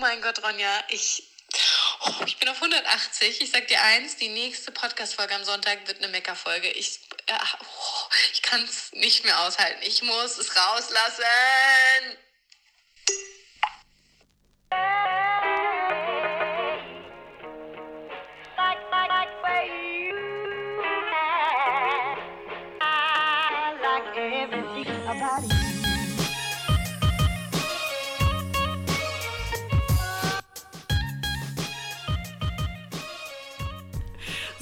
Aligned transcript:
mein 0.00 0.22
Gott, 0.22 0.42
Ronja, 0.42 0.82
ich, 0.88 1.22
oh, 2.06 2.24
ich 2.24 2.38
bin 2.38 2.48
auf 2.48 2.56
180. 2.56 3.42
Ich 3.42 3.50
sag 3.50 3.68
dir 3.68 3.80
eins, 3.82 4.16
die 4.16 4.28
nächste 4.28 4.72
Podcast-Folge 4.72 5.34
am 5.34 5.44
Sonntag 5.44 5.86
wird 5.86 5.98
eine 5.98 6.08
Mecker-Folge. 6.08 6.68
Ich, 6.70 7.00
äh, 7.26 7.34
oh, 7.34 8.14
ich 8.32 8.40
kann 8.40 8.64
es 8.64 8.92
nicht 8.92 9.24
mehr 9.24 9.38
aushalten. 9.40 9.80
Ich 9.82 10.02
muss 10.02 10.38
es 10.38 10.56
rauslassen. 10.56 11.22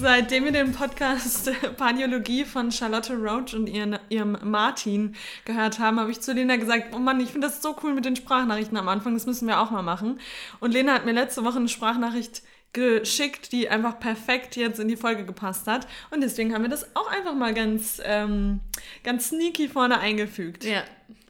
Seitdem 0.01 0.45
wir 0.45 0.53
den 0.53 0.71
Podcast 0.71 1.51
Paniologie 1.77 2.45
von 2.45 2.71
Charlotte 2.71 3.15
Roach 3.15 3.53
und 3.55 3.69
ihren, 3.69 3.99
ihrem 4.11 4.39
Martin 4.45 5.17
gehört 5.45 5.81
haben, 5.81 5.99
habe 5.99 6.13
ich 6.13 6.21
zu 6.21 6.33
Lena 6.33 6.55
gesagt, 6.55 6.95
oh 6.95 7.01
Mann, 7.01 7.19
ich 7.19 7.31
finde 7.31 7.49
das 7.49 7.61
so 7.61 7.75
cool 7.83 7.95
mit 7.95 8.05
den 8.05 8.15
Sprachnachrichten 8.15 8.77
am 8.77 8.87
Anfang, 8.87 9.15
das 9.15 9.27
müssen 9.27 9.49
wir 9.49 9.61
auch 9.61 9.73
mal 9.73 9.83
machen. 9.83 10.21
Und 10.61 10.73
Lena 10.73 10.95
hat 10.95 11.05
mir 11.05 11.13
letzte 11.13 11.45
Woche 11.45 11.57
eine 11.57 11.69
Sprachnachricht 11.69 12.43
geschickt, 12.73 13.51
die 13.51 13.69
einfach 13.69 13.99
perfekt 13.99 14.55
jetzt 14.55 14.79
in 14.79 14.87
die 14.87 14.97
Folge 14.97 15.25
gepasst 15.25 15.67
hat. 15.67 15.89
Und 16.13 16.21
deswegen 16.21 16.55
haben 16.55 16.63
wir 16.63 16.71
das 16.71 16.95
auch 16.95 17.11
einfach 17.11 17.35
mal 17.35 17.53
ganz, 17.53 18.01
ähm, 18.05 18.61
ganz 19.03 19.31
sneaky 19.31 19.67
vorne 19.67 19.99
eingefügt. 19.99 20.63
Ja, 20.63 20.85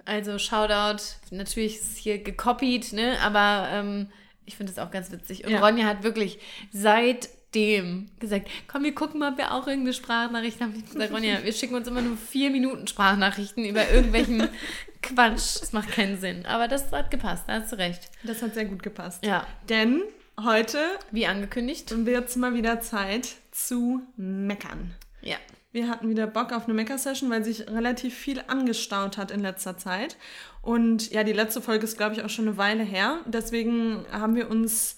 also 0.04 0.38
Shoutout, 0.38 1.02
natürlich 1.30 1.76
ist 1.76 1.92
es 1.92 1.96
hier 1.96 2.18
gekopiert, 2.22 2.92
ne? 2.92 3.16
aber 3.22 3.68
ähm, 3.72 4.08
ich 4.44 4.56
finde 4.56 4.72
es 4.72 4.78
auch 4.78 4.90
ganz 4.90 5.10
witzig. 5.10 5.46
Und 5.46 5.52
ja. 5.52 5.60
Ronja 5.60 5.86
hat 5.86 6.02
wirklich 6.02 6.38
seit 6.70 7.30
dem 7.54 8.10
gesagt, 8.18 8.48
komm, 8.66 8.84
wir 8.84 8.94
gucken 8.94 9.20
mal, 9.20 9.32
ob 9.32 9.38
wir 9.38 9.52
auch 9.52 9.66
irgendeine 9.66 9.94
Sprachnachricht 9.94 10.60
haben. 10.60 10.74
Ich 10.76 10.92
gesagt, 10.92 11.12
Ronja, 11.12 11.42
wir 11.42 11.52
schicken 11.52 11.74
uns 11.74 11.88
immer 11.88 12.02
nur 12.02 12.16
vier 12.16 12.50
Minuten 12.50 12.86
Sprachnachrichten 12.86 13.64
über 13.64 13.90
irgendwelchen 13.90 14.48
Quatsch. 15.02 15.60
Das 15.60 15.72
macht 15.72 15.92
keinen 15.92 16.18
Sinn. 16.20 16.44
Aber 16.46 16.68
das 16.68 16.92
hat 16.92 17.10
gepasst, 17.10 17.44
da 17.46 17.54
hast 17.54 17.72
du 17.72 17.78
recht. 17.78 18.10
Das 18.22 18.42
hat 18.42 18.54
sehr 18.54 18.66
gut 18.66 18.82
gepasst. 18.82 19.24
Ja. 19.24 19.46
Denn 19.68 20.02
heute, 20.42 20.78
wie 21.10 21.26
angekündigt, 21.26 21.92
wird 22.04 22.28
es 22.28 22.36
mal 22.36 22.54
wieder 22.54 22.80
Zeit 22.80 23.36
zu 23.50 24.02
meckern. 24.16 24.94
Ja. 25.22 25.36
Wir 25.70 25.88
hatten 25.88 26.08
wieder 26.08 26.26
Bock 26.26 26.52
auf 26.52 26.64
eine 26.64 26.74
Mecker-Session, 26.74 27.30
weil 27.30 27.44
sich 27.44 27.68
relativ 27.68 28.14
viel 28.14 28.42
angestaut 28.46 29.18
hat 29.18 29.30
in 29.30 29.40
letzter 29.40 29.76
Zeit. 29.76 30.16
Und 30.62 31.10
ja, 31.12 31.24
die 31.24 31.32
letzte 31.32 31.60
Folge 31.60 31.84
ist, 31.84 31.98
glaube 31.98 32.14
ich, 32.14 32.22
auch 32.22 32.30
schon 32.30 32.48
eine 32.48 32.56
Weile 32.56 32.82
her. 32.82 33.20
Deswegen 33.26 34.04
haben 34.10 34.34
wir 34.34 34.50
uns 34.50 34.96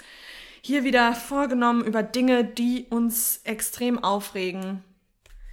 hier 0.63 0.85
wieder 0.85 1.15
vorgenommen, 1.15 1.85
über 1.85 2.03
Dinge, 2.03 2.45
die 2.45 2.87
uns 2.91 3.41
extrem 3.45 4.03
aufregen, 4.03 4.83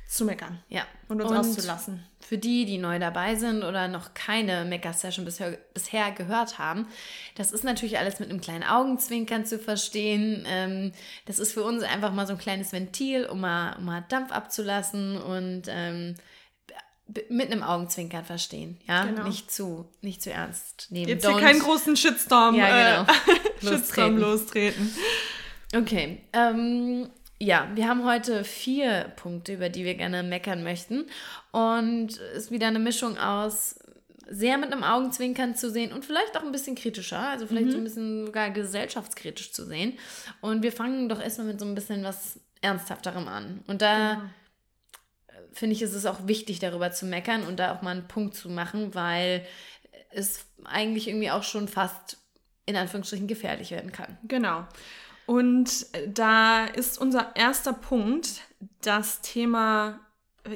zu 0.08 0.26
meckern. 0.26 0.60
Ja. 0.70 0.84
Und 1.10 1.22
uns 1.22 1.32
und 1.32 1.38
auszulassen. 1.38 2.04
Für 2.20 2.38
die, 2.38 2.66
die 2.66 2.78
neu 2.78 3.00
dabei 3.00 3.36
sind 3.36 3.64
oder 3.64 3.88
noch 3.88 4.14
keine 4.14 4.66
Mecker-Session 4.66 5.24
bisher, 5.24 5.58
bisher 5.74 6.12
gehört 6.12 6.60
haben, 6.60 6.88
das 7.36 7.52
ist 7.52 7.64
natürlich 7.64 7.98
alles 7.98 8.20
mit 8.20 8.30
einem 8.30 8.42
kleinen 8.42 8.64
Augenzwinkern 8.64 9.46
zu 9.46 9.60
verstehen. 9.60 10.46
Ähm, 10.48 10.92
das 11.26 11.40
ist 11.40 11.54
für 11.54 11.64
uns 11.64 11.84
einfach 11.84 12.14
mal 12.14 12.28
so 12.28 12.34
ein 12.34 12.40
kleines 12.40 12.74
Ventil, 12.74 13.26
um 13.26 13.42
mal, 13.42 13.78
um 13.78 13.86
mal 13.86 14.04
Dampf 14.10 14.32
abzulassen 14.32 15.22
und 15.22 15.64
ähm, 15.68 16.16
mit 17.30 17.52
einem 17.52 17.64
Augenzwinkern 17.64 18.26
verstehen, 18.26 18.78
ja, 18.88 19.06
genau. 19.06 19.24
nicht 19.24 19.52
zu 19.52 19.86
nicht 20.02 20.22
zu 20.22 20.32
ernst 20.32 20.88
nehmen. 20.92 21.08
Jetzt 21.08 21.26
hier 21.26 21.38
keinen 21.38 21.60
großen 21.60 21.96
Shitstorm, 21.96 22.56
ja, 22.56 23.06
genau. 23.06 23.12
äh, 23.12 23.66
Shitstorm 23.66 24.18
lostreten. 24.18 24.92
Okay, 25.76 26.20
ähm, 26.34 27.10
ja, 27.40 27.70
wir 27.76 27.88
haben 27.88 28.06
heute 28.06 28.44
vier 28.44 29.12
Punkte, 29.16 29.54
über 29.54 29.70
die 29.70 29.86
wir 29.86 29.96
gerne 29.96 30.24
meckern 30.24 30.64
möchten 30.64 31.06
und 31.52 32.10
es 32.10 32.46
ist 32.46 32.52
wieder 32.52 32.68
eine 32.68 32.80
Mischung 32.80 33.18
aus 33.18 33.76
sehr 34.30 34.58
mit 34.58 34.74
einem 34.74 34.84
Augenzwinkern 34.84 35.56
zu 35.56 35.72
sehen 35.72 35.94
und 35.94 36.04
vielleicht 36.04 36.36
auch 36.38 36.44
ein 36.44 36.52
bisschen 36.52 36.76
kritischer, 36.76 37.30
also 37.30 37.48
vielleicht 37.48 37.68
mhm. 37.68 37.72
so 37.72 37.78
ein 37.78 37.84
bisschen 37.86 38.26
sogar 38.26 38.50
gesellschaftskritisch 38.50 39.54
zu 39.54 39.66
sehen. 39.66 39.98
Und 40.42 40.64
wir 40.64 40.74
fangen 40.74 41.08
doch 41.08 41.22
erstmal 41.22 41.48
mit 41.48 41.62
so 41.62 41.66
ein 41.66 41.76
bisschen 41.76 42.04
was 42.04 42.38
Ernsthafterem 42.60 43.30
an. 43.30 43.62
Und 43.68 43.82
da 43.82 44.16
genau 44.16 44.24
finde 45.54 45.76
ich, 45.76 45.82
ist 45.82 45.94
es 45.94 46.06
auch 46.06 46.28
wichtig, 46.28 46.60
darüber 46.60 46.92
zu 46.92 47.06
meckern 47.06 47.44
und 47.44 47.58
da 47.58 47.74
auch 47.74 47.82
mal 47.82 47.92
einen 47.92 48.08
Punkt 48.08 48.36
zu 48.36 48.50
machen, 48.50 48.94
weil 48.96 49.46
es 50.12 50.46
eigentlich 50.64 51.08
irgendwie 51.08 51.32
auch 51.32 51.44
schon 51.44 51.68
fast 51.68 52.18
in 52.66 52.76
Anführungsstrichen 52.76 53.28
gefährlich 53.28 53.72
werden 53.72 53.92
kann. 53.92 54.18
Genau. 54.24 54.66
Und 55.26 55.88
da 56.08 56.66
ist 56.66 56.98
unser 56.98 57.36
erster 57.36 57.74
Punkt 57.74 58.42
das 58.82 59.22
Thema, 59.22 60.00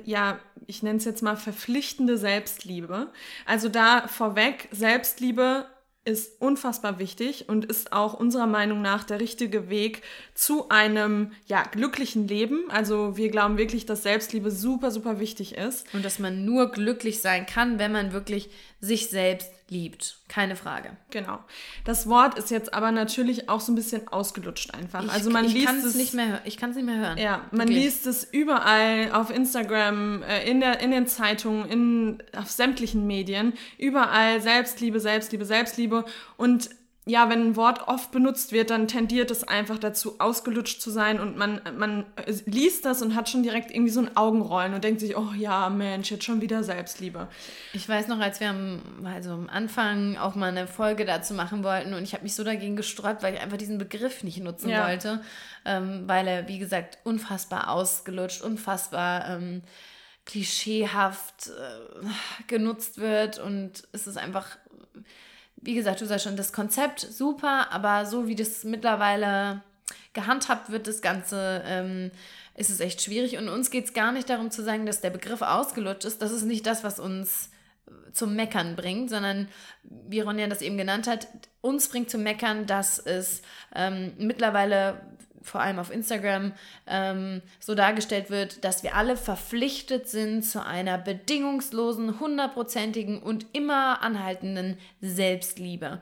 ja, 0.06 0.40
ich 0.68 0.84
nenne 0.84 0.98
es 0.98 1.06
jetzt 1.06 1.22
mal 1.22 1.36
verpflichtende 1.36 2.18
Selbstliebe. 2.18 3.12
Also 3.46 3.70
da 3.70 4.08
vorweg, 4.08 4.70
Selbstliebe 4.72 5.66
ist 6.04 6.42
unfassbar 6.42 6.98
wichtig 6.98 7.48
und 7.48 7.66
ist 7.66 7.94
auch 7.94 8.16
unserer 8.16 8.48
Meinung 8.48 8.82
nach 8.82 9.04
der 9.04 9.20
richtige 9.20 9.70
Weg 9.70 10.02
zu 10.34 10.70
einem 10.70 11.32
ja, 11.46 11.62
glücklichen 11.62 12.28
Leben. 12.28 12.72
Also 12.72 13.18
wir 13.18 13.30
glauben 13.30 13.58
wirklich, 13.60 13.86
dass 13.86 14.02
Selbstliebe 14.02 14.50
super, 14.50 14.90
super 14.90 15.20
wichtig 15.20 15.56
ist. 15.56 15.86
Und 15.94 16.04
dass 16.04 16.18
man 16.18 16.44
nur 16.44 16.72
glücklich 16.72 17.22
sein 17.22 17.46
kann, 17.46 17.78
wenn 17.78 17.92
man 17.92 18.14
wirklich 18.14 18.50
sich 18.82 19.10
selbst 19.10 19.52
liebt. 19.70 20.18
Keine 20.28 20.56
Frage. 20.56 20.98
Genau. 21.12 21.40
Das 21.86 22.10
Wort 22.10 22.38
ist 22.38 22.52
jetzt 22.52 22.74
aber 22.74 22.92
natürlich 22.92 23.48
auch 23.48 23.62
so 23.62 23.72
ein 23.72 23.76
bisschen 23.76 24.08
ausgelutscht 24.08 24.74
einfach. 24.74 25.06
Ich, 25.06 25.12
also 25.12 25.30
man 25.30 25.46
ich 25.46 25.54
liest 25.54 25.86
es 25.86 25.96
nicht 25.96 26.14
mehr, 26.14 26.42
ich 26.46 26.58
kann 26.58 26.72
es 26.72 26.76
nicht 26.76 26.86
mehr 26.86 26.98
hören. 26.98 27.18
Ja, 27.18 27.46
man 27.52 27.70
Wirklich. 27.70 27.86
liest 27.86 28.08
es 28.08 28.24
überall 28.24 29.12
auf 29.14 29.30
Instagram, 29.30 30.24
äh, 30.24 30.50
in, 30.50 30.60
der, 30.60 30.82
in 30.82 30.92
den 30.92 31.08
Zeitungen, 31.08 31.70
in, 31.70 32.24
auf 32.36 32.50
sämtlichen 32.52 33.08
Medien, 33.08 33.54
überall 33.78 34.42
Selbstliebe, 34.42 35.00
Selbstliebe, 35.00 35.46
Selbstliebe 35.46 36.06
und 36.38 36.70
ja, 37.06 37.30
wenn 37.30 37.42
ein 37.42 37.56
Wort 37.56 37.88
oft 37.88 38.12
benutzt 38.12 38.52
wird, 38.52 38.70
dann 38.70 38.88
tendiert 38.88 39.32
es 39.32 39.44
einfach 39.44 39.80
dazu, 39.80 40.20
ausgelutscht 40.20 40.80
zu 40.80 40.92
sein 40.92 41.20
und 41.20 41.36
man, 41.36 41.60
man 41.76 42.06
liest 42.46 42.86
das 42.86 43.02
und 43.02 43.16
hat 43.16 43.28
schon 43.28 43.42
direkt 43.42 43.72
irgendwie 43.72 43.92
so 43.92 44.02
ein 44.02 44.16
Augenrollen 44.16 44.76
und 44.76 44.84
denkt 44.84 45.00
sich, 45.00 45.18
oh 45.18 45.34
ja, 45.36 45.70
Mensch, 45.70 46.12
jetzt 46.12 46.26
schon 46.26 46.42
wieder 46.42 46.64
Selbstliebe. 46.64 47.28
Ich 47.74 47.90
weiß 47.90 48.08
noch, 48.08 48.20
als 48.20 48.40
wir 48.40 48.52
am, 48.52 48.82
also 49.04 49.32
am 49.32 49.50
Anfang 49.50 50.16
auch 50.18 50.36
mal 50.36 50.50
eine 50.50 50.68
Folge 50.68 51.04
dazu 51.04 51.34
machen 51.34 51.64
wollten 51.64 51.96
und 51.96 52.04
ich 52.04 52.14
habe 52.14 52.22
mich 52.22 52.36
so 52.36 52.44
dagegen 52.44 52.76
gesträubt, 52.76 53.24
weil 53.24 53.34
ich 53.34 53.42
einfach 53.42 53.58
diesen 53.58 53.80
Begriff 53.80 54.24
nicht 54.24 54.38
nutzen 54.44 54.70
ja. 54.70 54.88
wollte, 54.88 55.24
ähm, 55.66 56.04
weil 56.06 56.28
er, 56.28 56.48
wie 56.48 56.60
gesagt, 56.60 57.00
unfassbar 57.04 57.72
ausgelutscht, 57.72 58.44
unfassbar 58.44 59.28
ähm, 59.28 59.64
klischeehaft 60.26 61.48
äh, 61.48 62.46
genutzt 62.46 63.00
wird 63.00 63.40
und 63.40 63.88
es 63.92 64.06
ist 64.06 64.18
einfach 64.18 64.58
wie 65.62 65.76
gesagt, 65.76 66.02
du 66.02 66.06
sagst 66.06 66.26
schon, 66.26 66.36
das 66.36 66.54
Konzept 66.54 67.00
super, 67.00 67.72
aber 67.72 68.06
so 68.06 68.28
wie 68.28 68.36
das 68.36 68.64
mittlerweile 68.64 69.62
gehandhabt 70.14 70.72
wird, 70.72 70.88
das 70.88 71.02
Ganze, 71.02 71.64
ähm, 71.66 72.12
ist 72.56 72.70
es 72.70 72.80
echt 72.80 73.02
schwierig. 73.02 73.38
Und 73.38 73.50
uns 73.50 73.72
geht 73.72 73.86
es 73.86 73.94
gar 73.94 74.12
nicht 74.12 74.30
darum 74.30 74.52
zu 74.52 74.64
sagen, 74.64 74.86
dass 74.86 75.02
der 75.02 75.10
Begriff 75.10 75.42
ausgelutscht 75.42 76.06
ist. 76.06 76.22
Das 76.22 76.32
ist 76.32 76.44
nicht 76.44 76.66
das, 76.66 76.84
was 76.84 77.00
uns 77.00 77.50
zum 78.14 78.36
Meckern 78.36 78.76
bringt, 78.76 79.10
sondern 79.10 79.48
wie 79.84 80.20
Ronja 80.20 80.48
das 80.48 80.62
eben 80.62 80.78
genannt 80.78 81.08
hat, 81.08 81.28
uns 81.62 81.88
bringt 81.88 82.10
zum 82.10 82.24
Meckern, 82.24 82.66
dass 82.66 83.00
es 83.00 83.42
ähm, 83.76 84.14
mittlerweile 84.18 85.00
vor 85.42 85.62
allem 85.62 85.80
auf 85.80 85.92
Instagram 85.92 86.54
ähm, 86.88 87.42
so 87.60 87.76
dargestellt 87.76 88.30
wird, 88.30 88.64
dass 88.64 88.84
wir 88.84 88.96
alle 88.96 89.18
verpflichtet 89.18 90.08
sind 90.08 90.44
zu 90.44 90.66
einer 90.66 90.98
bedingungslosen, 90.98 92.20
hundertprozentigen 92.20 93.22
und 93.22 93.46
immer 93.54 94.02
anhaltenden 94.02 94.78
Selbstliebe. 95.02 96.02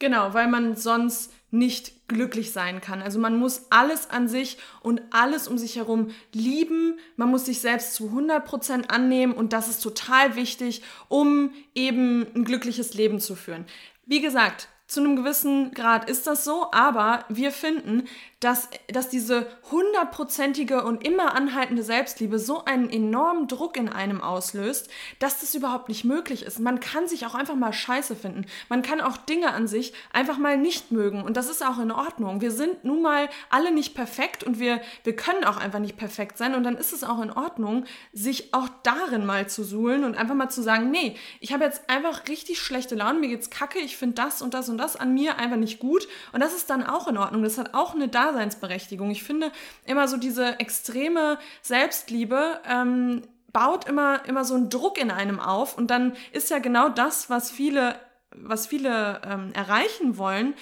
Genau, 0.00 0.32
weil 0.32 0.48
man 0.48 0.76
sonst 0.76 1.30
nicht 1.50 2.08
glücklich 2.08 2.52
sein 2.52 2.80
kann. 2.80 3.02
Also 3.02 3.18
man 3.18 3.36
muss 3.36 3.66
alles 3.68 4.08
an 4.08 4.28
sich 4.28 4.56
und 4.80 5.02
alles 5.10 5.46
um 5.46 5.58
sich 5.58 5.76
herum 5.76 6.10
lieben. 6.32 6.98
Man 7.16 7.30
muss 7.30 7.44
sich 7.44 7.60
selbst 7.60 7.94
zu 7.94 8.08
100% 8.08 8.88
annehmen 8.88 9.34
und 9.34 9.52
das 9.52 9.68
ist 9.68 9.82
total 9.82 10.36
wichtig, 10.36 10.82
um 11.08 11.52
eben 11.74 12.26
ein 12.34 12.44
glückliches 12.44 12.94
Leben 12.94 13.20
zu 13.20 13.36
führen. 13.36 13.66
Wie 14.06 14.22
gesagt, 14.22 14.69
zu 14.90 15.00
einem 15.00 15.14
gewissen 15.14 15.72
Grad 15.72 16.10
ist 16.10 16.26
das 16.26 16.42
so, 16.42 16.66
aber 16.72 17.24
wir 17.28 17.52
finden, 17.52 18.08
dass, 18.40 18.68
dass 18.88 19.08
diese 19.08 19.46
hundertprozentige 19.70 20.82
und 20.84 21.06
immer 21.06 21.34
anhaltende 21.34 21.82
Selbstliebe 21.82 22.38
so 22.38 22.64
einen 22.64 22.90
enormen 22.90 23.48
Druck 23.48 23.76
in 23.76 23.88
einem 23.88 24.20
auslöst, 24.20 24.90
dass 25.18 25.40
das 25.40 25.54
überhaupt 25.54 25.88
nicht 25.88 26.04
möglich 26.04 26.42
ist. 26.44 26.58
Man 26.58 26.80
kann 26.80 27.06
sich 27.06 27.26
auch 27.26 27.34
einfach 27.34 27.54
mal 27.54 27.72
scheiße 27.72 28.16
finden. 28.16 28.46
Man 28.68 28.82
kann 28.82 29.00
auch 29.00 29.16
Dinge 29.18 29.52
an 29.52 29.66
sich 29.66 29.92
einfach 30.12 30.38
mal 30.38 30.56
nicht 30.56 30.90
mögen 30.90 31.22
und 31.22 31.36
das 31.36 31.50
ist 31.50 31.64
auch 31.64 31.78
in 31.78 31.92
Ordnung. 31.92 32.40
Wir 32.40 32.50
sind 32.50 32.84
nun 32.84 33.02
mal 33.02 33.28
alle 33.50 33.72
nicht 33.72 33.94
perfekt 33.94 34.42
und 34.42 34.58
wir, 34.58 34.80
wir 35.04 35.14
können 35.14 35.44
auch 35.44 35.58
einfach 35.58 35.78
nicht 35.78 35.98
perfekt 35.98 36.38
sein 36.38 36.54
und 36.54 36.64
dann 36.64 36.76
ist 36.76 36.92
es 36.92 37.04
auch 37.04 37.20
in 37.20 37.30
Ordnung, 37.30 37.84
sich 38.12 38.54
auch 38.54 38.68
darin 38.82 39.26
mal 39.26 39.48
zu 39.48 39.64
suhlen 39.64 40.04
und 40.04 40.16
einfach 40.16 40.34
mal 40.34 40.48
zu 40.48 40.62
sagen, 40.62 40.90
nee, 40.90 41.16
ich 41.40 41.52
habe 41.52 41.64
jetzt 41.64 41.88
einfach 41.90 42.26
richtig 42.28 42.60
schlechte 42.60 42.94
Laune, 42.94 43.18
mir 43.18 43.28
geht's 43.28 43.50
kacke, 43.50 43.78
ich 43.78 43.96
finde 43.96 44.14
das 44.14 44.40
und 44.40 44.54
das 44.54 44.68
und 44.68 44.78
das 44.78 44.96
an 44.96 45.12
mir 45.12 45.38
einfach 45.38 45.56
nicht 45.56 45.78
gut. 45.78 46.08
Und 46.32 46.40
das 46.40 46.54
ist 46.54 46.70
dann 46.70 46.86
auch 46.86 47.06
in 47.08 47.18
Ordnung. 47.18 47.42
Das 47.42 47.58
hat 47.58 47.74
auch 47.74 47.94
eine 47.94 48.08
Daseinsberechtigung. 48.32 49.10
Ich 49.10 49.22
finde 49.22 49.52
immer 49.84 50.08
so 50.08 50.16
diese 50.16 50.58
extreme 50.58 51.38
Selbstliebe 51.62 52.60
ähm, 52.68 53.22
baut 53.52 53.88
immer, 53.88 54.24
immer 54.26 54.44
so 54.44 54.54
einen 54.54 54.70
Druck 54.70 54.98
in 54.98 55.10
einem 55.10 55.40
auf. 55.40 55.76
Und 55.76 55.90
dann 55.90 56.14
ist 56.32 56.50
ja 56.50 56.58
genau 56.58 56.88
das, 56.88 57.30
was 57.30 57.50
viele, 57.50 57.96
was 58.34 58.66
viele 58.66 59.20
ähm, 59.24 59.52
erreichen 59.54 60.18
wollen, 60.18 60.54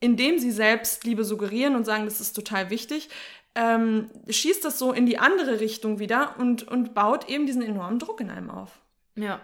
indem 0.00 0.38
sie 0.38 0.50
Selbstliebe 0.50 1.24
suggerieren 1.24 1.76
und 1.76 1.84
sagen, 1.84 2.06
das 2.06 2.20
ist 2.20 2.32
total 2.32 2.70
wichtig, 2.70 3.10
ähm, 3.54 4.10
schießt 4.28 4.64
das 4.64 4.78
so 4.78 4.92
in 4.92 5.06
die 5.06 5.18
andere 5.18 5.60
Richtung 5.60 5.98
wieder 5.98 6.36
und, 6.38 6.66
und 6.66 6.94
baut 6.94 7.28
eben 7.28 7.46
diesen 7.46 7.62
enormen 7.62 7.98
Druck 7.98 8.20
in 8.20 8.30
einem 8.30 8.50
auf. 8.50 8.80
Ja. 9.16 9.40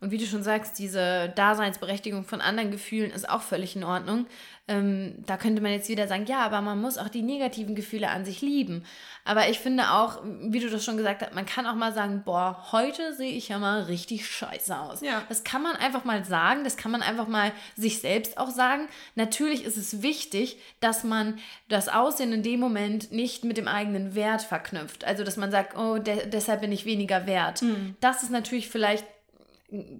Und 0.00 0.10
wie 0.10 0.18
du 0.18 0.24
schon 0.24 0.42
sagst, 0.42 0.78
diese 0.78 1.30
Daseinsberechtigung 1.36 2.24
von 2.24 2.40
anderen 2.40 2.70
Gefühlen 2.70 3.10
ist 3.10 3.28
auch 3.28 3.42
völlig 3.42 3.76
in 3.76 3.84
Ordnung. 3.84 4.26
Ähm, 4.66 5.16
da 5.26 5.36
könnte 5.36 5.60
man 5.60 5.72
jetzt 5.72 5.90
wieder 5.90 6.08
sagen, 6.08 6.24
ja, 6.24 6.38
aber 6.38 6.62
man 6.62 6.80
muss 6.80 6.96
auch 6.96 7.10
die 7.10 7.20
negativen 7.20 7.74
Gefühle 7.74 8.08
an 8.08 8.24
sich 8.24 8.40
lieben. 8.40 8.84
Aber 9.24 9.50
ich 9.50 9.58
finde 9.58 9.90
auch, 9.90 10.22
wie 10.24 10.60
du 10.60 10.70
das 10.70 10.84
schon 10.84 10.96
gesagt 10.96 11.20
hast, 11.20 11.34
man 11.34 11.44
kann 11.44 11.66
auch 11.66 11.74
mal 11.74 11.92
sagen, 11.92 12.22
boah, 12.24 12.66
heute 12.72 13.14
sehe 13.14 13.32
ich 13.32 13.48
ja 13.48 13.58
mal 13.58 13.82
richtig 13.82 14.26
scheiße 14.26 14.78
aus. 14.78 15.02
Ja. 15.02 15.22
Das 15.28 15.44
kann 15.44 15.62
man 15.62 15.76
einfach 15.76 16.04
mal 16.04 16.24
sagen, 16.24 16.64
das 16.64 16.78
kann 16.78 16.92
man 16.92 17.02
einfach 17.02 17.28
mal 17.28 17.52
sich 17.76 18.00
selbst 18.00 18.38
auch 18.38 18.50
sagen. 18.50 18.88
Natürlich 19.16 19.64
ist 19.64 19.76
es 19.76 20.00
wichtig, 20.00 20.56
dass 20.80 21.04
man 21.04 21.38
das 21.68 21.88
Aussehen 21.88 22.32
in 22.32 22.42
dem 22.42 22.60
Moment 22.60 23.12
nicht 23.12 23.44
mit 23.44 23.58
dem 23.58 23.68
eigenen 23.68 24.14
Wert 24.14 24.40
verknüpft. 24.40 25.04
Also, 25.04 25.24
dass 25.24 25.36
man 25.36 25.50
sagt, 25.50 25.76
oh, 25.76 25.98
de 25.98 26.26
deshalb 26.26 26.62
bin 26.62 26.72
ich 26.72 26.86
weniger 26.86 27.26
wert. 27.26 27.60
Mhm. 27.60 27.96
Das 28.00 28.22
ist 28.22 28.30
natürlich 28.30 28.68
vielleicht 28.70 29.04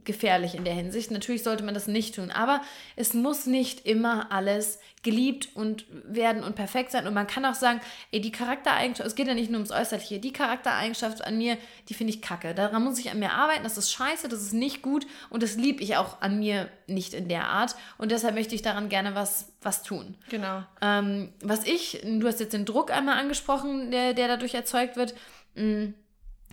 gefährlich 0.05 0.55
in 0.55 0.65
der 0.65 0.75
Hinsicht. 0.75 1.11
Natürlich 1.11 1.43
sollte 1.43 1.63
man 1.63 1.75
das 1.75 1.87
nicht 1.87 2.17
tun, 2.17 2.31
aber 2.31 2.61
es 2.97 3.15
muss 3.15 3.47
nicht 3.47 3.87
immer 3.87 4.33
alles 4.33 4.81
geliebt 5.03 5.49
und 5.55 5.87
werden 6.05 6.43
und 6.43 6.57
perfekt 6.57 6.91
sein. 6.91 7.07
Und 7.07 7.15
man 7.15 7.27
kann 7.27 7.45
auch 7.45 7.55
sagen, 7.55 7.81
ey, 8.11 8.21
die 8.21 8.33
Charaktereigenschaft, 8.33 9.07
es 9.07 9.15
geht 9.15 9.29
ja 9.29 9.35
nicht 9.35 9.51
nur 9.51 9.59
ums 9.59 9.71
Äußerliche, 9.71 10.19
die 10.19 10.33
Charaktereigenschaft 10.33 11.25
an 11.25 11.39
mir, 11.39 11.57
die 11.89 11.95
finde 11.95 12.13
ich 12.13 12.21
kacke. 12.21 12.55
Daran 12.55 12.85
muss 12.85 12.99
ich 12.99 13.11
an 13.11 13.19
mir 13.19 13.33
arbeiten, 13.33 13.63
das 13.63 13.79
ist 13.79 13.93
scheiße, 13.93 14.29
das 14.29 14.43
ist 14.43 14.53
nicht 14.53 14.83
gut 14.83 15.07
und 15.31 15.43
das 15.43 15.57
liebe 15.57 15.83
ich 15.83 15.97
auch 15.97 16.21
an 16.21 16.39
mir 16.39 16.69
nicht 16.87 17.15
in 17.15 17.29
der 17.29 17.49
Art. 17.49 17.77
Und 17.97 18.11
deshalb 18.11 18.35
möchte 18.35 18.55
ich 18.55 18.63
daran 18.63 18.89
gerne 18.89 19.15
was, 19.15 19.53
was 19.63 19.83
tun. 19.83 20.17
Genau. 20.29 20.65
Ähm, 20.83 21.33
was 21.43 21.65
ich, 21.65 22.03
du 22.05 22.27
hast 22.27 22.41
jetzt 22.41 22.53
den 22.53 22.65
Druck 22.65 22.91
einmal 22.91 23.19
angesprochen, 23.19 23.91
der, 23.91 24.15
der 24.15 24.29
dadurch 24.29 24.55
erzeugt 24.55 24.97
wird. 24.97 25.15
Mh, 25.55 25.65
mm, 25.65 25.95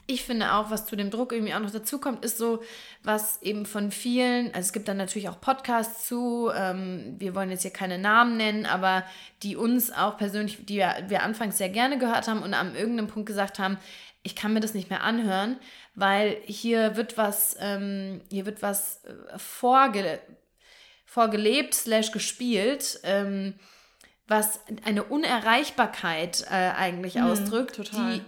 ich 0.10 0.24
finde 0.24 0.54
auch, 0.54 0.72
was 0.72 0.86
zu 0.86 0.96
dem 0.96 1.12
Druck 1.12 1.34
irgendwie 1.34 1.54
auch 1.54 1.60
noch 1.60 1.72
dazu 1.72 2.00
kommt, 2.00 2.24
ist 2.24 2.38
so, 2.38 2.64
was 3.04 3.42
eben 3.42 3.66
von 3.66 3.92
vielen, 3.92 4.48
also 4.48 4.60
es 4.62 4.74
gibt 4.74 4.88
dann 4.88 4.96
natürlich 4.96 5.28
auch 5.28 5.42
Podcasts 5.42 6.08
zu, 6.08 6.50
ähm, 6.56 7.16
wir 7.20 7.36
wollen 7.36 7.52
jetzt 7.52 7.64
hier 7.64 7.72
keine 7.72 7.98
Namen 7.98 8.38
nennen, 8.38 8.66
aber 8.66 9.04
die 9.44 9.58
uns 9.58 9.92
auch 9.92 10.18
persönlich, 10.18 10.66
die 10.66 10.78
wir, 10.78 10.96
wir 11.10 11.24
anfangs 11.24 11.58
sehr 11.58 11.70
gerne 11.70 11.98
gehört 11.98 12.30
haben 12.30 12.42
und 12.42 12.54
am 12.54 12.74
irgendeinem 12.74 13.08
Punkt 13.08 13.28
gesagt 13.28 13.60
haben, 13.60 13.78
ich 14.24 14.36
kann 14.36 14.54
mir 14.54 14.62
das 14.62 14.74
nicht 14.74 14.90
mehr 14.90 15.04
anhören, 15.04 15.58
weil 15.94 16.38
hier 16.46 16.96
wird 16.96 17.18
was, 17.18 17.58
ähm, 17.60 18.22
hier 18.30 18.46
wird 18.46 18.62
was 18.62 19.04
äh, 19.04 19.38
vorge 19.38 20.20
vorgelebt 21.06 21.74
slash 21.74 22.12
gespielt, 22.12 23.00
ähm, 23.04 23.56
was 24.28 24.60
eine 24.84 25.04
Unerreichbarkeit 25.04 26.46
äh, 26.50 26.54
eigentlich 26.54 27.16
mhm, 27.16 27.24
ausdrückt, 27.24 27.80
die, 27.94 28.22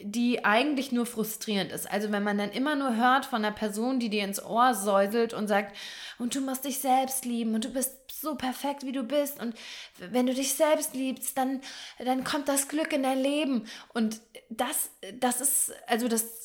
die 0.00 0.44
eigentlich 0.44 0.92
nur 0.92 1.06
frustrierend 1.06 1.72
ist. 1.72 1.90
Also 1.90 2.12
wenn 2.12 2.22
man 2.22 2.38
dann 2.38 2.50
immer 2.50 2.76
nur 2.76 2.96
hört 2.96 3.26
von 3.26 3.44
einer 3.44 3.54
Person, 3.54 3.98
die 3.98 4.08
dir 4.08 4.24
ins 4.24 4.42
Ohr 4.42 4.74
säuselt 4.74 5.34
und 5.34 5.48
sagt, 5.48 5.76
und 6.18 6.34
du 6.34 6.40
musst 6.40 6.64
dich 6.64 6.78
selbst 6.78 7.24
lieben 7.24 7.54
und 7.54 7.64
du 7.64 7.70
bist 7.70 7.92
so 8.10 8.34
perfekt, 8.34 8.84
wie 8.84 8.92
du 8.92 9.02
bist 9.02 9.40
und 9.40 9.54
wenn 9.98 10.26
du 10.26 10.34
dich 10.34 10.54
selbst 10.54 10.94
liebst, 10.94 11.36
dann, 11.36 11.60
dann 11.98 12.24
kommt 12.24 12.48
das 12.48 12.68
Glück 12.68 12.92
in 12.92 13.02
dein 13.02 13.20
Leben. 13.20 13.66
Und 13.92 14.20
das, 14.50 14.90
das 15.18 15.40
ist, 15.40 15.72
also 15.86 16.08
das 16.08 16.43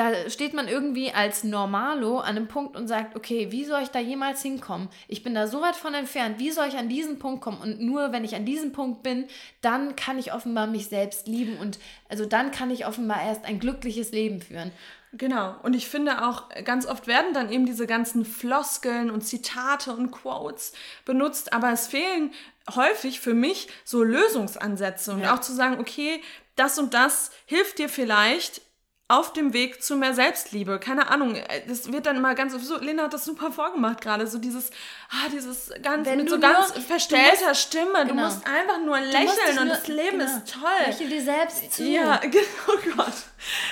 da 0.00 0.30
steht 0.30 0.54
man 0.54 0.66
irgendwie 0.66 1.12
als 1.12 1.44
Normalo 1.44 2.20
an 2.20 2.36
einem 2.36 2.48
Punkt 2.48 2.74
und 2.74 2.88
sagt, 2.88 3.16
okay, 3.16 3.52
wie 3.52 3.66
soll 3.66 3.82
ich 3.82 3.90
da 3.90 3.98
jemals 3.98 4.40
hinkommen? 4.40 4.88
Ich 5.08 5.22
bin 5.22 5.34
da 5.34 5.46
so 5.46 5.60
weit 5.60 5.76
von 5.76 5.92
entfernt, 5.92 6.38
wie 6.38 6.50
soll 6.50 6.68
ich 6.68 6.78
an 6.78 6.88
diesen 6.88 7.18
Punkt 7.18 7.42
kommen? 7.42 7.60
Und 7.60 7.82
nur 7.82 8.10
wenn 8.10 8.24
ich 8.24 8.34
an 8.34 8.46
diesem 8.46 8.72
Punkt 8.72 9.02
bin, 9.02 9.26
dann 9.60 9.96
kann 9.96 10.18
ich 10.18 10.32
offenbar 10.32 10.66
mich 10.68 10.88
selbst 10.88 11.28
lieben 11.28 11.58
und 11.58 11.78
also 12.08 12.24
dann 12.24 12.50
kann 12.50 12.70
ich 12.70 12.86
offenbar 12.86 13.22
erst 13.22 13.44
ein 13.44 13.60
glückliches 13.60 14.10
Leben 14.12 14.40
führen. 14.40 14.72
Genau. 15.12 15.56
Und 15.62 15.74
ich 15.74 15.86
finde 15.86 16.26
auch, 16.26 16.48
ganz 16.64 16.86
oft 16.86 17.06
werden 17.06 17.34
dann 17.34 17.52
eben 17.52 17.66
diese 17.66 17.86
ganzen 17.86 18.24
Floskeln 18.24 19.10
und 19.10 19.20
Zitate 19.20 19.92
und 19.92 20.12
Quotes 20.12 20.72
benutzt, 21.04 21.52
aber 21.52 21.72
es 21.72 21.88
fehlen 21.88 22.32
häufig 22.74 23.20
für 23.20 23.34
mich 23.34 23.68
so 23.84 24.02
Lösungsansätze 24.02 25.12
und 25.12 25.20
ja. 25.20 25.34
auch 25.34 25.40
zu 25.40 25.52
sagen, 25.52 25.78
okay, 25.78 26.22
das 26.56 26.78
und 26.78 26.94
das 26.94 27.32
hilft 27.44 27.78
dir 27.78 27.90
vielleicht 27.90 28.62
auf 29.10 29.32
dem 29.32 29.52
Weg 29.52 29.82
zu 29.82 29.96
mehr 29.96 30.14
Selbstliebe. 30.14 30.78
Keine 30.78 31.10
Ahnung, 31.10 31.34
äh, 31.34 31.62
das 31.66 31.92
wird 31.92 32.06
dann 32.06 32.16
immer 32.16 32.34
ganz 32.34 32.52
so, 32.52 32.78
Lena 32.78 33.04
hat 33.04 33.12
das 33.12 33.24
super 33.24 33.50
vorgemacht 33.50 34.00
gerade, 34.00 34.26
so 34.26 34.38
dieses, 34.38 34.70
ah, 35.10 35.28
dieses 35.32 35.72
ganz, 35.82 36.06
Wenn 36.06 36.18
mit 36.18 36.30
so 36.30 36.38
ganz 36.38 36.72
verstellter 36.86 37.48
musst, 37.48 37.60
Stimme. 37.60 38.02
Du 38.02 38.10
genau. 38.10 38.24
musst 38.24 38.46
einfach 38.46 38.78
nur 38.78 39.00
lächeln 39.00 39.58
und 39.58 39.66
nur, 39.66 39.74
das 39.74 39.88
Leben 39.88 40.18
genau. 40.18 40.24
ist 40.24 40.52
toll. 40.52 40.86
Lächel 40.86 41.08
dir 41.08 41.22
selbst 41.22 41.72
zu. 41.72 41.82
Ja, 41.82 42.16
genau, 42.22 42.44
oh 42.68 42.96
Gott. 42.96 43.12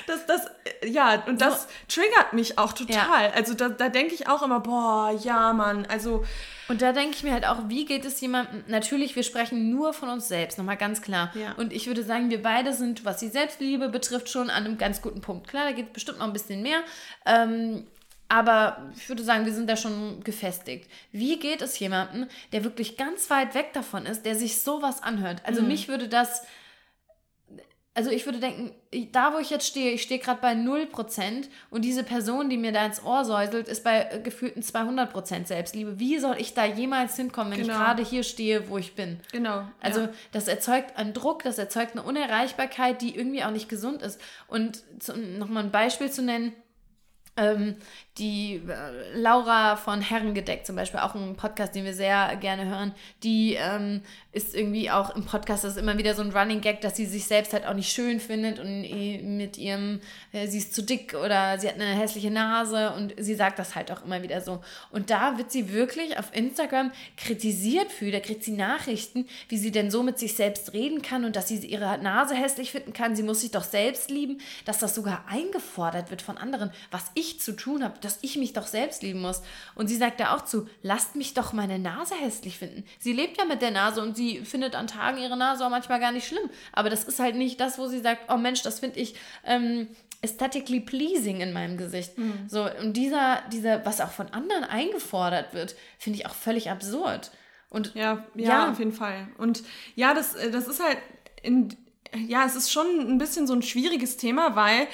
Das, 0.06 0.26
das, 0.26 0.46
äh, 0.82 0.88
ja, 0.88 1.23
und 1.26 1.40
das 1.40 1.62
so. 1.62 1.69
triggert 2.00 2.32
mich 2.32 2.58
auch 2.58 2.73
total. 2.73 3.26
Ja. 3.26 3.32
Also 3.35 3.55
da, 3.55 3.69
da 3.69 3.88
denke 3.88 4.14
ich 4.14 4.29
auch 4.29 4.43
immer, 4.43 4.61
boah, 4.61 5.17
ja, 5.23 5.52
Mann, 5.52 5.87
also 5.88 6.25
und 6.69 6.82
da 6.82 6.93
denke 6.93 7.17
ich 7.17 7.23
mir 7.23 7.32
halt 7.32 7.47
auch, 7.47 7.69
wie 7.69 7.85
geht 7.85 8.05
es 8.05 8.20
jemandem? 8.20 8.65
Natürlich, 8.69 9.17
wir 9.17 9.23
sprechen 9.23 9.70
nur 9.70 9.93
von 9.93 10.09
uns 10.11 10.29
selbst, 10.29 10.59
nochmal 10.59 10.76
ganz 10.76 11.00
klar. 11.03 11.32
Ja. 11.35 11.53
Und 11.53 11.73
ich 11.73 11.87
würde 11.87 12.03
sagen, 12.03 12.31
wir 12.31 12.43
beide 12.43 12.75
sind, 12.75 13.05
was 13.05 13.19
die 13.19 13.29
Selbstliebe 13.29 13.88
betrifft, 13.88 14.29
schon 14.29 14.50
an 14.50 14.65
einem 14.65 14.79
ganz 14.79 15.00
guten 15.00 15.20
Punkt. 15.20 15.49
Klar, 15.49 15.65
da 15.65 15.73
geht 15.73 15.87
es 15.88 15.93
bestimmt 15.93 16.19
noch 16.19 16.26
ein 16.26 16.32
bisschen 16.32 16.62
mehr. 16.62 16.81
Ähm, 17.25 17.87
aber 18.29 18.91
ich 18.94 19.09
würde 19.09 19.25
sagen, 19.25 19.47
wir 19.47 19.55
sind 19.55 19.70
da 19.70 19.76
schon 19.76 20.23
gefestigt. 20.23 20.91
Wie 21.12 21.38
geht 21.38 21.62
es 21.62 21.79
jemandem, 21.79 22.26
der 22.53 22.62
wirklich 22.62 22.99
ganz 22.99 23.31
weit 23.31 23.55
weg 23.55 23.73
davon 23.73 24.05
ist, 24.05 24.26
der 24.26 24.37
sich 24.37 24.61
sowas 24.61 25.03
anhört? 25.03 25.41
Also 25.44 25.62
mhm. 25.62 25.69
mich 25.69 25.88
würde 25.88 26.09
das 26.09 26.43
also 27.99 28.11
ich 28.11 28.27
würde 28.27 28.39
denken, 28.39 28.71
da 29.11 29.35
wo 29.35 29.39
ich 29.39 29.50
jetzt 29.50 29.67
stehe, 29.67 29.91
ich 29.91 30.03
stehe 30.03 30.21
gerade 30.21 30.41
bei 30.41 30.53
0% 30.53 31.49
und 31.69 31.85
diese 31.85 32.05
Person, 32.05 32.49
die 32.49 32.56
mir 32.56 32.71
da 32.71 32.87
ins 32.87 33.03
Ohr 33.03 33.25
säuselt, 33.25 33.67
ist 33.67 33.83
bei 33.83 34.09
äh, 34.09 34.21
gefühlten 34.21 34.62
200% 34.62 35.47
Selbstliebe. 35.47 35.99
Wie 35.99 36.21
soll 36.21 36.37
ich 36.39 36.55
da 36.55 36.65
jemals 36.65 37.17
hinkommen, 37.17 37.52
wenn 37.52 37.62
genau. 37.62 37.73
ich 37.73 37.78
gerade 37.81 38.05
hier 38.05 38.23
stehe, 38.23 38.69
wo 38.71 38.78
ich 38.78 38.95
bin? 38.95 39.19
Genau. 39.33 39.64
Also 39.81 40.02
ja. 40.02 40.09
das 40.31 40.47
erzeugt 40.47 40.97
einen 40.97 41.12
Druck, 41.12 41.43
das 41.43 41.59
erzeugt 41.59 41.97
eine 41.97 42.05
Unerreichbarkeit, 42.05 43.02
die 43.02 43.17
irgendwie 43.17 43.43
auch 43.43 43.50
nicht 43.50 43.69
gesund 43.69 44.00
ist. 44.02 44.21
Und 44.47 44.85
nochmal 45.37 45.64
ein 45.64 45.73
Beispiel 45.73 46.09
zu 46.09 46.23
nennen, 46.23 46.52
ähm, 47.38 47.76
die 48.18 48.61
äh, 48.68 49.18
Laura 49.18 49.76
von 49.76 50.00
Herrengedeck 50.00 50.66
zum 50.66 50.76
Beispiel, 50.76 51.00
auch 51.00 51.14
ein 51.14 51.37
Podcast, 51.37 51.75
den 51.75 51.85
wir 51.85 51.95
sehr 51.95 52.37
gerne 52.37 52.66
hören, 52.66 52.92
die 53.23 53.54
ähm, 53.54 54.02
ist 54.33 54.54
irgendwie 54.54 54.90
auch 54.90 55.14
im 55.14 55.25
Podcast, 55.25 55.64
das 55.64 55.73
ist 55.73 55.78
immer 55.78 55.99
wieder 55.99 56.14
so 56.14 56.23
ein 56.23 56.30
Running 56.30 56.61
Gag, 56.61 56.80
dass 56.80 56.97
sie 56.97 57.07
sich 57.07 57.26
selbst 57.26 57.52
halt 57.52 57.66
auch 57.66 57.75
nicht 57.75 57.92
schön 57.92 58.21
findet 58.21 58.59
und 58.59 58.80
mit 59.37 59.57
ihrem, 59.57 60.00
äh, 60.33 60.47
sie 60.49 60.59
ist 60.59 60.75
zu 60.75 60.83
dick 60.83 61.14
oder 61.14 61.59
sie 61.59 61.68
hat 61.68 61.76
eine 61.76 61.87
hässliche 61.87 62.30
Nase 62.30 62.92
und 62.95 63.14
sie 63.18 63.35
sagt 63.35 63.59
das 63.59 63.75
halt 63.75 63.90
auch 63.92 64.04
immer 64.04 64.23
wieder 64.23 64.40
so. 64.40 64.61
Und 64.90 65.11
da 65.11 65.38
wird 65.38 65.52
sie 65.52 65.73
wirklich 65.73 66.18
auf 66.18 66.35
Instagram 66.35 66.90
kritisiert 67.16 67.92
für, 67.92 68.11
da 68.11 68.21
kriegt 68.21 68.42
sie 68.42 68.52
Nachrichten, 68.52 69.26
wie 69.49 69.59
sie 69.59 69.71
denn 69.71 69.90
so 69.90 70.02
mit 70.02 70.18
sich 70.18 70.35
selbst 70.35 70.73
reden 70.73 71.02
kann 71.02 71.25
und 71.25 71.37
dass 71.37 71.49
sie 71.49 71.59
ihre 71.59 71.99
Nase 71.99 72.35
hässlich 72.35 72.73
finden 72.73 72.92
kann, 72.92 73.14
sie 73.14 73.23
muss 73.23 73.40
sich 73.40 73.50
doch 73.50 73.64
selbst 73.64 74.11
lieben, 74.11 74.40
dass 74.64 74.78
das 74.78 74.95
sogar 74.95 75.25
eingefordert 75.28 76.11
wird 76.11 76.23
von 76.23 76.37
anderen, 76.37 76.71
was 76.90 77.11
ich 77.14 77.27
zu 77.37 77.52
tun 77.52 77.85
habe, 77.85 77.99
dass 78.00 78.18
ich 78.23 78.37
mich 78.37 78.54
doch 78.54 78.66
selbst 78.66 79.02
lieben 79.02 79.20
muss. 79.20 79.42
Und 79.75 79.88
sie 79.88 79.97
sagt 79.97 80.20
da 80.20 80.35
auch 80.35 80.44
zu, 80.44 80.66
lasst 80.82 81.16
mich 81.16 81.35
doch 81.35 81.52
meine 81.52 81.78
Nase 81.78 82.14
hässlich 82.14 82.58
finden. 82.58 82.85
Sie 82.99 83.12
lebt 83.12 83.37
ja 83.37 83.44
mit 83.44 83.61
der 83.61 83.70
Nase 83.70 84.00
und 84.02 84.16
sie 84.16 84.40
findet 84.40 84.75
an 84.75 84.87
Tagen 84.87 85.18
ihre 85.18 85.37
Nase 85.37 85.64
auch 85.64 85.70
manchmal 85.70 86.00
gar 86.00 86.12
nicht 86.12 86.26
schlimm. 86.26 86.49
Aber 86.73 86.88
das 86.88 87.04
ist 87.04 87.20
halt 87.20 87.37
nicht 87.37 87.61
das, 87.61 87.78
wo 87.78 87.87
sie 87.88 88.00
sagt, 88.00 88.32
oh 88.32 88.38
Mensch, 88.38 88.62
das 88.62 88.80
finde 88.80 89.00
ich 89.00 89.14
ähm, 89.44 89.88
aesthetically 90.23 90.80
pleasing 90.80 91.40
in 91.40 91.52
meinem 91.52 91.76
Gesicht. 91.76 92.16
Mhm. 92.16 92.47
So, 92.49 92.68
und 92.80 92.94
dieser, 92.94 93.42
dieser, 93.52 93.85
was 93.85 94.00
auch 94.00 94.11
von 94.11 94.28
anderen 94.28 94.64
eingefordert 94.64 95.54
wird, 95.54 95.76
finde 95.99 96.18
ich 96.18 96.26
auch 96.26 96.35
völlig 96.35 96.70
absurd. 96.70 97.30
Und 97.70 97.94
ja, 97.94 98.25
ja, 98.35 98.49
ja, 98.49 98.70
auf 98.70 98.78
jeden 98.78 98.92
Fall. 98.92 99.28
Und 99.37 99.62
ja, 99.94 100.14
das, 100.14 100.35
äh, 100.35 100.50
das 100.50 100.66
ist 100.66 100.82
halt 100.82 100.99
in, 101.42 101.76
ja, 102.26 102.44
es 102.44 102.56
ist 102.56 102.73
schon 102.73 102.87
ein 103.00 103.18
bisschen 103.18 103.47
so 103.47 103.54
ein 103.54 103.62
schwieriges 103.62 104.16
Thema, 104.16 104.56
weil 104.56 104.88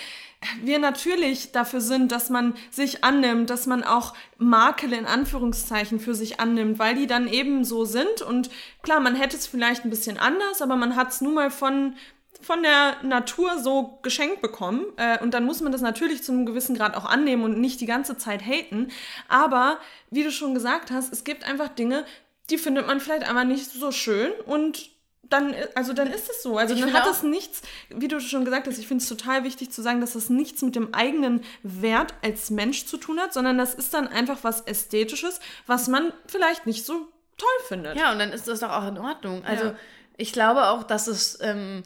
wir 0.62 0.78
natürlich 0.78 1.52
dafür 1.52 1.80
sind, 1.80 2.12
dass 2.12 2.30
man 2.30 2.54
sich 2.70 3.04
annimmt, 3.04 3.50
dass 3.50 3.66
man 3.66 3.84
auch 3.84 4.14
Makel 4.38 4.92
in 4.92 5.06
Anführungszeichen 5.06 6.00
für 6.00 6.14
sich 6.14 6.40
annimmt, 6.40 6.78
weil 6.78 6.94
die 6.94 7.06
dann 7.06 7.28
eben 7.28 7.64
so 7.64 7.84
sind. 7.84 8.22
Und 8.22 8.50
klar, 8.82 9.00
man 9.00 9.14
hätte 9.14 9.36
es 9.36 9.46
vielleicht 9.46 9.84
ein 9.84 9.90
bisschen 9.90 10.18
anders, 10.18 10.62
aber 10.62 10.76
man 10.76 10.96
hat 10.96 11.10
es 11.10 11.20
nun 11.20 11.34
mal 11.34 11.50
von 11.50 11.94
von 12.40 12.62
der 12.62 12.96
Natur 13.02 13.58
so 13.58 13.98
geschenkt 14.02 14.42
bekommen. 14.42 14.84
Äh, 14.96 15.18
und 15.22 15.34
dann 15.34 15.44
muss 15.44 15.60
man 15.60 15.72
das 15.72 15.80
natürlich 15.80 16.22
zu 16.22 16.32
einem 16.32 16.46
gewissen 16.46 16.76
Grad 16.76 16.94
auch 16.96 17.06
annehmen 17.06 17.42
und 17.42 17.58
nicht 17.58 17.80
die 17.80 17.86
ganze 17.86 18.16
Zeit 18.18 18.44
haten. 18.44 18.88
Aber 19.28 19.78
wie 20.10 20.22
du 20.22 20.30
schon 20.30 20.54
gesagt 20.54 20.90
hast, 20.90 21.12
es 21.12 21.24
gibt 21.24 21.44
einfach 21.44 21.68
Dinge, 21.68 22.04
die 22.50 22.58
findet 22.58 22.86
man 22.86 23.00
vielleicht 23.00 23.26
einfach 23.28 23.44
nicht 23.44 23.70
so 23.70 23.90
schön 23.90 24.30
und 24.46 24.90
dann, 25.30 25.54
also 25.74 25.92
dann 25.92 26.08
ist 26.08 26.30
es 26.30 26.42
so. 26.42 26.58
Also 26.58 26.74
ich 26.74 26.80
dann 26.80 26.92
hat 26.92 27.06
es 27.06 27.22
nichts, 27.22 27.62
wie 27.88 28.08
du 28.08 28.20
schon 28.20 28.44
gesagt 28.44 28.66
hast, 28.66 28.78
ich 28.78 28.86
finde 28.86 29.02
es 29.02 29.08
total 29.08 29.44
wichtig 29.44 29.70
zu 29.70 29.82
sagen, 29.82 30.00
dass 30.00 30.12
das 30.12 30.30
nichts 30.30 30.62
mit 30.62 30.76
dem 30.76 30.94
eigenen 30.94 31.42
Wert 31.62 32.14
als 32.22 32.50
Mensch 32.50 32.86
zu 32.86 32.96
tun 32.96 33.20
hat, 33.20 33.32
sondern 33.32 33.58
das 33.58 33.74
ist 33.74 33.94
dann 33.94 34.08
einfach 34.08 34.38
was 34.42 34.62
Ästhetisches, 34.62 35.40
was 35.66 35.88
man 35.88 36.12
vielleicht 36.26 36.66
nicht 36.66 36.84
so 36.84 37.08
toll 37.36 37.66
findet. 37.68 37.96
Ja, 37.96 38.12
und 38.12 38.18
dann 38.18 38.32
ist 38.32 38.48
das 38.48 38.60
doch 38.60 38.70
auch 38.70 38.86
in 38.88 38.98
Ordnung. 38.98 39.44
Also 39.44 39.66
ja. 39.66 39.74
ich 40.16 40.32
glaube 40.32 40.68
auch, 40.68 40.84
dass 40.84 41.06
es 41.06 41.38
ähm, 41.40 41.82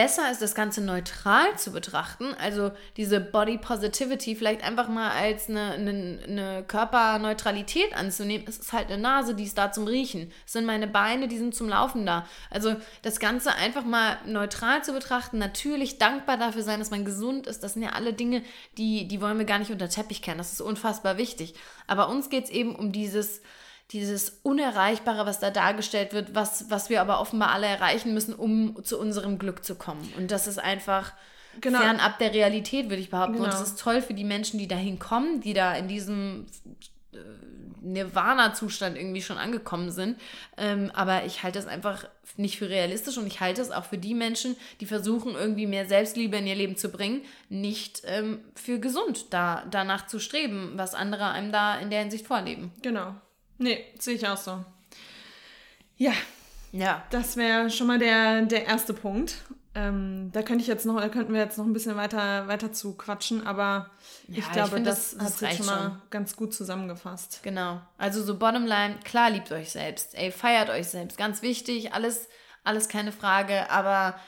besser 0.00 0.30
ist, 0.30 0.40
das 0.40 0.54
Ganze 0.54 0.80
neutral 0.80 1.58
zu 1.58 1.72
betrachten. 1.72 2.32
Also 2.40 2.70
diese 2.96 3.20
Body 3.20 3.58
Positivity 3.58 4.34
vielleicht 4.34 4.64
einfach 4.64 4.88
mal 4.88 5.10
als 5.10 5.50
eine, 5.50 5.72
eine, 5.72 6.18
eine, 6.26 6.64
Körperneutralität 6.66 7.94
anzunehmen. 7.94 8.46
Es 8.48 8.56
ist 8.56 8.72
halt 8.72 8.90
eine 8.90 8.96
Nase, 8.96 9.34
die 9.34 9.44
ist 9.44 9.58
da 9.58 9.72
zum 9.72 9.86
Riechen. 9.86 10.32
Es 10.46 10.54
sind 10.54 10.64
meine 10.64 10.86
Beine, 10.86 11.28
die 11.28 11.36
sind 11.36 11.54
zum 11.54 11.68
Laufen 11.68 12.06
da. 12.06 12.26
Also 12.48 12.76
das 13.02 13.20
Ganze 13.20 13.54
einfach 13.56 13.84
mal 13.84 14.16
neutral 14.24 14.82
zu 14.82 14.94
betrachten, 14.94 15.36
natürlich 15.36 15.98
dankbar 15.98 16.38
dafür 16.38 16.62
sein, 16.62 16.78
dass 16.78 16.90
man 16.90 17.04
gesund 17.04 17.46
ist. 17.46 17.62
Das 17.62 17.74
sind 17.74 17.82
ja 17.82 17.90
alle 17.90 18.14
Dinge, 18.14 18.42
die, 18.78 19.06
die 19.06 19.20
wollen 19.20 19.36
wir 19.36 19.44
gar 19.44 19.58
nicht 19.58 19.70
unter 19.70 19.90
Teppich 19.90 20.22
kennen. 20.22 20.38
Das 20.38 20.54
ist 20.54 20.62
unfassbar 20.62 21.18
wichtig. 21.18 21.52
Aber 21.86 22.08
uns 22.08 22.30
geht 22.30 22.44
es 22.44 22.50
eben 22.50 22.74
um 22.74 22.90
dieses 22.90 23.42
dieses 23.92 24.40
Unerreichbare, 24.42 25.26
was 25.26 25.40
da 25.40 25.50
dargestellt 25.50 26.12
wird, 26.12 26.34
was, 26.34 26.70
was 26.70 26.90
wir 26.90 27.00
aber 27.00 27.20
offenbar 27.20 27.50
alle 27.50 27.66
erreichen 27.66 28.14
müssen, 28.14 28.34
um 28.34 28.82
zu 28.84 28.98
unserem 28.98 29.38
Glück 29.38 29.64
zu 29.64 29.74
kommen. 29.74 30.12
Und 30.16 30.30
das 30.30 30.46
ist 30.46 30.58
einfach 30.58 31.12
genau. 31.60 31.80
fernab 31.80 32.18
der 32.18 32.32
Realität, 32.32 32.88
würde 32.88 33.02
ich 33.02 33.10
behaupten. 33.10 33.34
Genau. 33.34 33.44
Und 33.44 33.52
das 33.52 33.62
ist 33.62 33.80
toll 33.80 34.00
für 34.00 34.14
die 34.14 34.24
Menschen, 34.24 34.58
die 34.58 34.68
dahin 34.68 34.98
kommen, 34.98 35.40
die 35.40 35.54
da 35.54 35.74
in 35.74 35.88
diesem 35.88 36.46
äh, 37.12 37.18
Nirvana-Zustand 37.80 38.96
irgendwie 38.96 39.22
schon 39.22 39.38
angekommen 39.38 39.90
sind. 39.90 40.20
Ähm, 40.56 40.92
aber 40.94 41.24
ich 41.24 41.42
halte 41.42 41.58
das 41.58 41.66
einfach 41.66 42.04
nicht 42.36 42.58
für 42.58 42.68
realistisch 42.68 43.18
und 43.18 43.26
ich 43.26 43.40
halte 43.40 43.60
es 43.60 43.72
auch 43.72 43.84
für 43.84 43.98
die 43.98 44.14
Menschen, 44.14 44.54
die 44.80 44.86
versuchen, 44.86 45.34
irgendwie 45.34 45.66
mehr 45.66 45.86
Selbstliebe 45.86 46.36
in 46.36 46.46
ihr 46.46 46.54
Leben 46.54 46.76
zu 46.76 46.90
bringen, 46.90 47.22
nicht 47.48 48.02
ähm, 48.04 48.40
für 48.54 48.78
gesund, 48.78 49.26
da 49.30 49.64
danach 49.70 50.06
zu 50.06 50.20
streben, 50.20 50.72
was 50.76 50.94
andere 50.94 51.30
einem 51.30 51.50
da 51.50 51.78
in 51.78 51.90
der 51.90 52.00
Hinsicht 52.00 52.26
vorleben. 52.26 52.70
Genau. 52.82 53.14
Nee, 53.60 53.84
sehe 53.98 54.14
ich 54.14 54.26
auch 54.26 54.38
so. 54.38 54.64
Ja. 55.98 56.12
Ja. 56.72 57.04
Das 57.10 57.36
wäre 57.36 57.68
schon 57.70 57.86
mal 57.86 57.98
der, 57.98 58.42
der 58.42 58.66
erste 58.66 58.94
Punkt. 58.94 59.36
Ähm, 59.74 60.30
da 60.32 60.42
könnte 60.42 60.62
ich 60.62 60.66
jetzt 60.66 60.86
noch, 60.86 60.98
da 60.98 61.08
könnten 61.10 61.32
wir 61.32 61.40
jetzt 61.40 61.58
noch 61.58 61.66
ein 61.66 61.72
bisschen 61.74 61.94
weiter, 61.94 62.48
weiter 62.48 62.72
zu 62.72 62.94
quatschen, 62.94 63.46
aber 63.46 63.90
ja, 64.26 64.38
ich 64.38 64.50
glaube, 64.50 64.68
ich 64.68 64.74
find, 64.74 64.86
das, 64.86 65.14
das 65.14 65.24
hat 65.24 65.32
sich 65.34 65.56
schon 65.58 65.66
mal 65.66 66.00
ganz 66.10 66.34
gut 66.34 66.54
zusammengefasst. 66.54 67.40
Genau. 67.42 67.80
Also 67.98 68.22
so 68.24 68.36
Bottomline, 68.36 68.98
klar 69.04 69.30
liebt 69.30 69.52
euch 69.52 69.70
selbst. 69.70 70.16
Ey, 70.16 70.32
feiert 70.32 70.70
euch 70.70 70.88
selbst. 70.88 71.18
Ganz 71.18 71.42
wichtig, 71.42 71.92
alles, 71.92 72.28
alles 72.64 72.88
keine 72.88 73.12
Frage, 73.12 73.70
aber 73.70 74.18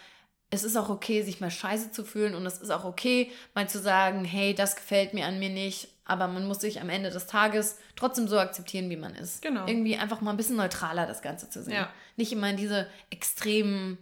es 0.51 0.63
ist 0.63 0.77
auch 0.77 0.91
okay, 0.91 1.23
sich 1.23 1.41
mal 1.41 1.51
scheiße 1.51 1.91
zu 1.91 2.05
fühlen 2.05 2.35
und 2.35 2.45
es 2.45 2.59
ist 2.59 2.71
auch 2.71 2.85
okay, 2.85 3.33
mal 3.55 3.69
zu 3.69 3.81
sagen, 3.81 4.25
hey, 4.25 4.55
das 4.55 4.77
gefällt 4.77 5.15
mir 5.15 5.27
an 5.27 5.39
mir 5.39 5.49
nicht 5.49 5.89
aber 6.05 6.27
man 6.29 6.47
muss 6.47 6.61
sich 6.61 6.81
am 6.81 6.89
Ende 6.89 7.11
des 7.11 7.27
Tages 7.27 7.79
trotzdem 7.97 8.27
so 8.29 8.39
akzeptieren, 8.39 8.91
wie 8.91 8.97
man 8.97 9.15
ist. 9.15 9.43
Genau. 9.43 9.67
Irgendwie 9.67 9.97
einfach 9.97 10.21
mal 10.21 10.33
ein 10.33 10.37
bisschen 10.37 10.57
neutraler 10.57 11.07
das 11.07 11.23
Ganze 11.23 11.49
zu 11.49 11.63
sehen. 11.63 11.75
Ja. 11.75 11.89
Nicht 12.17 12.33
immer 12.33 12.51
in 12.51 12.57
diese 12.57 12.87
extremen. 13.11 13.99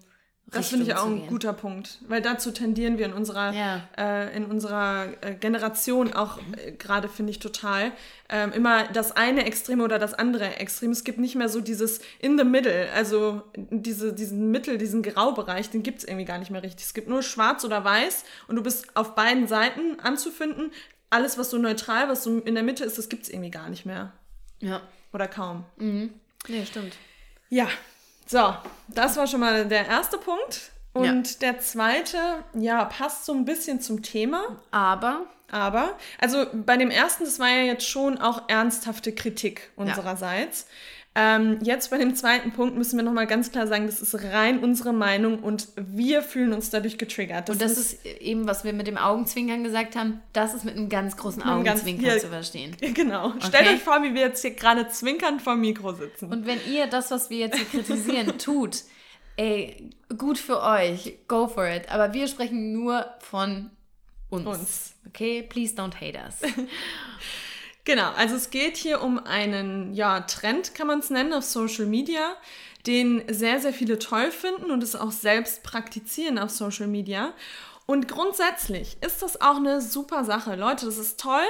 Das 0.46 0.70
finde 0.70 0.86
ich 0.86 0.96
auch 0.96 1.06
ein 1.06 1.28
guter 1.28 1.52
Punkt, 1.52 1.98
weil 2.08 2.20
dazu 2.20 2.50
tendieren 2.50 2.98
wir 2.98 3.06
in 3.06 3.12
unserer, 3.12 3.52
ja. 3.52 3.88
äh, 3.96 4.36
in 4.36 4.46
unserer 4.46 5.06
äh, 5.20 5.34
Generation 5.34 6.12
auch 6.12 6.38
äh, 6.56 6.72
gerade, 6.72 7.08
finde 7.08 7.30
ich 7.30 7.38
total. 7.38 7.92
Ähm, 8.28 8.50
immer 8.52 8.88
das 8.88 9.12
eine 9.12 9.46
Extreme 9.46 9.84
oder 9.84 10.00
das 10.00 10.12
andere 10.12 10.56
Extrem. 10.56 10.90
Es 10.90 11.04
gibt 11.04 11.18
nicht 11.18 11.36
mehr 11.36 11.48
so 11.48 11.60
dieses 11.60 12.00
in 12.18 12.36
the 12.36 12.42
middle, 12.42 12.90
also 12.92 13.42
diese, 13.54 14.12
diesen 14.12 14.50
Mittel, 14.50 14.76
diesen 14.76 15.02
Graubereich, 15.02 15.70
den 15.70 15.84
gibt 15.84 15.98
es 15.98 16.04
irgendwie 16.04 16.24
gar 16.24 16.38
nicht 16.38 16.50
mehr 16.50 16.64
richtig. 16.64 16.84
Es 16.84 16.94
gibt 16.94 17.08
nur 17.08 17.22
schwarz 17.22 17.64
oder 17.64 17.84
weiß 17.84 18.24
und 18.48 18.56
du 18.56 18.62
bist 18.64 18.96
auf 18.96 19.14
beiden 19.14 19.46
Seiten 19.46 20.00
anzufinden 20.00 20.72
alles, 21.10 21.36
was 21.36 21.50
so 21.50 21.58
neutral, 21.58 22.08
was 22.08 22.24
so 22.24 22.38
in 22.38 22.54
der 22.54 22.64
Mitte 22.64 22.84
ist, 22.84 22.98
das 22.98 23.08
gibt 23.08 23.24
es 23.24 23.28
irgendwie 23.28 23.50
gar 23.50 23.68
nicht 23.68 23.84
mehr. 23.84 24.12
Ja. 24.60 24.80
Oder 25.12 25.28
kaum. 25.28 25.64
Mhm. 25.76 26.14
Nee, 26.48 26.64
stimmt. 26.64 26.94
Ja, 27.48 27.68
so, 28.26 28.54
das 28.86 29.16
war 29.16 29.26
schon 29.26 29.40
mal 29.40 29.66
der 29.66 29.86
erste 29.86 30.16
Punkt. 30.16 30.70
Und 30.92 31.32
ja. 31.32 31.38
der 31.40 31.60
zweite, 31.60 32.18
ja, 32.54 32.84
passt 32.84 33.24
so 33.24 33.32
ein 33.32 33.44
bisschen 33.44 33.80
zum 33.80 34.02
Thema. 34.02 34.56
Aber. 34.70 35.26
Aber, 35.52 35.98
also 36.20 36.46
bei 36.52 36.76
dem 36.76 36.92
ersten, 36.92 37.24
das 37.24 37.40
war 37.40 37.48
ja 37.48 37.62
jetzt 37.62 37.84
schon 37.84 38.18
auch 38.18 38.48
ernsthafte 38.48 39.12
Kritik 39.12 39.70
unsererseits. 39.74 40.66
Ja. 40.68 40.99
Ähm, 41.16 41.58
jetzt 41.62 41.90
bei 41.90 41.98
dem 41.98 42.14
zweiten 42.14 42.52
Punkt 42.52 42.76
müssen 42.76 42.96
wir 42.96 43.02
nochmal 43.02 43.26
ganz 43.26 43.50
klar 43.50 43.66
sagen, 43.66 43.86
das 43.86 44.00
ist 44.00 44.14
rein 44.22 44.62
unsere 44.62 44.92
Meinung 44.92 45.40
und 45.40 45.66
wir 45.74 46.22
fühlen 46.22 46.52
uns 46.52 46.70
dadurch 46.70 46.98
getriggert. 46.98 47.48
Das 47.48 47.56
und 47.56 47.62
das 47.62 47.72
ist, 47.72 48.04
ist, 48.04 48.20
eben, 48.20 48.46
was 48.46 48.62
wir 48.62 48.72
mit 48.72 48.86
dem 48.86 48.96
Augenzwinkern 48.96 49.64
gesagt 49.64 49.96
haben, 49.96 50.20
das 50.32 50.54
ist 50.54 50.64
mit 50.64 50.76
einem 50.76 50.88
ganz 50.88 51.16
großen 51.16 51.42
Augenzwinkern 51.42 52.04
ganz, 52.04 52.22
ja, 52.22 52.28
zu 52.28 52.32
verstehen. 52.32 52.76
Genau. 52.94 53.30
Okay? 53.30 53.46
Stellt 53.48 53.68
euch 53.68 53.80
vor, 53.80 54.04
wie 54.04 54.14
wir 54.14 54.20
jetzt 54.20 54.42
hier 54.42 54.52
gerade 54.52 54.88
zwinkernd 54.88 55.42
vor 55.42 55.54
dem 55.54 55.62
Mikro 55.62 55.92
sitzen. 55.92 56.30
Und 56.30 56.46
wenn 56.46 56.58
ihr 56.70 56.86
das, 56.86 57.10
was 57.10 57.28
wir 57.28 57.38
jetzt 57.38 57.56
hier 57.56 57.66
kritisieren, 57.66 58.38
tut, 58.38 58.84
ey, 59.36 59.90
gut 60.16 60.38
für 60.38 60.62
euch, 60.62 61.18
go 61.26 61.48
for 61.48 61.66
it. 61.66 61.90
Aber 61.90 62.14
wir 62.14 62.28
sprechen 62.28 62.72
nur 62.72 63.06
von 63.18 63.70
uns. 64.28 64.46
uns. 64.46 64.94
Okay? 65.08 65.42
Please 65.42 65.74
don't 65.74 66.00
hate 66.00 66.16
us. 66.16 66.36
Genau, 67.84 68.10
also 68.12 68.36
es 68.36 68.50
geht 68.50 68.76
hier 68.76 69.02
um 69.02 69.18
einen 69.18 69.94
ja, 69.94 70.20
Trend, 70.20 70.74
kann 70.74 70.86
man 70.86 70.98
es 71.00 71.10
nennen, 71.10 71.32
auf 71.32 71.44
Social 71.44 71.86
Media, 71.86 72.36
den 72.86 73.22
sehr, 73.28 73.60
sehr 73.60 73.72
viele 73.72 73.98
toll 73.98 74.30
finden 74.30 74.70
und 74.70 74.82
es 74.82 74.96
auch 74.96 75.12
selbst 75.12 75.62
praktizieren 75.62 76.38
auf 76.38 76.50
Social 76.50 76.86
Media. 76.86 77.32
Und 77.86 78.06
grundsätzlich 78.06 78.96
ist 79.00 79.22
das 79.22 79.40
auch 79.40 79.56
eine 79.56 79.80
super 79.80 80.24
Sache. 80.24 80.54
Leute, 80.54 80.86
das 80.86 80.98
ist 80.98 81.18
toll, 81.18 81.46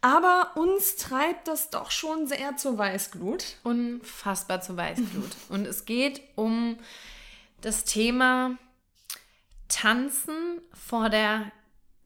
aber 0.00 0.52
uns 0.56 0.96
treibt 0.96 1.46
das 1.46 1.70
doch 1.70 1.90
schon 1.90 2.26
sehr 2.26 2.56
zur 2.56 2.78
Weißglut. 2.78 3.56
Unfassbar 3.62 4.62
zur 4.62 4.76
Weißglut. 4.76 5.30
und 5.48 5.66
es 5.66 5.84
geht 5.84 6.22
um 6.36 6.78
das 7.60 7.84
Thema 7.84 8.56
Tanzen 9.68 10.60
vor 10.72 11.10
der 11.10 11.52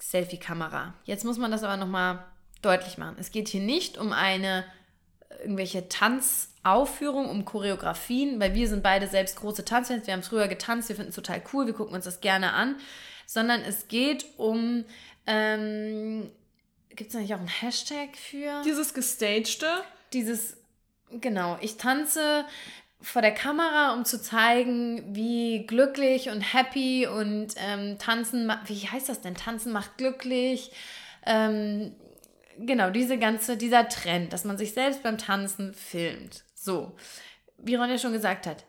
Selfie-Kamera. 0.01 0.95
Jetzt 1.05 1.25
muss 1.25 1.39
man 1.39 1.51
das 1.51 1.63
aber 1.63 1.77
nochmal 1.77 2.25
deutlich 2.65 2.99
machen. 2.99 3.17
Es 3.19 3.31
geht 3.31 3.49
hier 3.49 3.61
nicht 3.61 3.99
um 3.99 4.13
eine 4.13 4.65
irgendwelche 5.41 5.89
Tanzaufführung, 5.89 7.29
um 7.29 7.45
Choreografien, 7.45 8.41
weil 8.41 8.55
wir 8.55 8.69
sind 8.69 8.83
beide 8.83 9.07
selbst 9.07 9.37
große 9.37 9.65
Tanzfans, 9.65 10.07
wir 10.07 10.15
haben 10.15 10.23
früher 10.23 10.49
getanzt, 10.49 10.89
wir 10.89 10.97
finden 10.97 11.11
es 11.11 11.17
total 11.17 11.43
cool, 11.53 11.67
wir 11.67 11.75
gucken 11.75 11.95
uns 11.95 12.05
das 12.05 12.21
gerne 12.21 12.53
an, 12.53 12.77
sondern 13.27 13.61
es 13.61 13.89
geht 13.89 14.27
um, 14.37 14.85
ähm, 15.27 16.31
gibt 16.91 17.11
es 17.11 17.17
nicht 17.17 17.35
auch 17.35 17.39
einen 17.39 17.49
Hashtag 17.49 18.17
für? 18.17 18.63
Dieses 18.65 18.95
gestagte? 18.95 19.67
Dieses, 20.13 20.57
genau, 21.11 21.59
ich 21.61 21.77
tanze 21.77 22.45
vor 23.01 23.21
der 23.21 23.35
Kamera, 23.35 23.93
um 23.93 24.05
zu 24.07 24.21
zeigen, 24.21 25.15
wie 25.15 25.67
glücklich 25.67 26.31
und 26.31 26.41
happy 26.41 27.07
und 27.07 27.49
ähm, 27.59 27.99
tanzen, 27.99 28.51
wie 28.67 28.89
heißt 28.89 29.11
das 29.11 29.21
denn? 29.21 29.35
Tanzen 29.35 29.73
macht 29.73 29.99
glücklich. 29.99 30.71
Ähm, 31.27 31.95
genau, 32.59 32.91
diese 32.91 33.19
ganze, 33.19 33.57
dieser 33.57 33.89
Trend, 33.89 34.33
dass 34.33 34.45
man 34.45 34.59
sich 34.59 34.73
selbst 34.73 35.03
beim 35.03 35.19
Tanzen 35.19 35.75
filmt. 35.75 36.45
So, 36.55 36.97
wie 37.59 37.75
Ron 37.75 37.91
ja 37.91 37.99
schon 37.99 38.13
gesagt 38.13 38.47
hat, 38.47 38.65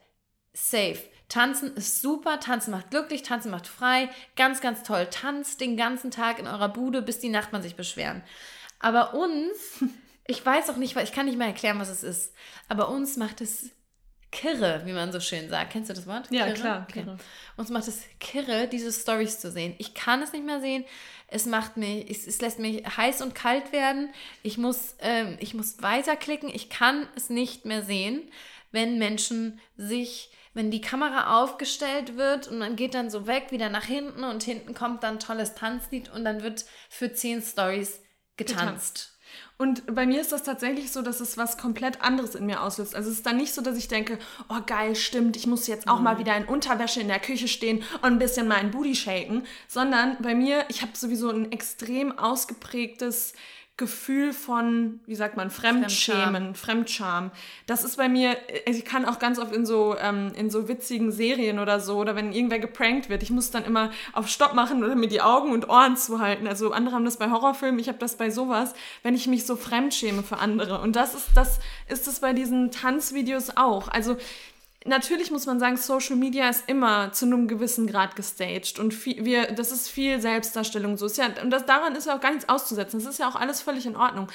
safe. 0.53 0.99
Tanzen 1.27 1.75
ist 1.75 2.01
super, 2.01 2.39
Tanzen 2.39 2.71
macht 2.71 2.91
glücklich, 2.91 3.23
Tanzen 3.23 3.49
macht 3.51 3.67
frei, 3.67 4.09
ganz, 4.35 4.61
ganz 4.61 4.83
toll. 4.83 5.07
Tanzt 5.09 5.59
den 5.59 5.75
ganzen 5.75 6.11
Tag 6.11 6.39
in 6.39 6.47
eurer 6.47 6.69
Bude, 6.69 7.01
bis 7.01 7.19
die 7.19 7.29
Nachbarn 7.29 7.63
sich 7.63 7.75
beschweren. 7.75 8.23
Aber 8.79 9.15
uns, 9.15 9.83
ich 10.27 10.45
weiß 10.45 10.69
auch 10.69 10.77
nicht, 10.77 10.95
weil 10.95 11.03
ich 11.03 11.11
kann 11.11 11.25
nicht 11.25 11.37
mehr 11.37 11.47
erklären, 11.47 11.79
was 11.79 11.89
es 11.89 12.03
ist, 12.03 12.33
aber 12.69 12.89
uns 12.89 13.17
macht 13.17 13.41
es 13.41 13.71
kirre, 14.31 14.81
wie 14.85 14.93
man 14.93 15.11
so 15.11 15.19
schön 15.19 15.49
sagt. 15.49 15.71
Kennst 15.71 15.89
du 15.89 15.93
das 15.93 16.07
Wort? 16.07 16.29
Ja, 16.29 16.45
kirre? 16.45 16.55
klar. 16.55 16.87
Okay. 16.89 17.05
Uns 17.57 17.69
macht 17.69 17.87
es 17.87 18.03
kirre, 18.19 18.67
diese 18.67 18.91
Stories 18.91 19.39
zu 19.39 19.49
sehen. 19.49 19.75
Ich 19.77 19.93
kann 19.93 20.21
es 20.21 20.33
nicht 20.33 20.45
mehr 20.45 20.59
sehen. 20.59 20.83
Es 21.35 21.45
macht 21.45 21.75
mich, 21.75 22.09
es, 22.09 22.25
es 22.25 22.39
lässt 22.39 22.59
mich 22.59 22.81
heiß 22.85 23.21
und 23.21 23.35
kalt 23.35 23.73
werden. 23.73 24.13
Ich 24.41 24.57
muss, 24.57 24.95
ähm, 24.99 25.35
ich 25.41 25.53
muss 25.53 25.81
weiterklicken. 25.81 26.47
Ich 26.47 26.69
kann 26.69 27.09
es 27.17 27.29
nicht 27.29 27.65
mehr 27.65 27.83
sehen, 27.83 28.31
wenn 28.71 28.97
Menschen 28.97 29.59
sich, 29.75 30.31
wenn 30.53 30.71
die 30.71 30.79
Kamera 30.79 31.41
aufgestellt 31.43 32.15
wird 32.15 32.47
und 32.47 32.59
man 32.59 32.77
geht 32.77 32.93
dann 32.93 33.09
so 33.09 33.27
weg, 33.27 33.47
wieder 33.51 33.67
nach 33.69 33.83
hinten 33.83 34.23
und 34.23 34.43
hinten 34.43 34.73
kommt 34.73 35.03
dann 35.03 35.15
ein 35.15 35.19
tolles 35.19 35.55
Tanzlied 35.55 36.09
und 36.09 36.23
dann 36.23 36.41
wird 36.41 36.63
für 36.89 37.11
zehn 37.11 37.41
Stories 37.41 37.99
getanzt. 38.37 38.59
getanzt. 38.59 39.14
Und 39.57 39.95
bei 39.95 40.05
mir 40.05 40.19
ist 40.19 40.33
das 40.33 40.43
tatsächlich 40.43 40.91
so, 40.91 41.01
dass 41.01 41.21
es 41.21 41.37
was 41.37 41.57
komplett 41.57 42.01
anderes 42.01 42.35
in 42.35 42.45
mir 42.45 42.61
auslöst. 42.61 42.93
Also 42.93 43.09
es 43.09 43.17
ist 43.17 43.25
dann 43.25 43.37
nicht 43.37 43.53
so, 43.53 43.61
dass 43.61 43.77
ich 43.77 43.87
denke, 43.87 44.19
oh 44.49 44.59
geil, 44.65 44.95
stimmt, 44.95 45.37
ich 45.37 45.47
muss 45.47 45.67
jetzt 45.67 45.87
auch 45.87 45.99
mhm. 45.99 46.03
mal 46.03 46.19
wieder 46.19 46.35
in 46.35 46.43
Unterwäsche 46.43 46.99
in 46.99 47.07
der 47.07 47.19
Küche 47.19 47.47
stehen 47.47 47.83
und 48.01 48.03
ein 48.03 48.19
bisschen 48.19 48.49
meinen 48.49 48.71
Booty 48.71 48.95
shaken, 48.95 49.43
sondern 49.69 50.17
bei 50.21 50.35
mir, 50.35 50.65
ich 50.67 50.81
habe 50.81 50.91
sowieso 50.93 51.29
ein 51.29 51.53
extrem 51.53 52.17
ausgeprägtes 52.19 53.33
Gefühl 53.77 54.31
von, 54.31 55.01
wie 55.05 55.15
sagt 55.15 55.35
man, 55.35 55.49
Fremdschämen, 55.49 56.55
Fremdscham. 56.55 57.31
Das 57.65 57.83
ist 57.83 57.97
bei 57.97 58.07
mir, 58.07 58.37
ich 58.65 58.85
kann 58.85 59.03
auch 59.03 59.19
ganz 59.19 59.37
oft 59.37 59.53
in 59.53 59.65
so, 59.65 59.97
ähm, 59.99 60.31
in 60.33 60.49
so 60.49 60.69
witzigen 60.69 61.11
Serien 61.11 61.59
oder 61.59 61.81
so, 61.81 61.97
oder 61.97 62.15
wenn 62.15 62.31
irgendwer 62.31 62.59
geprankt 62.59 63.09
wird, 63.09 63.21
ich 63.21 63.31
muss 63.31 63.51
dann 63.51 63.65
immer 63.65 63.91
auf 64.13 64.29
Stopp 64.29 64.53
machen 64.53 64.81
oder 64.81 64.95
mir 64.95 65.09
die 65.09 65.21
Augen 65.21 65.51
und 65.51 65.67
Ohren 65.67 65.97
zuhalten. 65.97 66.47
Also 66.47 66.71
andere 66.71 66.95
haben 66.95 67.03
das 67.03 67.17
bei 67.17 67.29
Horrorfilmen, 67.29 67.79
ich 67.79 67.89
habe 67.89 67.97
das 67.97 68.15
bei 68.15 68.29
sowas, 68.29 68.73
wenn 69.03 69.13
ich 69.13 69.27
mich 69.27 69.45
so 69.45 69.57
fremdschäme 69.57 70.23
für 70.23 70.37
andere. 70.37 70.79
Und 70.79 70.95
das 70.95 71.13
ist, 71.13 71.27
das 71.35 71.59
ist 71.89 72.07
es 72.07 72.21
bei 72.21 72.31
diesen 72.31 72.71
Tanzvideos 72.71 73.57
auch. 73.57 73.89
Also 73.89 74.15
natürlich 74.85 75.31
muss 75.31 75.45
man 75.45 75.59
sagen, 75.59 75.77
Social 75.77 76.15
Media 76.15 76.49
ist 76.49 76.69
immer 76.69 77.11
zu 77.11 77.25
einem 77.25 77.47
gewissen 77.47 77.87
Grad 77.87 78.15
gestaged 78.15 78.79
und 78.79 78.93
viel, 78.93 79.25
wir, 79.25 79.51
das 79.51 79.71
ist 79.71 79.89
viel 79.89 80.21
Selbstdarstellung. 80.21 80.97
So 80.97 81.07
ist 81.07 81.17
ja, 81.17 81.27
und 81.41 81.49
das, 81.49 81.65
daran 81.65 81.95
ist 81.95 82.07
ja 82.07 82.15
auch 82.15 82.21
gar 82.21 82.31
nichts 82.31 82.47
auszusetzen. 82.47 82.99
Das 82.99 83.09
ist 83.09 83.19
ja 83.19 83.27
auch 83.27 83.35
alles 83.35 83.61
völlig 83.61 83.85
in 83.85 83.95
Ordnung. 83.95 84.27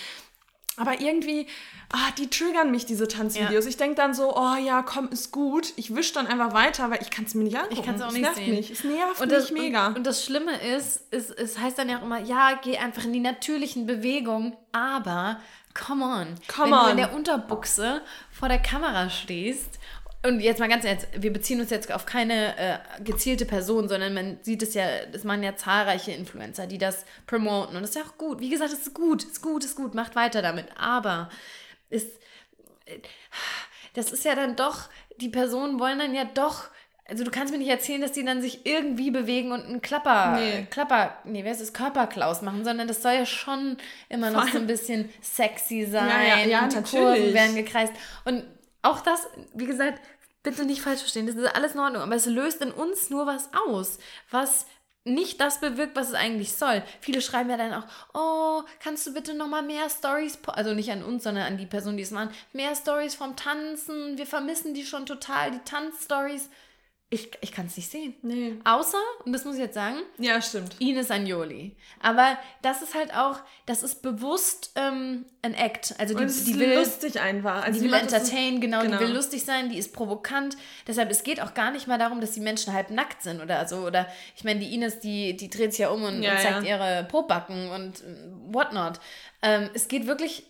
Aber 0.76 1.00
irgendwie, 1.00 1.46
ah, 1.92 2.10
die 2.16 2.28
triggern 2.28 2.70
mich, 2.70 2.86
diese 2.86 3.06
Tanzvideos. 3.06 3.64
Ja. 3.64 3.68
Ich 3.68 3.76
denke 3.76 3.96
dann 3.96 4.14
so, 4.14 4.34
oh 4.34 4.56
ja, 4.56 4.82
komm, 4.82 5.08
ist 5.08 5.30
gut. 5.30 5.74
Ich 5.76 5.94
wische 5.94 6.14
dann 6.14 6.26
einfach 6.26 6.54
weiter, 6.54 6.90
weil 6.90 7.02
ich 7.02 7.10
kann 7.10 7.26
es 7.26 7.34
mir 7.34 7.44
nicht 7.44 7.56
angucken. 7.56 7.76
Ich 7.78 7.84
kann 7.84 7.96
es 7.96 8.02
auch 8.02 8.12
nicht 8.12 8.26
es 8.26 8.36
sehen. 8.36 8.54
Mich. 8.54 8.70
Es 8.70 8.84
nervt 8.84 9.20
und 9.20 9.30
das, 9.30 9.50
mich 9.50 9.62
mega. 9.62 9.88
Und, 9.88 9.98
und, 9.98 10.06
das 10.06 10.24
Schlimme 10.24 10.58
ist, 10.74 11.04
es, 11.10 11.30
es 11.30 11.58
heißt 11.58 11.76
dann 11.78 11.90
ja 11.90 11.98
auch 11.98 12.02
immer, 12.02 12.20
ja, 12.20 12.58
geh 12.62 12.78
einfach 12.78 13.04
in 13.04 13.12
die 13.12 13.20
natürlichen 13.20 13.86
Bewegungen, 13.86 14.56
aber 14.72 15.40
come 15.74 16.04
on. 16.04 16.34
Come 16.48 16.70
wenn 16.70 16.72
on. 16.72 16.84
du 16.84 16.90
in 16.92 16.96
der 16.96 17.14
Unterbuchse 17.14 18.00
vor 18.30 18.48
der 18.48 18.60
Kamera 18.60 19.10
stehst 19.10 19.78
und 20.22 20.40
jetzt 20.40 20.58
mal 20.58 20.68
ganz 20.68 20.84
ehrlich, 20.84 21.04
wir 21.16 21.32
beziehen 21.32 21.60
uns 21.60 21.70
jetzt 21.70 21.90
auf 21.90 22.04
keine 22.04 22.56
äh, 22.58 22.78
gezielte 23.02 23.46
Person, 23.46 23.88
sondern 23.88 24.12
man 24.12 24.38
sieht 24.42 24.62
es 24.62 24.74
ja, 24.74 25.06
das 25.10 25.24
machen 25.24 25.42
ja 25.42 25.56
zahlreiche 25.56 26.12
Influencer, 26.12 26.66
die 26.66 26.76
das 26.76 27.06
promoten. 27.26 27.74
Und 27.74 27.82
das 27.82 27.90
ist 27.90 27.96
ja 27.96 28.02
auch 28.02 28.18
gut. 28.18 28.40
Wie 28.40 28.50
gesagt, 28.50 28.72
es 28.72 28.80
ist 28.80 28.94
gut, 28.94 29.22
es 29.22 29.30
ist 29.30 29.42
gut, 29.42 29.64
es 29.64 29.70
ist 29.70 29.76
gut, 29.76 29.94
macht 29.94 30.16
weiter 30.16 30.42
damit. 30.42 30.66
Aber 30.76 31.30
ist, 31.88 32.10
äh, 32.84 32.98
das 33.94 34.12
ist 34.12 34.26
ja 34.26 34.34
dann 34.34 34.56
doch, 34.56 34.90
die 35.16 35.30
Personen 35.30 35.80
wollen 35.80 35.98
dann 35.98 36.14
ja 36.14 36.24
doch. 36.24 36.68
Also 37.08 37.24
du 37.24 37.30
kannst 37.30 37.52
mir 37.52 37.58
nicht 37.58 37.70
erzählen, 37.70 38.02
dass 38.02 38.12
die 38.12 38.24
dann 38.24 38.42
sich 38.42 38.66
irgendwie 38.66 39.10
bewegen 39.10 39.52
und 39.52 39.64
einen 39.64 39.80
Klapper, 39.80 40.36
nee. 40.38 40.66
Klapper, 40.70 41.16
nee, 41.24 41.44
wer 41.44 41.52
ist 41.52 41.62
das, 41.62 41.72
Körperklaus 41.72 42.42
machen, 42.42 42.62
sondern 42.62 42.86
das 42.86 43.02
soll 43.02 43.14
ja 43.14 43.26
schon 43.26 43.78
immer 44.08 44.30
noch 44.30 44.46
so 44.48 44.58
ein 44.58 44.66
bisschen 44.66 45.08
sexy 45.22 45.86
sein. 45.86 46.08
Ja, 46.08 46.22
ja, 46.22 46.46
ja 46.46 46.60
natürlich. 46.62 46.90
Kurven 46.90 47.34
werden 47.34 47.56
gekreist. 47.56 47.92
Und 48.24 48.44
auch 48.82 49.00
das, 49.00 49.28
wie 49.54 49.66
gesagt, 49.66 50.00
bitte 50.42 50.64
nicht 50.64 50.82
falsch 50.82 51.00
verstehen, 51.00 51.26
das 51.26 51.36
ist 51.36 51.54
alles 51.54 51.74
in 51.74 51.80
Ordnung, 51.80 52.02
aber 52.02 52.14
es 52.14 52.26
löst 52.26 52.62
in 52.62 52.72
uns 52.72 53.10
nur 53.10 53.26
was 53.26 53.50
aus, 53.68 53.98
was 54.30 54.66
nicht 55.04 55.40
das 55.40 55.60
bewirkt, 55.60 55.96
was 55.96 56.08
es 56.08 56.14
eigentlich 56.14 56.52
soll. 56.52 56.82
Viele 57.00 57.22
schreiben 57.22 57.50
ja 57.50 57.56
dann 57.56 57.72
auch, 57.72 57.86
oh, 58.12 58.62
kannst 58.82 59.06
du 59.06 59.14
bitte 59.14 59.34
nochmal 59.34 59.62
mehr 59.62 59.88
Stories, 59.88 60.38
also 60.46 60.74
nicht 60.74 60.90
an 60.90 61.02
uns, 61.02 61.24
sondern 61.24 61.44
an 61.44 61.56
die 61.56 61.66
Person, 61.66 61.96
die 61.96 62.02
es 62.02 62.10
machen, 62.10 62.30
mehr 62.52 62.74
Stories 62.74 63.14
vom 63.14 63.36
Tanzen, 63.36 64.18
wir 64.18 64.26
vermissen 64.26 64.74
die 64.74 64.84
schon 64.84 65.06
total, 65.06 65.52
die 65.52 65.64
Tanzstories 65.64 66.50
ich, 67.12 67.28
ich 67.40 67.50
kann 67.50 67.66
es 67.66 67.76
nicht 67.76 67.90
sehen. 67.90 68.14
Nee. 68.22 68.54
Außer, 68.62 69.00
und 69.24 69.32
das 69.32 69.44
muss 69.44 69.56
ich 69.56 69.60
jetzt 69.60 69.74
sagen, 69.74 69.96
ja, 70.18 70.40
stimmt. 70.40 70.76
Ines 70.78 71.10
Agnoli. 71.10 71.74
Aber 72.00 72.38
das 72.62 72.82
ist 72.82 72.94
halt 72.94 73.12
auch, 73.12 73.40
das 73.66 73.82
ist 73.82 74.00
bewusst 74.00 74.70
ähm, 74.76 75.26
ein 75.42 75.54
Act. 75.54 75.96
Also 75.98 76.14
die, 76.14 76.22
und 76.22 76.46
die 76.46 76.58
will 76.60 76.74
lustig 76.74 77.20
einfach. 77.20 77.64
Also 77.64 77.80
die 77.80 77.86
will 77.86 77.94
entertain, 77.94 78.60
genau, 78.60 78.82
genau, 78.82 78.96
die 78.96 79.04
will 79.04 79.12
lustig 79.12 79.44
sein, 79.44 79.70
die 79.70 79.78
ist 79.78 79.92
provokant. 79.92 80.56
Deshalb, 80.86 81.10
es 81.10 81.24
geht 81.24 81.42
auch 81.42 81.52
gar 81.54 81.72
nicht 81.72 81.88
mal 81.88 81.98
darum, 81.98 82.20
dass 82.20 82.30
die 82.30 82.40
Menschen 82.40 82.72
halb 82.72 82.90
nackt 82.90 83.24
sind 83.24 83.42
oder 83.42 83.66
so. 83.66 83.78
Oder 83.78 84.06
ich 84.36 84.44
meine, 84.44 84.60
die 84.60 84.72
Ines, 84.72 85.00
die, 85.00 85.36
die 85.36 85.50
dreht 85.50 85.72
sich 85.72 85.80
ja 85.80 85.88
um 85.88 86.04
und, 86.04 86.22
ja, 86.22 86.34
und 86.34 86.40
zeigt 86.40 86.62
ja. 86.62 86.76
ihre 86.76 87.08
Pobacken 87.08 87.70
und 87.72 88.02
äh, 88.02 88.54
whatnot. 88.54 89.00
Ähm, 89.42 89.68
es 89.74 89.88
geht 89.88 90.06
wirklich 90.06 90.44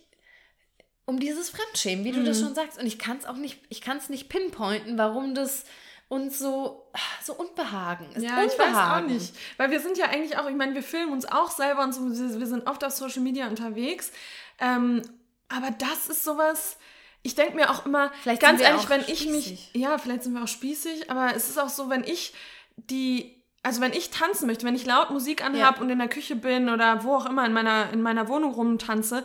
um 1.05 1.19
dieses 1.19 1.49
Fremdschämen, 1.49 2.05
wie 2.05 2.11
du 2.11 2.19
mhm. 2.19 2.25
das 2.25 2.39
schon 2.39 2.53
sagst. 2.53 2.79
Und 2.79 2.85
ich 2.85 2.99
kann 2.99 3.17
es 3.17 3.25
auch 3.25 3.37
nicht, 3.37 3.57
ich 3.69 3.81
kann 3.81 3.97
es 3.97 4.09
nicht 4.09 4.29
pinpointen, 4.29 4.99
warum 4.99 5.33
das 5.33 5.65
und 6.11 6.33
so, 6.33 6.91
so 7.23 7.33
Unbehagen. 7.35 8.11
Ist 8.13 8.21
ja, 8.21 8.31
Unbehagen. 8.31 8.51
ich 8.51 8.59
weiß 8.59 8.75
auch 8.75 9.07
nicht. 9.07 9.33
Weil 9.55 9.71
wir 9.71 9.79
sind 9.79 9.97
ja 9.97 10.07
eigentlich 10.07 10.37
auch, 10.37 10.49
ich 10.49 10.57
meine, 10.57 10.75
wir 10.75 10.83
filmen 10.83 11.13
uns 11.13 11.25
auch 11.25 11.49
selber 11.49 11.83
und 11.83 11.93
so, 11.93 12.01
wir 12.01 12.47
sind 12.47 12.67
oft 12.67 12.83
auf 12.83 12.91
Social 12.91 13.21
Media 13.21 13.47
unterwegs. 13.47 14.11
Ähm, 14.59 15.03
aber 15.47 15.71
das 15.71 16.09
ist 16.09 16.25
sowas, 16.25 16.75
ich 17.23 17.35
denke 17.35 17.55
mir 17.55 17.69
auch 17.69 17.85
immer, 17.85 18.11
vielleicht 18.23 18.41
ganz 18.41 18.59
ehrlich, 18.59 18.89
wenn 18.89 19.03
spießig. 19.03 19.25
ich 19.25 19.31
mich, 19.31 19.69
ja, 19.73 19.97
vielleicht 19.97 20.23
sind 20.23 20.33
wir 20.33 20.43
auch 20.43 20.49
spießig, 20.49 21.09
aber 21.09 21.33
es 21.33 21.47
ist 21.47 21.57
auch 21.57 21.69
so, 21.69 21.89
wenn 21.89 22.03
ich 22.03 22.33
die, 22.75 23.41
also 23.63 23.79
wenn 23.79 23.93
ich 23.93 24.09
tanzen 24.09 24.47
möchte, 24.47 24.65
wenn 24.65 24.75
ich 24.75 24.85
laut 24.85 25.11
Musik 25.11 25.41
anhab 25.45 25.77
ja. 25.77 25.81
und 25.81 25.89
in 25.89 25.99
der 25.99 26.09
Küche 26.09 26.35
bin 26.35 26.67
oder 26.67 27.05
wo 27.05 27.15
auch 27.15 27.25
immer 27.25 27.45
in 27.45 27.53
meiner, 27.53 27.89
in 27.93 28.01
meiner 28.01 28.27
Wohnung 28.27 28.53
rumtanze, 28.53 29.23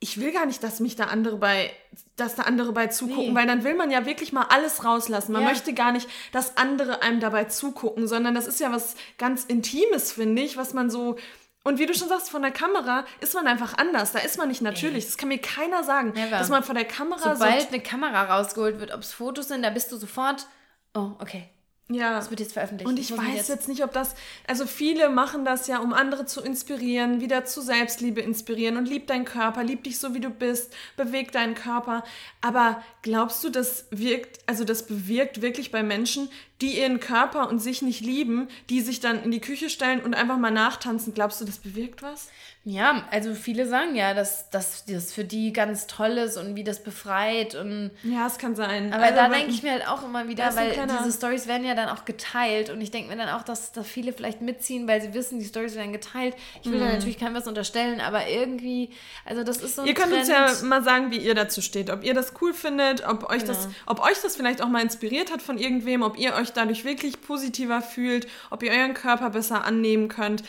ich 0.00 0.20
will 0.20 0.32
gar 0.32 0.46
nicht, 0.46 0.62
dass 0.62 0.80
mich 0.80 0.96
da 0.96 1.04
andere 1.04 1.36
bei, 1.36 1.72
dass 2.16 2.36
da 2.36 2.42
andere 2.42 2.72
bei 2.72 2.86
zugucken, 2.86 3.30
nee. 3.30 3.34
weil 3.34 3.46
dann 3.46 3.64
will 3.64 3.74
man 3.74 3.90
ja 3.90 4.06
wirklich 4.06 4.32
mal 4.32 4.46
alles 4.48 4.84
rauslassen. 4.84 5.32
Man 5.32 5.42
ja. 5.42 5.48
möchte 5.48 5.74
gar 5.74 5.92
nicht, 5.92 6.08
dass 6.32 6.56
andere 6.56 7.02
einem 7.02 7.20
dabei 7.20 7.44
zugucken, 7.44 8.06
sondern 8.06 8.34
das 8.34 8.46
ist 8.46 8.60
ja 8.60 8.70
was 8.70 8.94
ganz 9.18 9.44
Intimes, 9.44 10.12
finde 10.12 10.42
ich, 10.42 10.56
was 10.56 10.72
man 10.72 10.90
so 10.90 11.16
und 11.64 11.78
wie 11.78 11.86
du 11.86 11.92
schon 11.92 12.08
sagst, 12.08 12.30
von 12.30 12.40
der 12.40 12.50
Kamera 12.50 13.04
ist 13.20 13.34
man 13.34 13.46
einfach 13.46 13.76
anders. 13.76 14.12
Da 14.12 14.20
ist 14.20 14.38
man 14.38 14.48
nicht 14.48 14.62
natürlich. 14.62 15.04
Das 15.04 15.18
kann 15.18 15.28
mir 15.28 15.38
keiner 15.38 15.84
sagen, 15.84 16.12
Never. 16.14 16.38
dass 16.38 16.48
man 16.48 16.62
von 16.62 16.74
der 16.74 16.86
Kamera 16.86 17.34
Sobald 17.34 17.62
so 17.62 17.68
eine 17.68 17.80
Kamera 17.80 18.36
rausgeholt 18.36 18.80
wird, 18.80 18.94
ob 18.94 19.00
es 19.00 19.12
Fotos 19.12 19.48
sind, 19.48 19.62
da 19.62 19.68
bist 19.68 19.92
du 19.92 19.96
sofort. 19.96 20.46
Oh, 20.94 21.10
okay. 21.18 21.50
Ja. 21.90 22.16
Das 22.16 22.30
wird 22.30 22.40
jetzt 22.40 22.52
veröffentlicht. 22.52 22.88
Und 22.88 22.98
ich, 22.98 23.10
ich 23.10 23.16
weiß 23.16 23.34
jetzt, 23.34 23.48
jetzt 23.48 23.68
nicht, 23.68 23.82
ob 23.82 23.92
das. 23.92 24.14
Also, 24.46 24.66
viele 24.66 25.08
machen 25.08 25.44
das 25.44 25.66
ja, 25.66 25.78
um 25.78 25.92
andere 25.92 26.26
zu 26.26 26.42
inspirieren, 26.42 27.20
wieder 27.20 27.44
zu 27.44 27.62
Selbstliebe 27.62 28.20
inspirieren 28.20 28.76
und 28.76 28.86
lieb 28.86 29.06
deinen 29.06 29.24
Körper, 29.24 29.64
lieb 29.64 29.84
dich 29.84 29.98
so, 29.98 30.14
wie 30.14 30.20
du 30.20 30.30
bist, 30.30 30.74
beweg 30.96 31.32
deinen 31.32 31.54
Körper. 31.54 32.04
Aber 32.40 32.82
glaubst 33.02 33.42
du, 33.42 33.48
das 33.48 33.86
wirkt, 33.90 34.40
also 34.46 34.64
das 34.64 34.86
bewirkt 34.86 35.40
wirklich 35.40 35.70
bei 35.70 35.82
Menschen, 35.82 36.28
die 36.60 36.78
ihren 36.78 37.00
Körper 37.00 37.48
und 37.48 37.60
sich 37.60 37.82
nicht 37.82 38.00
lieben, 38.00 38.48
die 38.68 38.80
sich 38.80 39.00
dann 39.00 39.22
in 39.22 39.30
die 39.30 39.40
Küche 39.40 39.70
stellen 39.70 40.00
und 40.00 40.14
einfach 40.14 40.38
mal 40.38 40.50
nachtanzen? 40.50 41.14
Glaubst 41.14 41.40
du, 41.40 41.44
das 41.44 41.58
bewirkt 41.58 42.02
was? 42.02 42.28
Ja, 42.70 43.02
also 43.10 43.34
viele 43.34 43.66
sagen 43.66 43.94
ja, 43.94 44.12
dass, 44.12 44.50
dass 44.50 44.84
das 44.84 45.10
für 45.14 45.24
die 45.24 45.54
ganz 45.54 45.86
toll 45.86 46.18
ist 46.18 46.36
und 46.36 46.54
wie 46.54 46.64
das 46.64 46.82
befreit 46.82 47.54
und 47.54 47.90
ja, 48.02 48.26
es 48.26 48.36
kann 48.36 48.54
sein. 48.54 48.92
Aber 48.92 49.04
also, 49.04 49.16
da 49.16 49.28
denke 49.30 49.50
ich 49.50 49.62
mir 49.62 49.72
halt 49.72 49.88
auch 49.88 50.04
immer 50.04 50.28
wieder, 50.28 50.54
weil 50.54 50.72
diese 51.00 51.10
Stories 51.16 51.48
werden 51.48 51.66
ja 51.66 51.74
dann 51.74 51.88
auch 51.88 52.04
geteilt 52.04 52.68
und 52.68 52.82
ich 52.82 52.90
denke 52.90 53.08
mir 53.08 53.16
dann 53.16 53.30
auch, 53.30 53.42
dass 53.42 53.72
da 53.72 53.82
viele 53.82 54.12
vielleicht 54.12 54.42
mitziehen, 54.42 54.86
weil 54.86 55.00
sie 55.00 55.14
wissen, 55.14 55.38
die 55.38 55.46
Stories 55.46 55.76
werden 55.76 55.94
geteilt. 55.94 56.34
Ich 56.62 56.70
will 56.70 56.78
mhm. 56.78 56.84
da 56.84 56.92
natürlich 56.92 57.18
keinem 57.18 57.36
was 57.36 57.46
unterstellen, 57.46 58.02
aber 58.02 58.28
irgendwie, 58.28 58.90
also 59.24 59.44
das 59.44 59.62
ist 59.62 59.76
so 59.76 59.82
ein 59.82 59.88
Ihr 59.88 59.94
könnt 59.94 60.12
Trend. 60.12 60.28
uns 60.28 60.60
ja 60.60 60.66
mal 60.66 60.82
sagen, 60.82 61.10
wie 61.10 61.18
ihr 61.18 61.34
dazu 61.34 61.62
steht, 61.62 61.88
ob 61.88 62.04
ihr 62.04 62.12
das 62.12 62.34
cool 62.42 62.52
findet, 62.52 63.06
ob 63.08 63.30
euch 63.30 63.44
genau. 63.44 63.54
das, 63.54 63.68
ob 63.86 64.00
euch 64.04 64.20
das 64.22 64.36
vielleicht 64.36 64.60
auch 64.60 64.68
mal 64.68 64.82
inspiriert 64.82 65.32
hat 65.32 65.40
von 65.40 65.56
irgendwem, 65.56 66.02
ob 66.02 66.18
ihr 66.18 66.34
euch 66.34 66.52
dadurch 66.52 66.84
wirklich 66.84 67.22
positiver 67.22 67.80
fühlt, 67.80 68.28
ob 68.50 68.62
ihr 68.62 68.72
euren 68.72 68.92
Körper 68.92 69.30
besser 69.30 69.64
annehmen 69.64 70.08
könnt. 70.08 70.42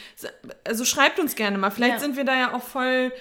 Also 0.67 0.84
schreibt 0.84 1.17
uns 1.17 1.36
gerne 1.36 1.58
mal. 1.58 1.69
Vielleicht 1.69 1.93
ja. 1.93 1.99
sind 1.99 2.09
wir 2.15 2.26
da 2.26 2.36
ja 2.36 2.54
auch 2.54 2.63
voll 2.63 3.12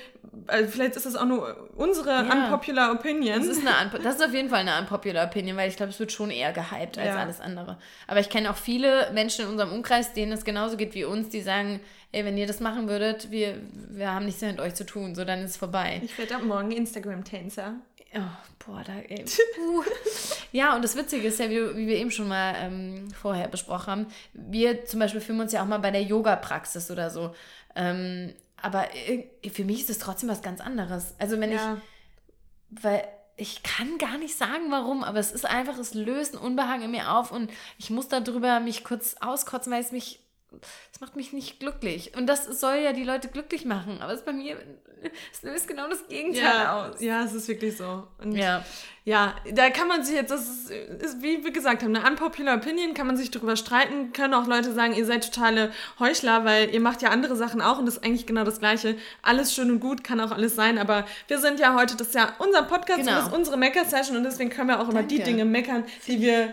also 0.46 0.70
vielleicht 0.70 0.96
ist 0.96 1.07
das 1.07 1.16
auch 1.16 1.24
nur 1.24 1.70
unsere 1.77 2.11
ja. 2.11 2.33
unpopular 2.33 2.92
Opinion. 2.92 3.38
Das 3.38 3.46
ist, 3.46 3.66
eine, 3.66 3.90
das 4.03 4.16
ist 4.16 4.24
auf 4.24 4.33
jeden 4.33 4.48
Fall 4.48 4.61
eine 4.61 4.79
unpopular 4.79 5.27
Opinion, 5.27 5.57
weil 5.57 5.68
ich 5.68 5.77
glaube, 5.77 5.90
es 5.90 5.98
wird 5.98 6.12
schon 6.12 6.31
eher 6.31 6.53
gehypt 6.53 6.98
als 6.98 7.09
ja. 7.09 7.16
alles 7.16 7.40
andere. 7.40 7.79
Aber 8.07 8.20
ich 8.20 8.29
kenne 8.29 8.51
auch 8.51 8.57
viele 8.57 9.11
Menschen 9.12 9.44
in 9.44 9.51
unserem 9.51 9.72
Umkreis, 9.72 10.12
denen 10.12 10.33
es 10.33 10.44
genauso 10.44 10.77
geht 10.77 10.94
wie 10.94 11.05
uns, 11.05 11.29
die 11.29 11.40
sagen, 11.40 11.81
ey, 12.12 12.24
wenn 12.24 12.37
ihr 12.37 12.46
das 12.46 12.61
machen 12.61 12.88
würdet, 12.88 13.31
wir, 13.31 13.59
wir 13.72 14.12
haben 14.12 14.24
nichts 14.24 14.40
mehr 14.40 14.51
mit 14.51 14.61
euch 14.61 14.74
zu 14.74 14.85
tun, 14.85 15.14
so 15.14 15.24
dann 15.24 15.40
ist 15.40 15.53
es 15.53 15.57
vorbei. 15.57 16.01
Ich 16.05 16.16
werde 16.18 16.37
ab 16.37 16.42
morgen 16.42 16.70
Instagram-Tänzer. 16.70 17.74
Oh, 18.14 18.20
boah, 18.66 18.83
da, 18.87 18.94
ey. 19.07 19.22
ja, 20.53 20.74
und 20.74 20.83
das 20.83 20.96
Witzige 20.96 21.29
ist 21.29 21.38
ja, 21.38 21.51
wie, 21.51 21.77
wie 21.77 21.87
wir 21.87 21.96
eben 21.96 22.11
schon 22.11 22.29
mal 22.29 22.55
ähm, 22.59 23.09
vorher 23.11 23.48
besprochen 23.48 23.87
haben, 23.87 24.07
wir 24.33 24.87
zum 24.87 25.01
Beispiel 25.01 25.20
filmen 25.20 25.42
uns 25.42 25.53
ja 25.53 25.62
auch 25.62 25.66
mal 25.66 25.79
bei 25.79 25.90
der 25.90 26.03
Yoga-Praxis 26.03 26.90
oder 26.90 27.11
so. 27.11 27.35
Ähm, 27.77 28.33
aber 28.62 28.87
für 29.53 29.64
mich 29.64 29.83
ist 29.83 29.90
es 29.90 29.99
trotzdem 29.99 30.29
was 30.29 30.42
ganz 30.42 30.61
anderes. 30.61 31.14
Also 31.18 31.38
wenn 31.40 31.53
ja. 31.53 31.75
ich, 31.75 32.83
weil 32.83 33.09
ich 33.37 33.62
kann 33.62 33.99
gar 33.99 34.18
nicht 34.18 34.37
sagen, 34.37 34.71
warum, 34.71 35.05
aber 35.05 35.21
es 35.21 35.31
ist 35.31 35.47
einfach, 35.47 35.79
es 35.79 35.94
löst 35.94 36.35
ein 36.35 36.38
Unbehagen 36.38 36.83
in 36.83 36.90
mir 36.90 37.12
auf 37.12 37.31
und 37.31 37.51
ich 37.79 37.88
muss 37.88 38.09
darüber 38.09 38.59
mich 38.59 38.83
kurz 38.83 39.16
auskotzen, 39.21 39.73
weil 39.73 39.81
es 39.81 39.92
mich 39.92 40.21
das 40.92 41.00
macht 41.00 41.16
mich 41.16 41.32
nicht 41.32 41.61
glücklich. 41.61 42.16
Und 42.16 42.26
das 42.26 42.44
soll 42.61 42.76
ja 42.76 42.92
die 42.92 43.04
Leute 43.04 43.28
glücklich 43.28 43.64
machen. 43.64 44.00
Aber 44.00 44.12
es 44.12 44.24
bei 44.24 44.32
mir, 44.32 44.56
es 45.32 45.42
löst 45.42 45.68
genau 45.68 45.88
das 45.88 46.06
Gegenteil 46.08 46.42
ja, 46.42 46.88
aus. 46.88 47.00
Ja, 47.00 47.24
es 47.24 47.32
ist 47.34 47.48
wirklich 47.48 47.76
so. 47.76 48.06
Und 48.22 48.32
Ja. 48.32 48.64
Ja, 49.04 49.34
da 49.54 49.70
kann 49.70 49.88
man 49.88 50.04
sich 50.04 50.14
jetzt, 50.14 50.30
das 50.30 50.46
ist, 50.46 50.70
ist, 50.70 51.22
wie 51.22 51.42
wir 51.42 51.50
gesagt 51.50 51.82
haben, 51.82 51.96
eine 51.96 52.06
unpopular 52.06 52.56
Opinion, 52.58 52.92
kann 52.92 53.06
man 53.06 53.16
sich 53.16 53.30
darüber 53.30 53.56
streiten, 53.56 54.12
können 54.12 54.34
auch 54.34 54.46
Leute 54.46 54.74
sagen, 54.74 54.92
ihr 54.92 55.06
seid 55.06 55.24
totale 55.32 55.72
Heuchler, 55.98 56.44
weil 56.44 56.74
ihr 56.74 56.80
macht 56.80 57.00
ja 57.00 57.08
andere 57.08 57.34
Sachen 57.34 57.62
auch 57.62 57.78
und 57.78 57.87
das 57.87 57.96
ist 57.96 58.04
eigentlich 58.04 58.26
genau 58.26 58.44
das 58.44 58.58
Gleiche. 58.58 58.96
Alles 59.22 59.54
schön 59.54 59.70
und 59.70 59.80
gut, 59.80 60.04
kann 60.04 60.20
auch 60.20 60.30
alles 60.30 60.56
sein, 60.56 60.76
aber 60.76 61.06
wir 61.26 61.38
sind 61.38 61.58
ja 61.58 61.74
heute, 61.74 61.96
das 61.96 62.08
ist 62.08 62.16
ja 62.16 62.34
unser 62.38 62.64
Podcast, 62.64 62.98
Genau. 62.98 63.12
das 63.12 63.28
ist 63.28 63.32
unsere 63.32 63.56
Mecker-Session 63.56 64.14
und 64.14 64.24
deswegen 64.24 64.50
können 64.50 64.68
wir 64.68 64.78
auch 64.78 64.90
immer 64.90 65.02
die 65.02 65.16
Danke. 65.16 65.30
Dinge 65.30 65.46
meckern, 65.46 65.84
die 66.06 66.20
wir, 66.20 66.52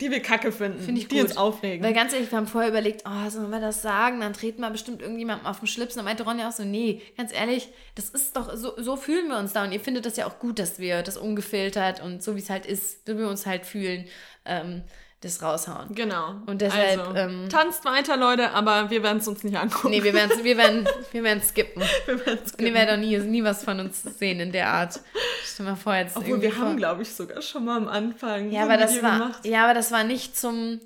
die 0.00 0.08
wir 0.12 0.20
kacke 0.20 0.52
finden, 0.52 0.94
die 0.94 1.08
gut. 1.08 1.22
uns 1.22 1.36
aufregen. 1.36 1.84
Weil 1.84 1.92
ganz 1.92 2.12
ehrlich, 2.12 2.30
wir 2.30 2.38
haben 2.38 2.46
vorher 2.46 2.70
überlegt, 2.70 3.02
oh, 3.04 3.24
sollen 3.36 3.50
wir 3.50 3.60
das 3.60 3.82
sagen? 3.82 4.20
Dann 4.20 4.32
treten 4.32 4.60
wir 4.62 4.70
bestimmt 4.70 5.00
irgendjemandem 5.02 5.46
auf 5.46 5.60
den 5.60 5.68
Schlips. 5.68 5.94
Und 5.94 5.98
dann 5.98 6.04
meinte 6.06 6.24
Ronja 6.24 6.48
auch 6.48 6.52
so, 6.52 6.64
nee, 6.64 7.02
ganz 7.16 7.32
ehrlich, 7.32 7.68
das 7.94 8.08
ist 8.10 8.36
doch, 8.36 8.54
so, 8.56 8.72
so 8.76 8.96
fühlen 8.96 9.28
wir 9.28 9.38
uns 9.38 9.52
da. 9.52 9.62
Und 9.64 9.72
ihr 9.72 9.80
findet 9.80 10.04
das 10.06 10.16
ja 10.16 10.26
auch 10.26 10.38
gut, 10.38 10.58
dass 10.58 10.78
wir 10.78 11.02
das 11.02 11.16
ungefiltert 11.16 12.02
und 12.02 12.22
so 12.22 12.34
wie 12.36 12.40
es 12.40 12.50
halt 12.50 12.66
ist, 12.66 13.06
wie 13.06 13.16
wir 13.18 13.28
uns 13.28 13.46
halt 13.46 13.64
fühlen, 13.66 14.06
ähm, 14.44 14.82
das 15.22 15.42
raushauen. 15.42 15.94
Genau. 15.94 16.34
Und 16.44 16.60
deshalb, 16.60 16.98
also, 17.00 17.14
ähm, 17.14 17.48
tanzt 17.48 17.86
weiter, 17.86 18.18
Leute, 18.18 18.50
aber 18.50 18.90
wir 18.90 19.02
werden 19.02 19.16
es 19.18 19.26
uns 19.26 19.42
nicht 19.44 19.56
angucken. 19.56 19.88
Nee, 19.90 20.02
wir 20.04 20.12
werden 20.12 20.30
wir 20.44 20.56
werden, 20.58 20.86
wir 21.12 21.24
werden 21.24 21.42
skippen. 21.42 21.82
wir 22.04 22.26
werden's 22.26 22.52
Und 22.52 22.60
ihr 22.60 22.74
werdet 22.74 22.94
auch 22.94 23.00
nie, 23.00 23.16
nie 23.18 23.42
was 23.42 23.64
von 23.64 23.80
uns 23.80 24.02
sehen 24.02 24.40
in 24.40 24.52
der 24.52 24.68
Art. 24.68 25.00
Stell 25.42 25.64
mal 25.64 25.74
vor, 25.74 25.94
jetzt 25.96 26.16
Obwohl, 26.18 26.42
wir 26.42 26.52
haben, 26.56 26.68
vor- 26.68 26.76
glaube 26.76 27.02
ich, 27.02 27.08
sogar 27.14 27.40
schon 27.40 27.64
mal 27.64 27.78
am 27.78 27.88
Anfang 27.88 28.50
Ja, 28.52 28.64
aber 28.64 28.76
das 28.76 29.02
war, 29.02 29.18
gemacht. 29.18 29.44
ja, 29.46 29.64
aber 29.64 29.72
das 29.74 29.90
war 29.90 30.04
nicht 30.04 30.36
zum. 30.38 30.80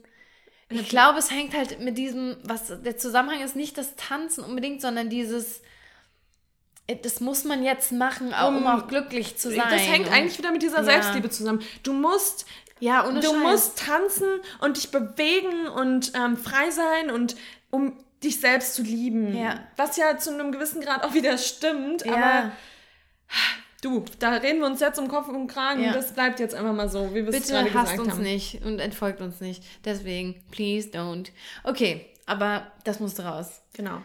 Ich 0.72 0.88
glaube, 0.88 1.18
es 1.18 1.30
hängt 1.30 1.54
halt 1.56 1.80
mit 1.80 1.98
diesem, 1.98 2.36
was 2.44 2.72
der 2.82 2.96
Zusammenhang 2.96 3.42
ist 3.42 3.56
nicht 3.56 3.76
das 3.76 3.96
Tanzen 3.96 4.44
unbedingt, 4.44 4.80
sondern 4.80 5.10
dieses, 5.10 5.60
äh, 6.86 6.96
das 6.96 7.20
muss 7.20 7.42
man 7.44 7.62
jetzt 7.64 7.90
machen, 7.92 8.32
auch, 8.32 8.48
um, 8.48 8.58
Um- 8.58 8.66
auch 8.68 8.86
glücklich 8.86 9.36
zu 9.36 9.50
sein. 9.50 9.64
Das 9.68 9.82
hängt 9.82 10.06
Und- 10.06 10.12
eigentlich 10.12 10.38
wieder 10.38 10.52
mit 10.52 10.62
dieser 10.62 10.78
Ja. 10.78 10.84
Selbstliebe 10.84 11.28
zusammen. 11.28 11.60
Du 11.82 11.92
musst, 11.92 12.46
Ja, 12.78 13.04
ohne 13.06 13.18
du 13.20 13.26
Scheiß. 13.26 13.36
musst 13.42 13.78
tanzen 13.80 14.28
und 14.60 14.76
dich 14.76 14.90
bewegen 14.92 15.66
und 15.68 16.12
ähm, 16.14 16.36
frei 16.36 16.70
sein 16.70 17.10
und 17.10 17.36
um 17.70 17.96
dich 18.22 18.38
selbst 18.40 18.74
zu 18.74 18.82
lieben. 18.82 19.36
Ja. 19.36 19.58
Was 19.76 19.96
ja 19.96 20.18
zu 20.18 20.32
einem 20.32 20.52
gewissen 20.52 20.80
Grad 20.82 21.02
auch 21.04 21.14
wieder 21.14 21.36
stimmt, 21.36 22.06
aber 22.06 22.16
Ja, 22.16 22.52
du, 23.82 24.04
da 24.18 24.30
reden 24.34 24.60
wir 24.60 24.66
uns 24.66 24.80
jetzt 24.80 24.98
um 24.98 25.08
Kopf 25.08 25.28
und 25.28 25.46
Kragen 25.46 25.82
Ja. 25.82 25.88
und 25.90 25.96
das 25.96 26.12
bleibt 26.12 26.40
jetzt 26.40 26.54
einfach 26.54 26.72
mal 26.74 26.88
so, 26.88 27.10
wie 27.14 27.26
wir 27.26 27.28
es 27.34 27.48
gerade 27.48 27.64
bitte 27.64 27.78
hasst 27.78 27.90
gesagt 27.92 28.00
uns 28.06 28.14
haben. 28.14 28.22
nicht 28.22 28.64
und 28.64 28.78
entfolgt 28.78 29.20
uns 29.20 29.40
nicht. 29.40 29.62
Deswegen, 29.84 30.42
please 30.50 30.88
don't. 30.90 31.28
Okay, 31.64 32.06
aber 32.26 32.70
das 32.84 33.00
musste 33.00 33.24
raus. 33.24 33.60
Genau. 33.72 34.02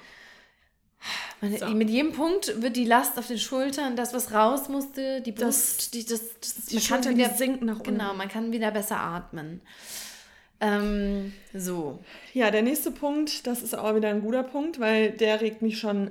Man, 1.42 1.56
So. 1.58 1.68
Mit 1.68 1.90
jedem 1.90 2.14
Punkt 2.14 2.62
wird 2.62 2.76
die 2.76 2.86
Last 2.86 3.20
auf 3.20 3.28
den 3.28 3.38
Schultern, 3.38 3.96
das, 3.96 4.14
was 4.14 4.32
raus 4.34 4.70
musste, 4.70 5.22
die 5.22 5.32
Brust, 5.34 5.94
die, 5.94 6.04
das, 6.06 6.22
das, 6.40 6.66
Die 6.66 6.80
Schultern, 6.80 7.16
wieder- 7.18 7.30
sinken 7.30 7.66
nach 7.68 7.78
unten. 7.80 7.92
Genau, 7.98 8.14
man 8.16 8.28
kann 8.30 8.52
wieder 8.52 8.72
besser 8.72 8.98
atmen. 9.00 9.62
Ähm, 10.62 11.34
so. 11.54 12.00
Ja, 12.34 12.50
der 12.50 12.62
nächste 12.64 12.90
Punkt, 12.90 13.46
das 13.46 13.62
ist 13.62 13.78
auch 13.78 13.94
wieder 13.94 14.10
ein 14.10 14.22
guter 14.22 14.44
Punkt, 14.44 14.80
weil 14.80 15.12
der 15.12 15.42
regt 15.42 15.62
mich 15.62 15.78
schon 15.78 16.10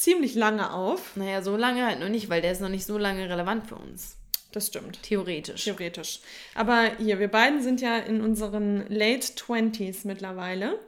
ziemlich 0.00 0.34
lange 0.34 0.72
auf. 0.72 1.16
Naja, 1.16 1.42
so 1.42 1.56
lange 1.56 1.84
halt 1.84 2.00
noch 2.00 2.08
nicht, 2.08 2.30
weil 2.30 2.40
der 2.40 2.52
ist 2.52 2.60
noch 2.60 2.68
nicht 2.70 2.86
so 2.86 2.96
lange 2.96 3.28
relevant 3.28 3.66
für 3.66 3.76
uns. 3.76 4.16
Das 4.52 4.68
stimmt. 4.68 5.02
Theoretisch. 5.02 5.64
Theoretisch. 5.64 6.20
Aber 6.54 6.96
hier, 6.98 7.18
wir 7.20 7.28
beiden 7.28 7.62
sind 7.62 7.80
ja 7.80 7.98
in 7.98 8.22
unseren 8.22 8.86
Late 8.88 9.26
20s 9.34 10.06
mittlerweile. 10.06 10.78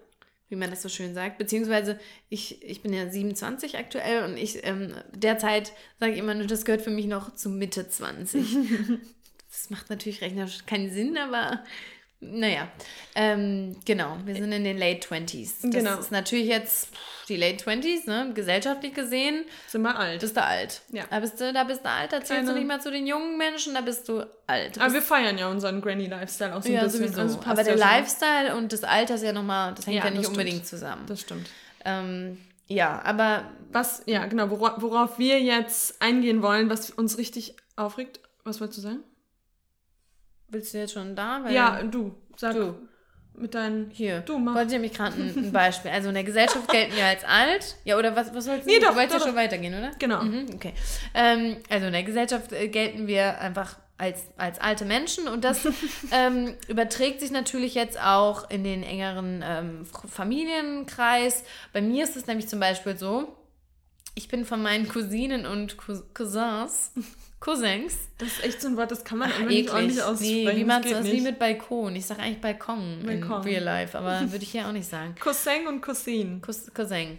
Wie 0.48 0.56
man 0.56 0.70
das 0.70 0.82
so 0.82 0.88
schön 0.88 1.14
sagt. 1.14 1.38
Beziehungsweise, 1.38 1.98
ich, 2.28 2.62
ich 2.62 2.82
bin 2.82 2.92
ja 2.92 3.08
27 3.08 3.78
aktuell 3.78 4.24
und 4.24 4.36
ich 4.36 4.66
ähm, 4.66 4.94
derzeit 5.14 5.72
sage 5.98 6.12
ich 6.12 6.18
immer 6.18 6.34
nur, 6.34 6.46
das 6.46 6.64
gehört 6.64 6.82
für 6.82 6.90
mich 6.90 7.06
noch 7.06 7.34
zu 7.34 7.48
Mitte 7.48 7.88
20. 7.88 8.56
das 9.50 9.70
macht 9.70 9.88
natürlich 9.88 10.20
rechnerisch 10.20 10.66
keinen 10.66 10.92
Sinn, 10.92 11.16
aber 11.16 11.62
naja. 12.22 12.68
Ähm, 13.14 13.76
genau, 13.84 14.16
wir 14.24 14.34
sind 14.34 14.52
in 14.52 14.64
den 14.64 14.78
Late 14.78 15.00
20s. 15.08 15.54
Das 15.62 15.70
Genau. 15.70 15.98
ist 15.98 16.10
natürlich 16.10 16.46
jetzt 16.46 16.88
die 17.28 17.36
Late 17.36 17.64
20s, 17.64 18.06
ne? 18.08 18.30
gesellschaftlich 18.32 18.94
gesehen. 18.94 19.44
Sind 19.66 19.82
wir 19.82 19.98
alt. 19.98 20.20
bist 20.20 20.36
du 20.36 20.42
alt. 20.42 20.82
Ja. 20.92 21.04
Da 21.10 21.20
bist 21.20 21.38
du, 21.40 21.52
da 21.52 21.64
bist 21.64 21.84
du 21.84 21.90
alt, 21.90 22.12
da 22.12 22.22
zählst 22.22 22.48
du 22.48 22.54
nicht 22.54 22.66
mal 22.66 22.80
zu 22.80 22.90
den 22.90 23.06
jungen 23.06 23.36
Menschen, 23.36 23.74
da 23.74 23.80
bist 23.82 24.08
du 24.08 24.20
alt. 24.46 24.76
Aber 24.78 24.84
bist, 24.84 24.94
wir 24.94 25.02
feiern 25.02 25.36
ja 25.36 25.48
unseren 25.50 25.80
Granny-Lifestyle 25.82 26.54
auch 26.56 26.62
so 26.62 26.68
ein 26.68 26.74
ja, 26.74 26.84
bisschen. 26.84 27.00
sowieso. 27.12 27.20
Also 27.20 27.40
Aber 27.44 27.64
der. 27.64 27.76
Lifestyle 27.76 28.56
und 28.56 28.72
das 28.72 28.84
Alter 28.84 29.16
ist 29.16 29.22
ja 29.24 29.32
nochmal, 29.32 29.74
das 29.74 29.86
hängt 29.86 29.98
Ja, 29.98 30.04
ja, 30.06 30.10
nicht 30.10 30.28
unbedingt 30.28 30.66
zusammen. 30.66 31.04
Das 31.06 31.20
stimmt. 31.20 31.48
Ähm, 31.84 32.38
ja, 32.68 33.02
aber 33.04 33.44
Was, 33.72 34.02
ja, 34.06 34.26
genau, 34.26 34.48
wora- 34.50 34.76
worauf 34.80 35.18
wir 35.18 35.40
jetzt 35.40 36.00
eingehen 36.02 36.42
wollen, 36.42 36.68
was 36.70 36.90
uns 36.90 37.18
richtig 37.18 37.56
aufregt. 37.76 38.20
Was 38.44 38.60
wolltest 38.60 38.78
du 38.78 38.82
sagen? 38.82 39.00
Willst 40.52 40.72
du 40.74 40.78
jetzt 40.78 40.92
schon 40.92 41.16
da? 41.16 41.40
Weil 41.44 41.54
ja, 41.54 41.82
du. 41.82 42.14
Sag 42.36 42.54
du. 42.54 42.74
mit 43.34 43.54
deinen. 43.54 43.90
Hier. 43.90 44.20
Du, 44.20 44.38
mach. 44.38 44.54
Wollte 44.54 44.68
ich 44.68 44.72
nämlich 44.72 44.94
gerade 44.94 45.16
ein, 45.20 45.34
ein 45.36 45.52
Beispiel. 45.52 45.90
Also 45.90 46.08
in 46.08 46.14
der 46.14 46.24
Gesellschaft 46.24 46.68
gelten 46.70 46.94
wir 46.96 47.06
als 47.06 47.24
alt. 47.24 47.76
Ja, 47.84 47.98
oder 47.98 48.14
was, 48.16 48.34
was 48.34 48.44
sollst 48.44 48.66
du? 48.66 48.70
Nee, 48.70 48.78
doch, 48.78 48.90
du 48.90 48.96
wolltest 48.96 49.14
doch, 49.16 49.20
ja 49.20 49.26
schon 49.26 49.34
doch. 49.36 49.42
weitergehen, 49.42 49.74
oder? 49.74 49.90
Genau. 49.98 50.22
Mhm, 50.22 50.46
okay. 50.54 50.72
Ähm, 51.14 51.56
also 51.68 51.86
in 51.86 51.92
der 51.92 52.02
Gesellschaft 52.04 52.52
äh, 52.52 52.68
gelten 52.68 53.06
wir 53.06 53.38
einfach 53.40 53.78
als, 53.98 54.24
als 54.36 54.58
alte 54.60 54.84
Menschen 54.84 55.28
und 55.28 55.44
das 55.44 55.64
ähm, 56.12 56.54
überträgt 56.66 57.20
sich 57.20 57.30
natürlich 57.30 57.74
jetzt 57.74 58.00
auch 58.00 58.50
in 58.50 58.64
den 58.64 58.82
engeren 58.82 59.44
ähm, 59.46 59.86
Familienkreis. 59.86 61.44
Bei 61.72 61.80
mir 61.80 62.04
ist 62.04 62.16
es 62.16 62.26
nämlich 62.26 62.48
zum 62.48 62.58
Beispiel 62.60 62.96
so, 62.96 63.36
ich 64.14 64.28
bin 64.28 64.44
von 64.44 64.62
meinen 64.62 64.88
Cousinen 64.88 65.46
und 65.46 65.76
Cous- 65.78 66.02
Cousins, 66.14 66.92
Cousins, 67.42 67.94
Das 68.18 68.28
ist 68.28 68.44
echt 68.44 68.60
so 68.62 68.68
ein 68.68 68.76
Wort, 68.76 68.90
das 68.92 69.02
kann 69.02 69.18
man 69.18 69.30
Ach, 69.34 69.40
immer 69.40 69.48
nicht 69.48 69.68
ordentlich 69.70 70.00
aussprechen. 70.02 70.44
Nee, 70.44 70.56
wie 70.56 70.64
man 70.64 70.80
geht 70.82 71.02
wie 71.04 71.20
mit 71.20 71.38
Balkon. 71.40 71.96
Ich 71.96 72.06
sage 72.06 72.22
eigentlich 72.22 72.40
Balkon, 72.40 73.02
Balkon. 73.04 73.38
in 73.42 73.48
real 73.48 73.64
life, 73.64 73.98
aber 73.98 74.20
würde 74.30 74.44
ich 74.44 74.52
hier 74.52 74.68
auch 74.68 74.72
nicht 74.72 74.88
sagen. 74.88 75.14
Cousin 75.20 75.66
und 75.66 75.80
Cousine. 75.82 76.40
Cous- 76.40 76.72
Cousin. 76.72 77.18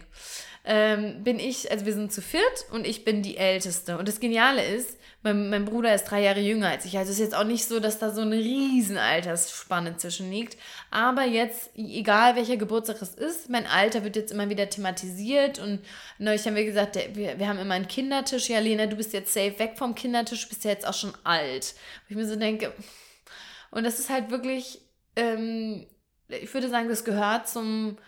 Ähm, 0.64 1.22
bin 1.22 1.38
ich, 1.38 1.70
also 1.70 1.84
wir 1.84 1.92
sind 1.92 2.10
zu 2.10 2.22
viert 2.22 2.64
und 2.72 2.86
ich 2.86 3.04
bin 3.04 3.22
die 3.22 3.36
Älteste. 3.36 3.98
Und 3.98 4.08
das 4.08 4.18
Geniale 4.18 4.64
ist, 4.64 4.96
mein, 5.24 5.50
mein 5.50 5.64
Bruder 5.64 5.94
ist 5.94 6.04
drei 6.04 6.22
Jahre 6.22 6.40
jünger 6.40 6.68
als 6.68 6.84
ich. 6.84 6.96
Also 6.96 7.10
es 7.10 7.16
ist 7.18 7.24
jetzt 7.24 7.34
auch 7.34 7.44
nicht 7.44 7.64
so, 7.64 7.80
dass 7.80 7.98
da 7.98 8.10
so 8.12 8.20
eine 8.20 8.36
riesen 8.36 8.98
Altersspanne 8.98 9.96
zwischen 9.96 10.30
liegt. 10.30 10.56
Aber 10.90 11.24
jetzt, 11.24 11.70
egal 11.76 12.36
welcher 12.36 12.56
Geburtstag 12.56 13.02
es 13.02 13.14
ist, 13.14 13.50
mein 13.50 13.66
Alter 13.66 14.04
wird 14.04 14.14
jetzt 14.16 14.30
immer 14.32 14.48
wieder 14.50 14.68
thematisiert. 14.70 15.58
Und 15.58 15.80
neulich 16.18 16.46
haben 16.46 16.54
wir 16.54 16.64
gesagt, 16.64 16.94
der, 16.94 17.16
wir, 17.16 17.38
wir 17.38 17.48
haben 17.48 17.58
immer 17.58 17.74
einen 17.74 17.88
Kindertisch. 17.88 18.48
Ja, 18.48 18.60
Lena, 18.60 18.86
du 18.86 18.96
bist 18.96 19.12
jetzt 19.12 19.34
safe 19.34 19.58
weg 19.58 19.74
vom 19.76 19.94
Kindertisch, 19.94 20.48
bist 20.48 20.64
ja 20.64 20.70
jetzt 20.70 20.86
auch 20.86 20.94
schon 20.94 21.12
alt. 21.24 21.74
Wo 22.06 22.12
ich 22.12 22.16
mir 22.16 22.28
so 22.28 22.36
denke, 22.36 22.72
und 23.70 23.84
das 23.84 23.98
ist 23.98 24.10
halt 24.10 24.30
wirklich, 24.30 24.80
ähm, 25.16 25.86
ich 26.28 26.52
würde 26.54 26.68
sagen, 26.68 26.88
das 26.88 27.04
gehört 27.04 27.48
zum, 27.48 27.96
zu- 27.96 28.02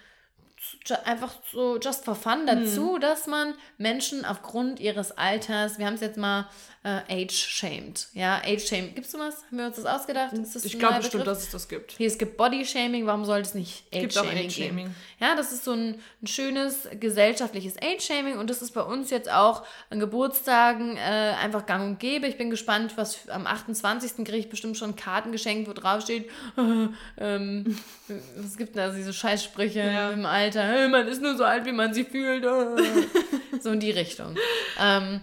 einfach 1.05 1.33
so 1.52 1.79
just 1.79 2.05
for 2.05 2.14
fun 2.14 2.46
dazu, 2.46 2.98
dass 2.98 3.26
man 3.26 3.55
Menschen 3.79 4.24
aufgrund 4.24 4.81
ihres 4.81 5.12
Alters, 5.12 5.79
wir 5.79 5.87
haben 5.87 5.94
es 5.94 6.00
jetzt 6.00 6.16
mal 6.18 6.48
äh, 6.85 7.22
age-shamed. 7.24 8.09
Ja, 8.12 8.40
age-shamed. 8.44 8.94
Gibt's 8.94 9.11
sowas? 9.11 9.42
Haben 9.46 9.59
wir 9.59 9.66
uns 9.66 9.76
das 9.76 9.87
ausgedacht? 9.87 10.33
Das 10.37 10.64
Ich 10.64 10.79
glaube 10.79 10.98
bestimmt, 10.98 11.26
dass 11.26 11.42
es 11.42 11.50
das 11.50 11.68
gibt. 11.68 11.92
Hier, 11.92 12.07
es 12.07 12.16
gibt 12.16 12.37
Body-Shaming, 12.37 13.07
warum 13.07 13.24
sollte 13.24 13.48
es 13.48 13.55
nicht 13.55 13.90
gibt 13.90 14.16
auch 14.16 14.22
Age-Shaming 14.22 14.46
Age-Shaming. 14.46 14.76
geben? 14.87 14.94
Ja, 15.18 15.35
das 15.35 15.52
ist 15.52 15.64
so 15.64 15.72
ein, 15.72 16.00
ein 16.22 16.26
schönes 16.29 16.88
gesellschaftliches 17.00 17.74
Age-Shaming 17.83 18.38
und 18.38 18.50
das 18.50 18.62
ist 18.62 18.70
bei 18.72 18.83
uns 18.83 19.11
jetzt 19.11 19.29
auch 19.31 19.64
an 19.90 19.98
Geburtstagen 19.98 20.96
äh, 20.96 21.00
einfach 21.00 21.66
gang 21.66 21.83
und 21.85 21.98
gäbe. 21.98 22.29
Ich 22.29 22.38
bin 22.38 22.50
gespannt, 22.50 22.92
was 22.96 23.29
am 23.31 23.46
28. 23.48 24.24
kriege 24.24 24.37
ich 24.38 24.48
bestimmt 24.48 24.76
schon 24.76 24.94
Karten 24.94 25.33
geschenkt, 25.33 25.68
wo 25.68 25.72
drauf 25.72 26.02
steht, 26.02 26.31
ähm, 27.18 27.76
es 28.44 28.57
gibt 28.57 28.76
da 28.76 28.90
diese 28.90 29.12
Scheißsprüche 29.12 29.81
Ja. 29.81 30.11
im 30.11 30.24
Alter, 30.24 30.55
hey, 30.62 30.88
man 30.88 31.08
ist 31.08 31.22
nur 31.22 31.36
so 31.36 31.44
alt, 31.44 31.64
wie 31.64 31.72
man 31.72 31.94
sich 31.94 32.08
fühlt. 32.08 32.44
so 33.60 33.70
in 33.70 33.80
die 33.80 33.90
Richtung. 33.90 34.36
Ähm, 34.80 35.20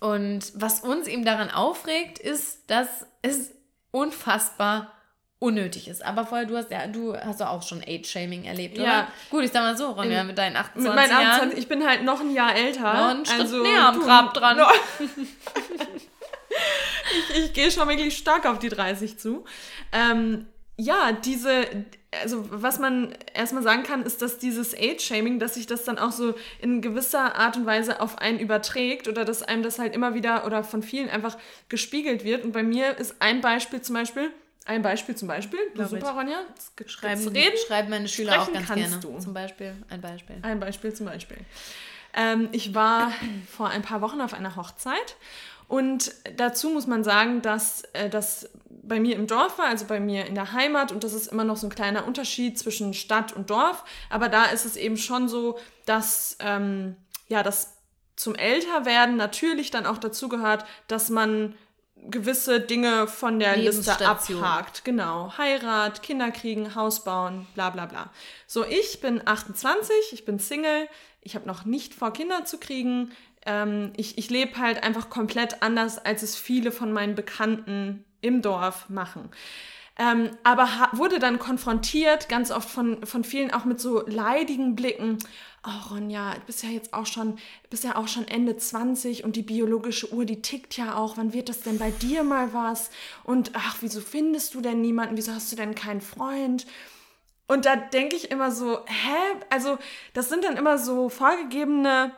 und 0.00 0.52
was 0.54 0.80
uns 0.80 1.06
eben 1.08 1.24
daran 1.24 1.50
aufregt, 1.50 2.18
ist, 2.18 2.70
dass 2.70 3.06
es 3.22 3.52
unfassbar 3.90 4.92
unnötig 5.40 5.88
ist. 5.88 6.04
Aber 6.04 6.26
vorher, 6.26 6.46
du 6.46 6.56
hast 6.56 6.70
ja, 6.70 6.86
du 6.86 7.16
hast 7.16 7.42
auch 7.42 7.62
schon 7.62 7.82
Age-Shaming 7.82 8.44
erlebt, 8.44 8.78
oder? 8.78 8.86
Ja. 8.86 9.08
Gut, 9.30 9.42
ich 9.42 9.50
sag 9.50 9.62
mal 9.62 9.76
so, 9.76 9.90
Ronja, 9.90 10.22
mit 10.22 10.38
deinen 10.38 10.56
28 10.56 10.84
Mit 10.84 10.94
meinen 10.94 11.10
Jahren. 11.10 11.26
28, 11.26 11.58
ich 11.58 11.68
bin 11.68 11.86
halt 11.86 12.04
noch 12.04 12.20
ein 12.20 12.32
Jahr 12.32 12.54
älter. 12.54 13.14
Noch 13.14 13.26
Schritt 13.26 13.40
also, 13.40 13.62
näher 13.62 13.86
am 13.86 14.00
Grab 14.00 14.34
dran. 14.34 14.58
No. 14.58 14.66
ich 17.30 17.38
ich 17.38 17.52
gehe 17.52 17.70
schon 17.70 17.88
wirklich 17.88 18.16
stark 18.16 18.46
auf 18.46 18.58
die 18.58 18.68
30 18.68 19.18
zu. 19.18 19.44
Ähm, 19.92 20.46
ja, 20.76 21.12
diese, 21.12 21.66
also 22.22 22.44
was 22.50 22.78
man 22.78 23.14
erstmal 23.34 23.62
sagen 23.62 23.84
kann, 23.84 24.02
ist, 24.02 24.20
dass 24.20 24.38
dieses 24.38 24.74
Age-Shaming, 24.74 25.38
dass 25.38 25.54
sich 25.54 25.66
das 25.66 25.84
dann 25.84 25.98
auch 25.98 26.10
so 26.10 26.34
in 26.60 26.82
gewisser 26.82 27.36
Art 27.36 27.56
und 27.56 27.66
Weise 27.66 28.00
auf 28.00 28.18
einen 28.18 28.40
überträgt 28.40 29.06
oder 29.06 29.24
dass 29.24 29.42
einem 29.42 29.62
das 29.62 29.78
halt 29.78 29.94
immer 29.94 30.14
wieder 30.14 30.44
oder 30.44 30.64
von 30.64 30.82
vielen 30.82 31.08
einfach 31.08 31.38
gespiegelt 31.68 32.24
wird. 32.24 32.44
Und 32.44 32.52
bei 32.52 32.62
mir 32.62 32.98
ist 32.98 33.16
ein 33.20 33.40
Beispiel 33.40 33.80
zum 33.80 33.94
Beispiel, 33.94 34.30
Ein 34.66 34.82
Beispiel 34.82 35.14
zum 35.14 35.28
Beispiel. 35.28 35.60
Du 35.74 35.86
super. 35.86 36.12
Ronja. 36.12 36.38
Schreiben, 36.86 37.28
reden. 37.28 37.56
schreiben 37.66 37.90
meine 37.90 38.08
Schüler 38.08 38.32
Sprechen 38.34 38.56
auch 38.56 38.68
ganz 38.68 38.74
gerne. 38.74 39.00
Du. 39.00 39.18
Zum 39.18 39.32
Beispiel, 39.32 39.74
ein 39.88 40.00
Beispiel. 40.00 40.36
Ein 40.42 40.60
Beispiel 40.60 40.92
zum 40.92 41.06
Beispiel. 41.06 41.38
Ähm, 42.14 42.48
ich 42.50 42.74
war 42.74 43.12
vor 43.50 43.68
ein 43.68 43.82
paar 43.82 44.00
Wochen 44.00 44.20
auf 44.20 44.34
einer 44.34 44.56
Hochzeit 44.56 45.16
und 45.68 46.12
dazu 46.36 46.70
muss 46.70 46.88
man 46.88 47.04
sagen, 47.04 47.42
dass 47.42 47.82
äh, 47.92 48.10
das 48.10 48.50
bei 48.82 49.00
mir 49.00 49.16
im 49.16 49.26
Dorf 49.26 49.58
war, 49.58 49.66
also 49.66 49.86
bei 49.86 50.00
mir 50.00 50.26
in 50.26 50.34
der 50.34 50.52
Heimat. 50.52 50.92
Und 50.92 51.04
das 51.04 51.12
ist 51.12 51.26
immer 51.26 51.44
noch 51.44 51.56
so 51.56 51.66
ein 51.66 51.74
kleiner 51.74 52.06
Unterschied 52.06 52.58
zwischen 52.58 52.94
Stadt 52.94 53.32
und 53.32 53.50
Dorf. 53.50 53.84
Aber 54.08 54.28
da 54.28 54.46
ist 54.46 54.64
es 54.64 54.76
eben 54.76 54.96
schon 54.96 55.28
so, 55.28 55.58
dass 55.86 56.36
ähm, 56.40 56.96
ja, 57.28 57.42
das 57.42 57.76
zum 58.16 58.34
Älterwerden 58.34 59.16
natürlich 59.16 59.70
dann 59.70 59.86
auch 59.86 59.98
dazu 59.98 60.28
gehört, 60.28 60.64
dass 60.88 61.08
man 61.08 61.54
gewisse 61.96 62.60
Dinge 62.60 63.06
von 63.06 63.38
der 63.38 63.56
Liste 63.56 64.06
abhakt. 64.06 64.84
Genau. 64.84 65.36
Heirat, 65.36 66.02
Kinder 66.02 66.30
kriegen, 66.30 66.74
Haus 66.74 67.04
bauen, 67.04 67.46
bla 67.54 67.70
bla 67.70 67.86
bla. 67.86 68.10
So, 68.46 68.64
ich 68.64 69.00
bin 69.00 69.26
28, 69.26 69.94
ich 70.12 70.24
bin 70.24 70.38
Single, 70.38 70.88
ich 71.20 71.34
habe 71.34 71.46
noch 71.46 71.64
nicht 71.64 71.94
vor, 71.94 72.12
Kinder 72.12 72.44
zu 72.44 72.58
kriegen. 72.58 73.12
Ähm, 73.44 73.92
ich 73.96 74.16
ich 74.18 74.30
lebe 74.30 74.58
halt 74.58 74.82
einfach 74.82 75.10
komplett 75.10 75.62
anders, 75.62 75.98
als 75.98 76.22
es 76.22 76.36
viele 76.36 76.72
von 76.72 76.92
meinen 76.92 77.14
Bekannten 77.14 78.04
im 78.20 78.42
Dorf 78.42 78.88
machen. 78.88 79.30
Ähm, 80.00 80.30
aber 80.44 80.66
wurde 80.92 81.18
dann 81.18 81.38
konfrontiert, 81.38 82.30
ganz 82.30 82.50
oft 82.50 82.70
von, 82.70 83.04
von 83.04 83.22
vielen 83.22 83.50
auch 83.50 83.66
mit 83.66 83.80
so 83.80 84.06
leidigen 84.06 84.74
Blicken. 84.74 85.18
Oh, 85.62 85.94
Ronja, 85.94 86.32
du 86.34 86.40
bist 86.46 86.62
ja 86.62 86.70
jetzt 86.70 86.94
auch 86.94 87.04
schon, 87.04 87.38
bist 87.68 87.84
ja 87.84 87.96
auch 87.96 88.08
schon 88.08 88.26
Ende 88.26 88.56
20 88.56 89.24
und 89.24 89.36
die 89.36 89.42
biologische 89.42 90.10
Uhr, 90.10 90.24
die 90.24 90.40
tickt 90.40 90.78
ja 90.78 90.96
auch. 90.96 91.18
Wann 91.18 91.34
wird 91.34 91.50
das 91.50 91.60
denn 91.60 91.78
bei 91.78 91.90
dir 91.90 92.24
mal 92.24 92.54
was? 92.54 92.90
Und 93.24 93.50
ach, 93.54 93.76
wieso 93.80 94.00
findest 94.00 94.54
du 94.54 94.62
denn 94.62 94.80
niemanden? 94.80 95.18
Wieso 95.18 95.34
hast 95.34 95.52
du 95.52 95.56
denn 95.56 95.74
keinen 95.74 96.00
Freund? 96.00 96.66
Und 97.46 97.66
da 97.66 97.76
denke 97.76 98.16
ich 98.16 98.30
immer 98.30 98.52
so, 98.52 98.78
hä? 98.86 99.42
Also, 99.50 99.76
das 100.14 100.30
sind 100.30 100.44
dann 100.44 100.56
immer 100.56 100.78
so 100.78 101.10
vorgegebene 101.10 102.12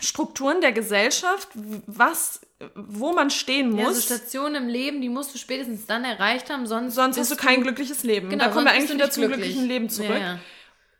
Strukturen 0.00 0.60
der 0.60 0.72
Gesellschaft, 0.72 1.48
was, 1.86 2.40
wo 2.74 3.12
man 3.12 3.30
stehen 3.30 3.70
muss. 3.70 3.80
Ja, 3.80 3.92
so 3.92 4.00
Stationen 4.00 4.54
im 4.54 4.68
Leben, 4.68 5.00
die 5.00 5.08
musst 5.08 5.34
du 5.34 5.38
spätestens 5.38 5.86
dann 5.86 6.04
erreicht 6.04 6.50
haben, 6.50 6.66
sonst. 6.66 6.94
Sonst 6.94 7.18
hast 7.18 7.30
du 7.30 7.36
kein 7.36 7.62
glückliches 7.62 8.02
Leben. 8.02 8.28
Genau, 8.28 8.44
da 8.44 8.50
kommen 8.50 8.66
wir 8.66 8.72
eigentlich 8.72 8.92
wieder 8.92 9.10
zum 9.10 9.24
glücklich. 9.24 9.46
glücklichen 9.46 9.68
Leben 9.68 9.88
zurück. 9.88 10.10
Ja, 10.10 10.18
ja. 10.18 10.38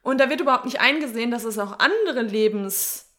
Und 0.02 0.18
da 0.18 0.30
wird 0.30 0.40
überhaupt 0.40 0.64
nicht 0.64 0.80
eingesehen, 0.80 1.30
dass 1.30 1.44
es 1.44 1.58
auch 1.58 1.78
andere 1.78 2.22
Lebensformen 2.22 3.12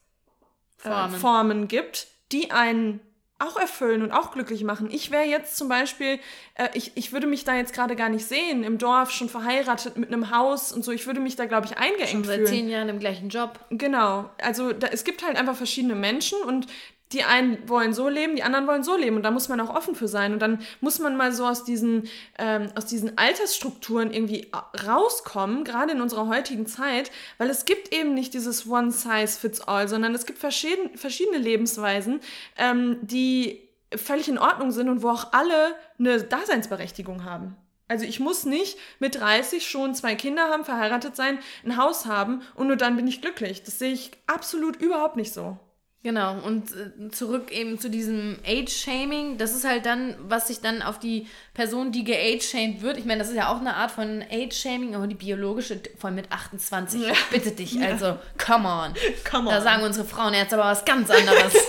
äh, 1.64 1.66
gibt, 1.66 2.08
die 2.32 2.50
einen 2.50 3.00
auch 3.40 3.56
erfüllen 3.56 4.02
und 4.02 4.12
auch 4.12 4.32
glücklich 4.32 4.64
machen. 4.64 4.88
Ich 4.90 5.10
wäre 5.10 5.24
jetzt 5.24 5.56
zum 5.56 5.68
Beispiel, 5.68 6.18
äh, 6.54 6.68
ich, 6.74 6.92
ich 6.94 7.12
würde 7.12 7.26
mich 7.26 7.44
da 7.44 7.54
jetzt 7.54 7.72
gerade 7.72 7.96
gar 7.96 8.08
nicht 8.08 8.26
sehen, 8.26 8.62
im 8.64 8.78
Dorf 8.78 9.10
schon 9.10 9.28
verheiratet 9.28 9.96
mit 9.96 10.12
einem 10.12 10.30
Haus 10.30 10.72
und 10.72 10.84
so. 10.84 10.92
Ich 10.92 11.06
würde 11.06 11.20
mich 11.20 11.36
da, 11.36 11.46
glaube 11.46 11.66
ich, 11.66 11.78
eingeengt 11.78 12.10
schon 12.10 12.24
seit 12.24 12.36
fühlen. 12.36 12.46
zehn 12.46 12.68
Jahren 12.68 12.88
im 12.88 12.98
gleichen 12.98 13.30
Job. 13.30 13.58
Genau. 13.70 14.30
Also 14.42 14.72
da, 14.72 14.88
es 14.88 15.04
gibt 15.04 15.24
halt 15.24 15.36
einfach 15.36 15.56
verschiedene 15.56 15.94
Menschen 15.94 16.38
und 16.42 16.66
die 17.12 17.24
einen 17.24 17.68
wollen 17.68 17.92
so 17.92 18.08
leben, 18.08 18.36
die 18.36 18.42
anderen 18.42 18.66
wollen 18.66 18.84
so 18.84 18.96
leben. 18.96 19.16
Und 19.16 19.22
da 19.22 19.30
muss 19.30 19.48
man 19.48 19.60
auch 19.60 19.74
offen 19.74 19.94
für 19.94 20.06
sein. 20.06 20.32
Und 20.32 20.40
dann 20.40 20.60
muss 20.80 20.98
man 21.00 21.16
mal 21.16 21.32
so 21.32 21.44
aus 21.44 21.64
diesen, 21.64 22.08
ähm, 22.38 22.68
aus 22.76 22.86
diesen 22.86 23.18
Altersstrukturen 23.18 24.12
irgendwie 24.12 24.50
rauskommen, 24.86 25.64
gerade 25.64 25.92
in 25.92 26.00
unserer 26.00 26.28
heutigen 26.28 26.66
Zeit, 26.66 27.10
weil 27.38 27.50
es 27.50 27.64
gibt 27.64 27.92
eben 27.92 28.14
nicht 28.14 28.34
dieses 28.34 28.68
One 28.68 28.92
Size 28.92 29.38
Fits 29.38 29.60
All, 29.60 29.88
sondern 29.88 30.14
es 30.14 30.26
gibt 30.26 30.38
verschieden, 30.38 30.96
verschiedene 30.96 31.38
Lebensweisen, 31.38 32.20
ähm, 32.56 32.98
die 33.02 33.68
völlig 33.96 34.28
in 34.28 34.38
Ordnung 34.38 34.70
sind 34.70 34.88
und 34.88 35.02
wo 35.02 35.08
auch 35.08 35.32
alle 35.32 35.74
eine 35.98 36.22
Daseinsberechtigung 36.22 37.24
haben. 37.24 37.56
Also 37.88 38.04
ich 38.04 38.20
muss 38.20 38.44
nicht 38.44 38.78
mit 39.00 39.16
30 39.16 39.66
schon 39.66 39.96
zwei 39.96 40.14
Kinder 40.14 40.48
haben, 40.48 40.64
verheiratet 40.64 41.16
sein, 41.16 41.40
ein 41.64 41.76
Haus 41.76 42.06
haben 42.06 42.42
und 42.54 42.68
nur 42.68 42.76
dann 42.76 42.94
bin 42.94 43.08
ich 43.08 43.20
glücklich. 43.20 43.64
Das 43.64 43.80
sehe 43.80 43.92
ich 43.92 44.12
absolut 44.28 44.76
überhaupt 44.76 45.16
nicht 45.16 45.32
so. 45.32 45.58
Genau, 46.02 46.38
und 46.38 46.70
äh, 46.70 47.10
zurück 47.10 47.52
eben 47.52 47.78
zu 47.78 47.90
diesem 47.90 48.38
Age-Shaming. 48.46 49.36
Das 49.36 49.54
ist 49.54 49.66
halt 49.68 49.84
dann, 49.84 50.14
was 50.22 50.48
sich 50.48 50.60
dann 50.60 50.80
auf 50.80 50.98
die 50.98 51.26
Person, 51.52 51.92
die 51.92 52.04
geage-shamed 52.04 52.80
wird, 52.80 52.96
ich 52.96 53.04
meine, 53.04 53.18
das 53.18 53.28
ist 53.28 53.36
ja 53.36 53.52
auch 53.52 53.60
eine 53.60 53.74
Art 53.74 53.90
von 53.90 54.24
Age-Shaming, 54.30 54.94
aber 54.94 55.06
die 55.06 55.14
biologische, 55.14 55.78
vor 55.98 56.10
mit 56.10 56.32
28, 56.32 57.02
ja. 57.02 57.12
bitte 57.30 57.50
dich, 57.50 57.74
ja. 57.74 57.88
also, 57.88 58.18
come 58.38 58.66
on. 58.66 58.94
come 59.30 59.48
on. 59.48 59.54
Da 59.54 59.60
sagen 59.60 59.82
unsere 59.82 60.06
Frauen 60.06 60.32
jetzt 60.32 60.54
aber 60.54 60.64
was 60.64 60.86
ganz 60.86 61.10
anderes. 61.10 61.54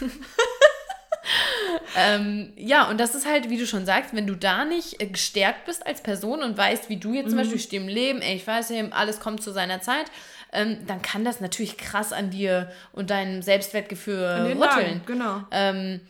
ähm, 1.96 2.52
ja, 2.56 2.88
und 2.88 2.98
das 2.98 3.14
ist 3.14 3.26
halt, 3.26 3.50
wie 3.50 3.58
du 3.58 3.66
schon 3.66 3.86
sagst, 3.86 4.14
wenn 4.14 4.26
du 4.26 4.34
da 4.34 4.64
nicht 4.64 5.00
äh, 5.00 5.06
gestärkt 5.06 5.66
bist 5.66 5.86
als 5.86 6.02
Person 6.02 6.42
und 6.42 6.56
weißt, 6.56 6.88
wie 6.88 6.96
du 6.96 7.14
jetzt 7.14 7.26
mhm. 7.26 7.30
zum 7.30 7.38
Beispiel 7.38 7.58
stehst 7.58 7.82
im 7.82 7.88
Leben, 7.88 8.20
ey, 8.20 8.36
ich 8.36 8.46
weiß 8.46 8.70
ja, 8.70 8.84
alles 8.90 9.20
kommt 9.20 9.42
zu 9.42 9.52
seiner 9.52 9.80
Zeit, 9.80 10.06
ähm, 10.52 10.86
dann 10.86 11.02
kann 11.02 11.24
das 11.24 11.40
natürlich 11.40 11.76
krass 11.76 12.12
an 12.12 12.30
dir 12.30 12.70
und 12.92 13.10
deinem 13.10 13.42
Selbstwertgefühl 13.42 14.18
rütteln. 14.18 14.58
Lagen, 14.58 15.02
genau. 15.06 15.42
Ähm, 15.50 16.00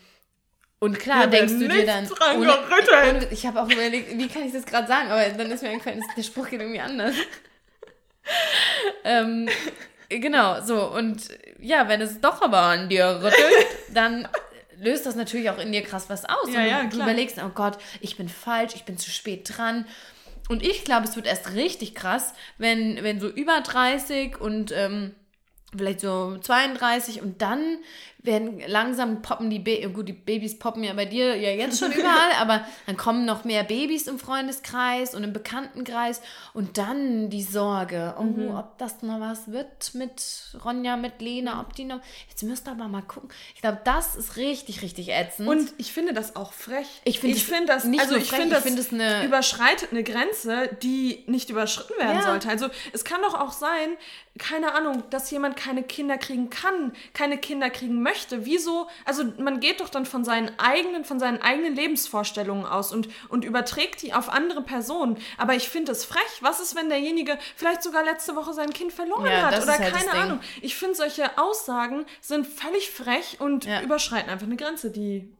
und 0.80 0.98
klar, 0.98 1.26
denkst 1.26 1.54
du 1.54 1.68
dir 1.68 1.86
dann. 1.86 2.08
Ohne, 2.36 2.52
ohne, 2.52 3.26
ich 3.30 3.46
habe 3.46 3.60
auch 3.60 3.68
überlegt, 3.68 4.16
wie 4.16 4.28
kann 4.28 4.44
ich 4.44 4.52
das 4.52 4.64
gerade 4.64 4.86
sagen, 4.86 5.10
aber 5.10 5.28
dann 5.30 5.50
ist 5.50 5.62
mir 5.62 5.70
eingefallen, 5.70 6.04
der 6.16 6.22
Spruch 6.22 6.48
geht 6.48 6.60
irgendwie 6.60 6.80
anders. 6.80 7.14
ähm, 9.04 9.48
genau, 10.08 10.60
so. 10.62 10.88
Und 10.92 11.28
ja, 11.58 11.88
wenn 11.88 12.00
es 12.00 12.20
doch 12.20 12.42
aber 12.42 12.60
an 12.60 12.88
dir 12.88 13.20
rüttelt, 13.20 13.66
dann 13.92 14.28
löst 14.80 15.06
das 15.06 15.16
natürlich 15.16 15.50
auch 15.50 15.58
in 15.58 15.72
dir 15.72 15.82
krass 15.82 16.08
was 16.08 16.24
aus. 16.24 16.52
Ja, 16.52 16.60
und 16.60 16.66
ja, 16.68 16.84
du 16.84 16.96
überlegst, 17.02 17.38
oh 17.44 17.50
Gott, 17.52 17.78
ich 18.00 18.16
bin 18.16 18.28
falsch, 18.28 18.74
ich 18.76 18.84
bin 18.84 18.98
zu 18.98 19.10
spät 19.10 19.50
dran. 19.56 19.84
Und 20.48 20.62
ich 20.62 20.84
glaube, 20.84 21.06
es 21.06 21.16
wird 21.16 21.26
erst 21.26 21.54
richtig 21.54 21.94
krass, 21.94 22.34
wenn, 22.56 23.02
wenn 23.02 23.20
so 23.20 23.28
über 23.28 23.60
30 23.60 24.40
und 24.40 24.72
ähm, 24.72 25.14
vielleicht 25.76 26.00
so 26.00 26.38
32 26.38 27.20
und 27.20 27.42
dann 27.42 27.78
werden 28.20 28.60
langsam 28.66 29.22
poppen 29.22 29.48
die 29.48 29.60
Babys, 29.60 29.92
gut, 29.92 30.08
die 30.08 30.12
Babys 30.12 30.58
poppen 30.58 30.82
ja 30.82 30.92
bei 30.92 31.04
dir 31.04 31.36
ja 31.36 31.50
jetzt 31.50 31.78
schon 31.78 31.92
überall, 31.92 32.32
aber 32.40 32.66
dann 32.86 32.96
kommen 32.96 33.24
noch 33.24 33.44
mehr 33.44 33.62
Babys 33.62 34.08
im 34.08 34.18
Freundeskreis 34.18 35.14
und 35.14 35.22
im 35.22 35.32
Bekanntenkreis 35.32 36.20
und 36.52 36.78
dann 36.78 37.30
die 37.30 37.44
Sorge, 37.44 38.16
oh, 38.18 38.24
mhm. 38.24 38.56
ob 38.56 38.76
das 38.78 39.02
mal 39.02 39.20
was 39.20 39.52
wird 39.52 39.94
mit 39.94 40.22
Ronja, 40.64 40.96
mit 40.96 41.20
Lena, 41.20 41.60
ob 41.60 41.74
die 41.74 41.84
noch, 41.84 42.00
jetzt 42.28 42.42
müsst 42.42 42.66
ihr 42.66 42.72
aber 42.72 42.88
mal 42.88 43.02
gucken. 43.02 43.30
Ich 43.54 43.60
glaube, 43.60 43.80
das 43.84 44.16
ist 44.16 44.36
richtig, 44.36 44.82
richtig 44.82 45.10
ätzend. 45.10 45.48
Und 45.48 45.72
ich 45.78 45.92
finde 45.92 46.12
das 46.12 46.34
auch 46.34 46.52
frech. 46.52 46.88
Ich 47.04 47.20
finde 47.20 47.38
find 47.38 47.68
das, 47.68 47.84
nicht 47.84 48.00
also 48.00 48.16
ich 48.16 48.30
finde 48.30 48.56
das 48.56 48.64
find 48.64 48.92
eine 48.92 49.24
überschreitet 49.24 49.90
eine 49.92 50.02
Grenze, 50.02 50.68
die 50.82 51.22
nicht 51.26 51.50
überschritten 51.50 51.96
werden 51.98 52.18
ja. 52.18 52.22
sollte. 52.22 52.48
Also 52.48 52.68
es 52.92 53.04
kann 53.04 53.22
doch 53.22 53.34
auch 53.34 53.52
sein, 53.52 53.96
keine 54.38 54.74
Ahnung, 54.74 55.02
dass 55.10 55.30
jemand 55.30 55.56
keine 55.56 55.82
Kinder 55.82 56.16
kriegen 56.16 56.48
kann, 56.50 56.92
keine 57.12 57.38
Kinder 57.38 57.70
kriegen 57.70 58.02
möchte. 58.08 58.44
Wieso? 58.44 58.88
Also 59.04 59.24
man 59.38 59.60
geht 59.60 59.80
doch 59.80 59.88
dann 59.88 60.06
von 60.06 60.24
seinen 60.24 60.58
eigenen, 60.58 61.04
von 61.04 61.18
seinen 61.18 61.42
eigenen 61.42 61.74
Lebensvorstellungen 61.74 62.66
aus 62.66 62.92
und, 62.92 63.08
und 63.28 63.44
überträgt 63.44 64.02
die 64.02 64.14
auf 64.14 64.28
andere 64.28 64.62
Personen. 64.62 65.18
Aber 65.36 65.54
ich 65.54 65.68
finde 65.68 65.92
es 65.92 66.04
frech. 66.04 66.22
Was 66.40 66.60
ist, 66.60 66.74
wenn 66.74 66.88
derjenige 66.88 67.38
vielleicht 67.56 67.82
sogar 67.82 68.04
letzte 68.04 68.36
Woche 68.36 68.52
sein 68.54 68.70
Kind 68.72 68.92
verloren 68.92 69.26
ja, 69.26 69.50
hat 69.50 69.62
oder 69.62 69.78
halt 69.78 69.94
keine 69.94 70.12
Ahnung? 70.12 70.40
Ich 70.62 70.76
finde 70.76 70.94
solche 70.94 71.38
Aussagen 71.38 72.06
sind 72.20 72.46
völlig 72.46 72.90
frech 72.90 73.40
und 73.40 73.64
ja. 73.64 73.82
überschreiten 73.82 74.30
einfach 74.30 74.46
eine 74.46 74.56
Grenze, 74.56 74.90
die 74.90 75.30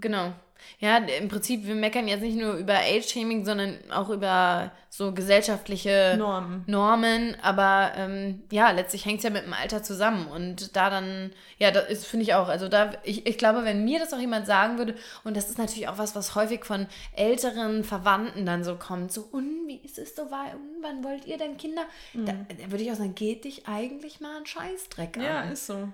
Genau. 0.00 0.32
Ja, 0.80 0.98
im 0.98 1.28
Prinzip, 1.28 1.66
wir 1.66 1.74
meckern 1.74 2.08
jetzt 2.08 2.20
nicht 2.20 2.36
nur 2.36 2.54
über 2.54 2.74
Age-Shaming, 2.74 3.44
sondern 3.44 3.78
auch 3.90 4.10
über 4.10 4.70
so 4.90 5.12
gesellschaftliche 5.12 6.14
Normen. 6.18 6.64
Normen. 6.66 7.36
Aber 7.42 7.92
ähm, 7.96 8.42
ja, 8.50 8.70
letztlich 8.70 9.04
hängt 9.04 9.18
es 9.18 9.24
ja 9.24 9.30
mit 9.30 9.44
dem 9.44 9.52
Alter 9.52 9.82
zusammen. 9.82 10.28
Und 10.28 10.76
da 10.76 10.90
dann, 10.90 11.32
ja, 11.58 11.70
das 11.70 11.88
ist, 11.88 12.06
finde 12.06 12.24
ich 12.24 12.34
auch. 12.34 12.48
Also 12.48 12.68
da, 12.68 12.92
ich, 13.02 13.26
ich 13.26 13.38
glaube, 13.38 13.64
wenn 13.64 13.84
mir 13.84 13.98
das 13.98 14.12
auch 14.12 14.18
jemand 14.18 14.46
sagen 14.46 14.78
würde, 14.78 14.94
und 15.24 15.36
das 15.36 15.50
ist 15.50 15.58
natürlich 15.58 15.88
auch 15.88 15.98
was, 15.98 16.14
was 16.14 16.34
häufig 16.34 16.64
von 16.64 16.86
älteren 17.14 17.84
Verwandten 17.84 18.46
dann 18.46 18.64
so 18.64 18.76
kommt, 18.76 19.12
so, 19.12 19.28
und 19.30 19.66
wie 19.66 19.80
ist 19.84 19.98
es 19.98 20.16
so 20.16 20.30
weit, 20.30 20.54
und 20.54 20.82
wann 20.82 21.04
wollt 21.04 21.26
ihr 21.26 21.38
denn 21.38 21.56
Kinder? 21.56 21.82
Mhm. 22.14 22.26
Da, 22.26 22.32
da 22.32 22.70
würde 22.70 22.84
ich 22.84 22.90
auch 22.90 22.96
sagen, 22.96 23.14
geht 23.14 23.44
dich 23.44 23.68
eigentlich 23.68 24.20
mal 24.20 24.38
ein 24.38 24.46
Scheißdreck 24.46 25.16
an. 25.18 25.22
Ja, 25.22 25.42
ist 25.42 25.66
so. 25.66 25.88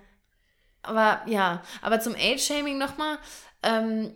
Aber 0.83 1.21
ja, 1.25 1.63
aber 1.81 1.99
zum 1.99 2.13
Age-Shaming 2.13 2.77
nochmal, 2.77 3.17
ähm, 3.63 4.15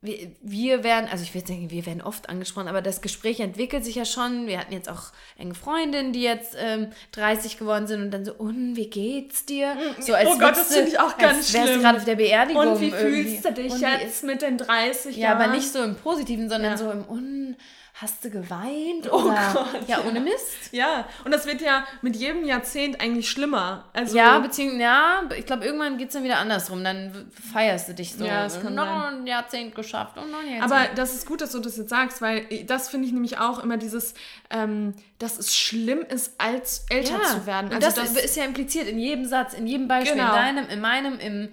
wir, 0.00 0.30
wir 0.42 0.84
werden, 0.84 1.08
also 1.10 1.24
ich 1.24 1.34
will 1.34 1.44
sagen, 1.44 1.70
wir 1.70 1.84
werden 1.84 2.02
oft 2.02 2.28
angesprochen, 2.28 2.68
aber 2.68 2.82
das 2.82 3.00
Gespräch 3.00 3.40
entwickelt 3.40 3.84
sich 3.84 3.96
ja 3.96 4.04
schon. 4.04 4.46
Wir 4.46 4.60
hatten 4.60 4.72
jetzt 4.72 4.88
auch 4.88 5.10
enge 5.36 5.54
Freundinnen, 5.54 6.12
die 6.12 6.22
jetzt 6.22 6.56
ähm, 6.56 6.92
30 7.12 7.58
geworden 7.58 7.88
sind 7.88 8.02
und 8.02 8.10
dann 8.12 8.24
so, 8.24 8.32
und 8.34 8.76
wie 8.76 8.88
geht's 8.88 9.44
dir? 9.44 9.74
Mm, 9.74 10.00
so, 10.00 10.14
als 10.14 10.28
oh 10.28 10.38
Gott, 10.38 10.52
das 10.52 10.72
finde 10.72 10.90
ich 10.90 11.00
auch 11.00 11.18
ganz 11.18 11.50
schlimm. 11.50 11.64
Wärst 11.64 11.80
gerade 11.80 11.98
auf 11.98 12.04
der 12.04 12.14
Beerdigung. 12.14 12.68
Und 12.68 12.80
wie 12.80 12.90
irgendwie. 12.90 13.24
fühlst 13.24 13.44
du 13.44 13.52
dich 13.52 13.72
und 13.72 13.80
jetzt 13.80 14.22
mit 14.22 14.40
den 14.40 14.56
30 14.56 15.16
Jahren? 15.16 15.38
Ja, 15.38 15.44
aber 15.44 15.52
nicht 15.52 15.72
so 15.72 15.82
im 15.82 15.96
Positiven, 15.96 16.48
sondern 16.48 16.72
ja. 16.72 16.76
so 16.76 16.90
im, 16.92 17.04
und 17.04 17.56
hast 18.00 18.24
du 18.24 18.30
geweint? 18.30 19.10
Oh 19.10 19.24
oder? 19.24 19.50
Gott, 19.52 19.88
ja, 19.88 20.04
ohne 20.06 20.20
Mist. 20.20 20.72
Ja, 20.72 21.08
und 21.24 21.32
das 21.32 21.46
wird 21.46 21.60
ja 21.60 21.84
mit 22.00 22.14
jedem 22.14 22.44
Jahrzehnt 22.44 23.00
eigentlich 23.00 23.28
schlimmer. 23.28 23.86
Also, 23.92 24.16
ja, 24.16 24.38
beziehungsweise, 24.38 24.82
ja, 24.82 25.22
ich 25.36 25.44
glaube, 25.44 25.64
irgendwann 25.64 25.98
geht 25.98 26.08
es 26.08 26.14
dann 26.14 26.22
wieder 26.22 26.38
andersrum. 26.38 26.84
Dann 26.84 27.30
feierst 27.52 27.88
du 27.88 27.94
dich 27.94 28.14
so. 28.14 28.24
Ja, 28.24 28.46
es 28.46 28.60
kann 28.62 28.74
noch 28.74 28.86
ein 28.86 29.26
Jahrzehnt 29.26 29.74
geschafft 29.74 30.16
und 30.16 30.30
noch 30.30 30.40
ein 30.40 30.58
Jahrzehnt. 30.58 30.72
Aber 30.72 30.94
das 30.94 31.14
ist 31.14 31.26
gut, 31.26 31.40
dass 31.40 31.50
du 31.50 31.58
das 31.58 31.76
jetzt 31.76 31.90
sagst, 31.90 32.22
weil 32.22 32.46
das 32.66 32.88
finde 32.88 33.08
ich 33.08 33.12
nämlich 33.12 33.38
auch 33.38 33.58
immer 33.58 33.76
dieses, 33.76 34.14
ähm, 34.50 34.94
dass 35.18 35.36
es 35.38 35.56
schlimm 35.56 36.00
ist, 36.08 36.40
als 36.40 36.86
älter 36.90 37.18
ja, 37.18 37.24
zu 37.24 37.46
werden. 37.46 37.72
Also 37.72 37.80
das, 37.80 37.94
das, 37.94 38.24
ist 38.24 38.36
ja 38.36 38.44
impliziert 38.44 38.86
in 38.86 39.00
jedem 39.00 39.24
Satz, 39.24 39.54
in 39.54 39.66
jedem 39.66 39.88
Beispiel, 39.88 40.16
genau. 40.16 40.28
in 40.28 40.34
deinem, 40.34 40.68
in 40.68 40.80
meinem, 40.80 41.18
im, 41.18 41.48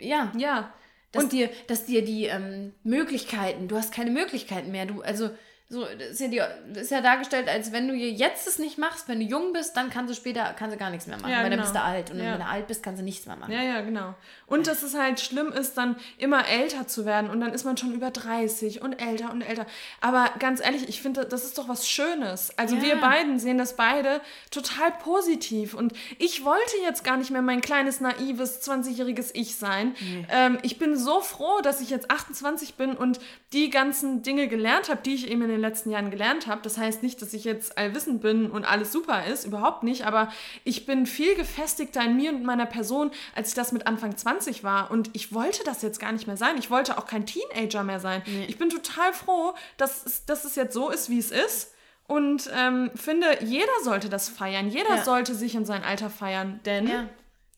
ja. 0.00 0.32
Ja. 0.36 0.72
Dass 1.12 1.22
und 1.22 1.32
dir, 1.32 1.50
dass 1.68 1.84
dir 1.84 2.04
die 2.04 2.24
ähm, 2.24 2.72
Möglichkeiten, 2.82 3.68
du 3.68 3.76
hast 3.76 3.94
keine 3.94 4.10
Möglichkeiten 4.10 4.72
mehr. 4.72 4.86
Du, 4.86 5.00
also 5.02 5.30
so, 5.70 5.86
das 5.98 6.10
ist, 6.10 6.20
ja 6.20 6.28
die, 6.28 6.42
das 6.74 6.84
ist 6.84 6.90
ja 6.90 7.00
dargestellt, 7.00 7.48
als 7.48 7.72
wenn 7.72 7.88
du 7.88 7.94
jetzt 7.94 8.46
es 8.46 8.58
nicht 8.58 8.76
machst, 8.76 9.08
wenn 9.08 9.18
du 9.18 9.24
jung 9.24 9.54
bist, 9.54 9.74
dann 9.76 9.88
kannst 9.88 10.10
du 10.10 10.14
später 10.14 10.54
kannst 10.58 10.74
du 10.74 10.78
gar 10.78 10.90
nichts 10.90 11.06
mehr 11.06 11.16
machen, 11.16 11.30
ja, 11.30 11.38
weil 11.38 11.44
genau. 11.44 11.56
dann 11.56 11.64
bist 11.64 11.74
du 11.74 11.80
alt. 11.80 12.10
Und 12.10 12.18
ja. 12.18 12.32
wenn 12.32 12.40
du 12.40 12.46
alt 12.46 12.66
bist, 12.66 12.82
kannst 12.82 13.00
du 13.00 13.04
nichts 13.04 13.24
mehr 13.24 13.36
machen. 13.36 13.50
Ja, 13.50 13.62
ja, 13.62 13.80
genau. 13.80 14.14
Und 14.46 14.66
dass 14.66 14.82
es 14.82 14.94
halt 14.94 15.20
schlimm 15.20 15.48
ist, 15.48 15.78
dann 15.78 15.96
immer 16.18 16.46
älter 16.46 16.86
zu 16.86 17.06
werden 17.06 17.30
und 17.30 17.40
dann 17.40 17.54
ist 17.54 17.64
man 17.64 17.78
schon 17.78 17.94
über 17.94 18.10
30 18.10 18.82
und 18.82 18.92
älter 18.92 19.32
und 19.32 19.40
älter. 19.40 19.64
Aber 20.02 20.30
ganz 20.38 20.62
ehrlich, 20.62 20.86
ich 20.86 21.00
finde, 21.00 21.24
das 21.24 21.44
ist 21.44 21.56
doch 21.56 21.66
was 21.66 21.88
Schönes. 21.88 22.56
Also 22.58 22.76
ja. 22.76 22.82
wir 22.82 22.96
beiden 22.96 23.38
sehen 23.38 23.56
das 23.56 23.74
beide 23.74 24.20
total 24.50 24.92
positiv. 24.92 25.72
Und 25.72 25.94
ich 26.18 26.44
wollte 26.44 26.76
jetzt 26.84 27.04
gar 27.04 27.16
nicht 27.16 27.30
mehr 27.30 27.42
mein 27.42 27.62
kleines, 27.62 28.00
naives, 28.00 28.60
20-jähriges 28.68 29.30
Ich 29.32 29.56
sein. 29.56 29.96
Nee. 29.98 30.26
Ähm, 30.30 30.58
ich 30.60 30.78
bin 30.78 30.98
so 30.98 31.20
froh, 31.20 31.62
dass 31.62 31.80
ich 31.80 31.88
jetzt 31.88 32.10
28 32.10 32.74
bin 32.74 32.94
und 32.94 33.18
die 33.54 33.70
ganzen 33.70 34.20
Dinge 34.22 34.46
gelernt 34.46 34.90
habe, 34.90 35.00
die 35.02 35.14
ich 35.14 35.30
eben 35.30 35.40
in 35.42 35.53
den 35.54 35.60
letzten 35.60 35.90
Jahren 35.90 36.10
gelernt 36.10 36.46
habe. 36.46 36.60
Das 36.62 36.78
heißt 36.78 37.02
nicht, 37.02 37.20
dass 37.22 37.32
ich 37.32 37.44
jetzt 37.44 37.78
allwissend 37.78 38.20
bin 38.20 38.50
und 38.50 38.64
alles 38.64 38.92
super 38.92 39.24
ist, 39.26 39.44
überhaupt 39.44 39.82
nicht, 39.82 40.06
aber 40.06 40.30
ich 40.64 40.86
bin 40.86 41.06
viel 41.06 41.34
gefestigter 41.34 42.02
in 42.04 42.16
mir 42.16 42.30
und 42.30 42.44
meiner 42.44 42.66
Person, 42.66 43.10
als 43.34 43.48
ich 43.48 43.54
das 43.54 43.72
mit 43.72 43.86
Anfang 43.86 44.16
20 44.16 44.64
war. 44.64 44.90
Und 44.90 45.10
ich 45.12 45.32
wollte 45.32 45.64
das 45.64 45.82
jetzt 45.82 46.00
gar 46.00 46.12
nicht 46.12 46.26
mehr 46.26 46.36
sein. 46.36 46.56
Ich 46.58 46.70
wollte 46.70 46.98
auch 46.98 47.06
kein 47.06 47.26
Teenager 47.26 47.82
mehr 47.82 48.00
sein. 48.00 48.22
Nee. 48.26 48.46
Ich 48.48 48.58
bin 48.58 48.68
total 48.68 49.12
froh, 49.12 49.54
dass 49.76 50.04
es, 50.04 50.24
dass 50.26 50.44
es 50.44 50.56
jetzt 50.56 50.74
so 50.74 50.90
ist, 50.90 51.10
wie 51.10 51.18
es 51.18 51.30
ist. 51.30 51.72
Und 52.06 52.50
ähm, 52.54 52.90
finde, 52.94 53.26
jeder 53.42 53.72
sollte 53.82 54.08
das 54.08 54.28
feiern. 54.28 54.68
Jeder 54.68 54.96
ja. 54.96 55.04
sollte 55.04 55.34
sich 55.34 55.54
in 55.54 55.64
sein 55.64 55.82
Alter 55.82 56.10
feiern, 56.10 56.60
denn 56.64 56.86
ja. 56.86 57.08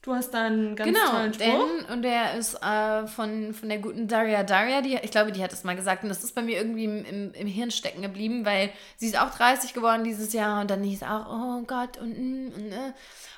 Du 0.07 0.15
hast 0.15 0.31
da 0.31 0.45
einen 0.45 0.77
ganz 0.77 0.89
genau, 0.89 1.11
tollen 1.11 1.35
Spruch. 1.35 1.47
Denn, 1.81 1.93
und 1.93 2.03
der 2.03 2.35
ist 2.35 2.55
äh, 2.63 3.09
von, 3.09 3.53
von 3.53 3.69
der 3.69 3.79
guten 3.79 4.07
Daria 4.07 4.45
Daria, 4.45 4.81
die, 4.81 4.95
ich 5.03 5.11
glaube, 5.11 5.33
die 5.33 5.43
hat 5.43 5.53
es 5.53 5.65
mal 5.65 5.75
gesagt. 5.75 6.05
Und 6.05 6.11
das 6.11 6.23
ist 6.23 6.33
bei 6.33 6.43
mir 6.43 6.59
irgendwie 6.59 6.85
im, 6.85 7.05
im, 7.05 7.35
im, 7.35 7.47
Hirn 7.49 7.73
stecken 7.73 8.03
geblieben, 8.03 8.45
weil 8.45 8.71
sie 8.99 9.09
ist 9.09 9.21
auch 9.21 9.31
30 9.31 9.75
geworden 9.75 10.05
dieses 10.05 10.33
Jahr 10.33 10.61
und 10.61 10.71
dann 10.71 10.85
hieß 10.85 11.03
auch, 11.03 11.27
oh 11.29 11.63
Gott, 11.67 11.97
und, 11.99 12.17
mm, 12.17 12.53
und, 12.55 12.73
äh. 12.73 12.93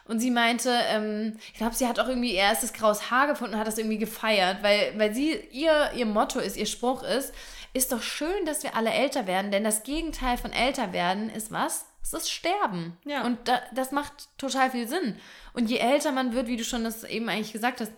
und 0.09 0.21
sie 0.21 0.31
meinte, 0.31 0.71
ähm, 0.91 1.39
ich 1.55 1.59
glaube, 1.59 1.75
sie 1.75 1.87
hat 1.87 1.99
auch 2.01 2.09
irgendwie 2.09 2.35
ihr 2.35 2.41
erstes 2.41 2.75
graues 2.75 3.11
Haar 3.11 3.29
gefunden 3.29 3.55
und 3.55 3.61
hat 3.61 3.67
das 3.67 3.79
irgendwie 3.79 3.97
gefeiert, 3.97 4.59
weil, 4.61 4.93
weil 4.99 5.15
sie, 5.15 5.41
ihr, 5.51 5.93
ihr 5.97 6.05
Motto 6.05 6.39
ist, 6.39 6.59
ihr 6.59 6.67
Spruch 6.67 7.03
ist, 7.03 7.33
ist 7.73 7.93
doch 7.93 8.03
schön, 8.03 8.45
dass 8.45 8.63
wir 8.63 8.77
alle 8.77 8.91
älter 8.91 9.27
werden, 9.27 9.51
denn 9.51 9.65
das 9.65 9.85
Gegenteil 9.85 10.37
von 10.37 10.53
älter 10.53 10.93
werden 10.93 11.31
ist 11.31 11.51
was? 11.51 11.87
Es 12.13 12.23
ist 12.23 12.31
Sterben. 12.31 12.97
Ja. 13.05 13.25
Und 13.25 13.47
da, 13.47 13.61
das 13.75 13.93
macht 13.93 14.29
total 14.39 14.71
viel 14.71 14.89
Sinn. 14.89 15.17
Und 15.53 15.69
je 15.71 15.79
älter 15.79 16.13
man 16.13 16.33
wird, 16.33 16.47
wie 16.47 16.57
du 16.57 16.65
schon 16.65 16.85
das 16.85 17.05
eben 17.05 17.29
eigentlich 17.29 17.53
gesagt 17.53 17.81
hast, 17.81 17.93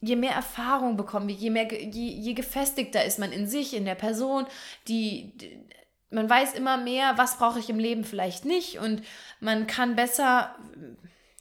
je 0.00 0.16
mehr 0.16 0.32
Erfahrung 0.32 0.96
bekommen 0.96 1.28
wir, 1.28 1.34
je, 1.34 1.50
mehr, 1.50 1.66
je, 1.72 2.10
je 2.10 2.34
gefestigter 2.34 3.04
ist 3.04 3.18
man 3.18 3.32
in 3.32 3.48
sich, 3.48 3.74
in 3.74 3.84
der 3.84 3.96
Person, 3.96 4.46
die, 4.86 5.32
die 5.36 5.58
man 6.10 6.28
weiß 6.28 6.54
immer 6.54 6.76
mehr, 6.78 7.18
was 7.18 7.38
brauche 7.38 7.58
ich 7.58 7.68
im 7.68 7.78
Leben 7.78 8.04
vielleicht 8.04 8.44
nicht 8.44 8.78
und 8.78 9.02
man 9.40 9.66
kann 9.66 9.96
besser, 9.96 10.54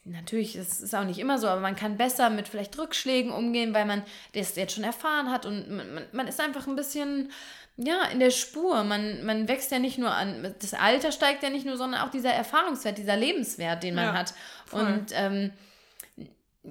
natürlich, 0.03 0.53
das 0.53 0.81
ist 0.81 0.93
auch 0.93 1.05
nicht 1.05 1.19
immer 1.19 1.39
so, 1.39 1.47
aber 1.47 1.61
man 1.61 1.75
kann 1.75 1.97
besser 1.97 2.29
mit 2.29 2.47
vielleicht 2.47 2.77
Rückschlägen 2.77 3.31
umgehen, 3.31 3.73
weil 3.73 3.85
man 3.85 4.03
das 4.33 4.55
jetzt 4.55 4.73
schon 4.73 4.83
erfahren 4.83 5.31
hat 5.31 5.45
und 5.45 5.69
man, 5.69 6.07
man 6.11 6.27
ist 6.27 6.41
einfach 6.41 6.67
ein 6.67 6.75
bisschen 6.75 7.31
ja, 7.77 8.05
in 8.05 8.19
der 8.19 8.31
Spur. 8.31 8.83
Man, 8.83 9.23
man 9.23 9.47
wächst 9.47 9.71
ja 9.71 9.79
nicht 9.79 9.97
nur 9.97 10.11
an, 10.11 10.55
das 10.59 10.73
Alter 10.73 11.11
steigt 11.11 11.43
ja 11.43 11.49
nicht 11.49 11.65
nur, 11.65 11.77
sondern 11.77 12.01
auch 12.01 12.11
dieser 12.11 12.31
Erfahrungswert, 12.31 12.97
dieser 12.97 13.15
Lebenswert, 13.15 13.83
den 13.83 13.95
man 13.95 14.05
ja, 14.05 14.13
hat. 14.13 14.33
Voll. 14.65 14.81
Und 14.81 15.05
ähm, 15.13 15.51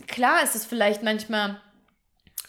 klar 0.09 0.43
ist 0.43 0.57
es 0.57 0.67
vielleicht 0.67 1.03
manchmal 1.03 1.61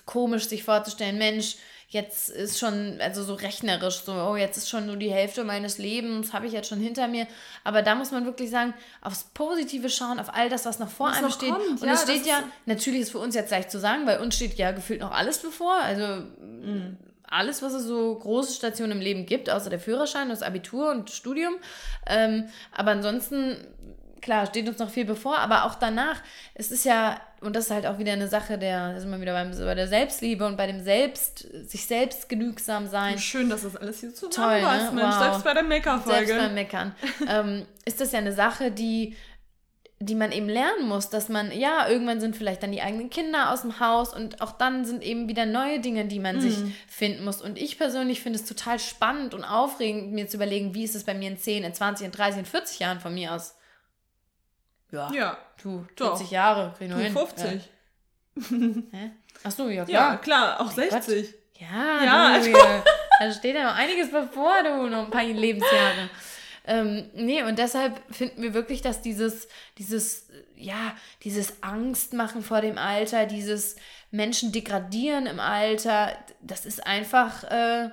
komisch, 0.06 0.48
sich 0.48 0.64
vorzustellen, 0.64 1.20
Mensch, 1.20 1.58
jetzt 1.90 2.30
ist 2.30 2.60
schon, 2.60 3.00
also 3.00 3.24
so 3.24 3.36
rechnerisch, 3.36 4.02
so, 4.04 4.12
oh, 4.14 4.36
jetzt 4.36 4.58
ist 4.58 4.70
schon 4.70 4.88
nur 4.88 4.98
die 4.98 5.12
Hälfte 5.12 5.44
meines 5.44 5.78
Lebens, 5.78 6.34
habe 6.34 6.48
ich 6.48 6.54
jetzt 6.54 6.68
schon 6.68 6.80
hinter 6.80 7.08
mir. 7.08 7.28
Aber 7.64 7.82
da 7.82 7.96
muss 7.96 8.12
man 8.12 8.26
wirklich 8.26 8.50
sagen, 8.50 8.74
aufs 9.02 9.26
Positive 9.36 9.90
schauen, 9.90 10.20
auf 10.20 10.34
all 10.34 10.50
das, 10.50 10.66
was 10.66 10.80
noch 10.80 10.90
vor 10.90 11.10
was 11.10 11.18
einem 11.18 11.28
noch 11.28 11.36
steht. 11.36 11.54
Kommt. 11.54 11.82
Und 11.82 11.88
ja, 11.88 11.94
es 11.94 12.02
steht 12.02 12.26
ja, 12.26 12.44
natürlich 12.66 13.02
ist 13.02 13.12
für 13.12 13.20
uns 13.20 13.36
jetzt 13.36 13.52
leicht 13.52 13.72
zu 13.72 13.80
sagen, 13.80 14.06
weil 14.08 14.20
uns 14.20 14.36
steht 14.36 14.56
ja 14.56 14.72
gefühlt 14.72 15.00
noch 15.00 15.12
alles 15.12 15.40
bevor. 15.40 15.76
Also 15.76 16.24
mhm 16.42 16.98
alles, 17.30 17.62
was 17.62 17.74
es 17.74 17.84
so 17.84 18.16
große 18.16 18.54
Stationen 18.54 18.94
im 18.94 19.02
Leben 19.02 19.26
gibt, 19.26 19.50
außer 19.50 19.70
der 19.70 19.80
Führerschein, 19.80 20.30
das 20.30 20.42
Abitur 20.42 20.92
und 20.92 21.10
Studium. 21.10 21.56
Ähm, 22.06 22.46
aber 22.72 22.92
ansonsten, 22.92 23.58
klar, 24.22 24.46
steht 24.46 24.68
uns 24.68 24.80
noch 24.80 24.90
viel 24.90 25.06
bevor, 25.06 25.38
aber 25.40 25.66
auch 25.66 25.76
danach, 25.76 26.22
es 26.54 26.72
ist 26.72 26.86
ja, 26.86 27.20
und 27.42 27.56
das 27.56 27.66
ist 27.66 27.72
halt 27.72 27.86
auch 27.86 28.00
wieder 28.00 28.14
eine 28.14 28.28
Sache 28.28 28.58
der, 28.58 28.94
da 28.94 29.00
sind 29.00 29.12
wir 29.12 29.22
wieder 29.22 29.34
beim, 29.34 29.52
bei 29.52 29.76
der 29.76 29.88
Selbstliebe 29.88 30.46
und 30.46 30.58
bei 30.58 30.68
dem 30.68 30.82
Selbst, 30.82 31.40
sich 31.70 31.86
selbst 31.86 32.30
genügsam 32.30 32.88
sein. 32.88 33.20
Schön, 33.20 33.50
dass 33.50 33.64
das 33.64 33.76
alles 33.76 34.00
hier 34.00 34.14
zusammenpasst, 34.14 34.94
ne? 34.94 35.02
Mensch, 35.02 35.16
wow. 35.16 35.24
selbst 35.24 35.44
bei 35.44 35.54
der 35.54 35.64
Meckerfolge. 35.64 36.28
Selbst 36.28 36.44
beim 36.46 36.54
Meckern. 36.54 36.96
ähm, 37.30 37.66
ist 37.86 38.00
das 38.00 38.12
ja 38.12 38.20
eine 38.20 38.34
Sache, 38.34 38.72
die 38.72 39.16
die 40.00 40.16
man 40.16 40.32
eben 40.32 40.48
lernen 40.48 40.88
muss, 40.88 41.10
dass 41.10 41.28
man, 41.28 41.52
ja, 41.52 41.88
irgendwann 41.88 42.22
sind 42.22 42.36
vielleicht 42.36 42.62
dann 42.62 42.72
die 42.72 42.82
eigenen 42.82 43.10
Kinder 43.10 43.52
aus 43.52 43.62
dem 43.62 43.80
Haus 43.80 44.14
und 44.14 44.42
auch 44.42 44.52
dann 44.52 44.86
sind 44.86 45.04
eben 45.04 45.28
wieder 45.28 45.48
neue 45.48 45.80
Dinge, 45.80 46.06
die 46.06 46.20
man 46.20 46.36
mhm. 46.36 46.42
sich 46.42 46.58
finden 46.88 47.26
muss. 47.26 47.42
Und 47.42 47.58
ich 47.58 47.80
persönlich 47.80 48.22
finde 48.22 48.38
es 48.38 48.46
total 48.46 48.78
spannend 48.78 49.34
und 49.34 49.44
aufregend, 49.44 50.14
mir 50.14 50.28
zu 50.28 50.38
überlegen, 50.38 50.76
wie 50.76 50.84
ist 50.84 50.96
es 50.96 51.04
bei 51.04 51.16
mir 51.16 51.30
in 51.30 51.38
10, 51.38 51.64
in 51.64 51.74
20, 51.74 52.06
in 52.06 52.12
30, 52.12 52.40
in 52.40 52.46
40 52.46 52.80
Jahren 52.80 53.00
von 53.00 53.14
mir 53.14 53.34
aus. 53.34 53.56
Ja. 54.92 55.12
Ja. 55.12 55.38
Du, 55.62 55.86
40 55.98 56.30
Jahre, 56.30 56.74
krieg 56.78 56.92
du 56.92 56.98
50. 56.98 57.46
Ja. 57.46 57.60
Hä? 58.92 59.12
Ach 59.44 59.52
so, 59.52 59.68
ja 59.68 59.84
klar. 59.84 60.12
Ja, 60.12 60.18
klar, 60.18 60.62
auch 60.62 60.70
60. 60.70 61.32
Gott. 61.32 61.40
Ja, 61.60 62.04
ja 62.04 62.40
du, 62.40 62.54
da 63.20 63.32
steht 63.32 63.56
ja 63.56 63.64
noch 63.64 63.76
einiges 63.76 64.12
bevor, 64.12 64.62
du, 64.64 64.88
noch 64.90 65.06
ein 65.06 65.10
paar 65.10 65.24
Lebensjahre. 65.24 66.10
Ähm, 66.68 67.10
nee, 67.16 67.42
und 67.44 67.58
deshalb 67.58 68.02
finden 68.14 68.42
wir 68.42 68.54
wirklich, 68.54 68.82
dass 68.82 69.02
dieses, 69.02 69.48
dieses, 69.78 70.28
ja, 70.56 70.94
dieses 71.24 71.64
Angstmachen 71.64 72.44
vor 72.44 72.60
dem 72.60 72.78
Alter, 72.78 73.26
dieses 73.26 73.78
Menschen 74.12 74.52
degradieren 74.52 75.28
im 75.28 75.40
Alter, 75.40 76.12
das 76.42 76.66
ist 76.66 76.86
einfach 76.86 77.46
äh, 77.46 77.90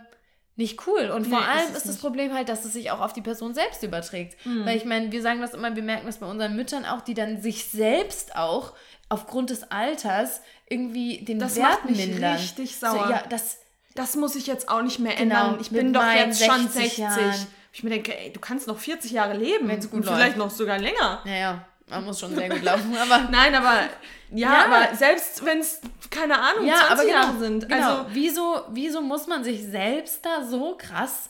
nicht 0.57 0.87
cool. 0.87 1.11
Und 1.11 1.27
vor 1.29 1.41
nee, 1.41 1.47
allem 1.47 1.69
ist, 1.69 1.79
ist 1.79 1.89
das 1.89 1.99
Problem 1.99 2.35
halt, 2.35 2.49
dass 2.49 2.65
es 2.65 2.73
sich 2.73 2.91
auch 2.91 3.01
auf 3.01 3.13
die 3.13 3.23
Person 3.23 3.55
selbst 3.55 3.83
überträgt. 3.85 4.45
Mhm. 4.45 4.67
Weil 4.67 4.77
ich 4.77 4.85
meine, 4.85 5.13
wir 5.13 5.23
sagen 5.23 5.41
das 5.41 5.55
immer, 5.55 5.75
wir 5.77 5.83
merken 5.83 6.07
das 6.07 6.19
bei 6.19 6.27
unseren 6.27 6.57
Müttern 6.57 6.85
auch, 6.85 7.01
die 7.01 7.15
dann 7.15 7.41
sich 7.41 7.67
selbst 7.67 8.35
auch 8.35 8.73
aufgrund 9.09 9.51
des 9.51 9.71
Alters 9.71 10.41
irgendwie 10.69 11.25
den 11.25 11.39
das 11.39 11.57
Wert 11.57 11.69
macht 11.69 11.91
mich 11.91 12.07
mindern. 12.07 12.37
richtig 12.37 12.77
sauer. 12.77 13.05
So, 13.05 13.11
ja, 13.11 13.23
das, 13.29 13.59
das 13.95 14.17
muss 14.17 14.35
ich 14.35 14.49
jetzt 14.49 14.69
auch 14.69 14.83
nicht 14.83 14.99
mehr 14.99 15.15
genau, 15.15 15.47
ändern. 15.47 15.61
Ich 15.61 15.71
bin 15.71 15.93
doch 15.93 16.11
jetzt 16.13 16.45
schon 16.45 16.69
60. 16.69 16.99
Jahren 16.99 17.47
ich 17.75 17.83
mir 17.83 17.91
denke, 17.91 18.17
ey, 18.17 18.33
du 18.33 18.39
kannst 18.39 18.69
noch 18.69 18.79
40 18.79 19.11
Jahre 19.11 19.37
leben. 19.37 19.67
Wenn 19.67 19.81
es 19.81 19.91
gut 19.91 20.01
und 20.01 20.07
läuft. 20.07 20.17
Vielleicht 20.17 20.37
noch 20.37 20.51
sogar 20.51 20.79
länger. 20.79 21.23
Naja, 21.25 21.65
man 21.89 22.05
muss 22.05 22.21
schon 22.21 22.33
sehr 22.33 22.49
gut 22.49 22.63
laufen. 22.63 22.97
Aber 23.03 23.29
Nein, 23.31 23.53
aber 23.53 23.81
ja, 24.31 24.53
ja. 24.53 24.65
aber 24.65 24.97
selbst 24.97 25.45
wenn 25.45 25.59
es, 25.59 25.81
keine 26.09 26.39
Ahnung, 26.39 26.67
ja, 26.67 26.87
20 26.87 26.91
aber 26.91 27.03
genau, 27.03 27.17
Jahre 27.17 27.39
sind. 27.39 27.69
Genau. 27.69 27.89
Also, 27.89 28.07
wieso, 28.11 28.63
wieso 28.71 29.03
muss 29.03 29.27
man 29.27 29.43
sich 29.43 29.65
selbst 29.65 30.25
da 30.25 30.45
so 30.45 30.77
krass 30.79 31.29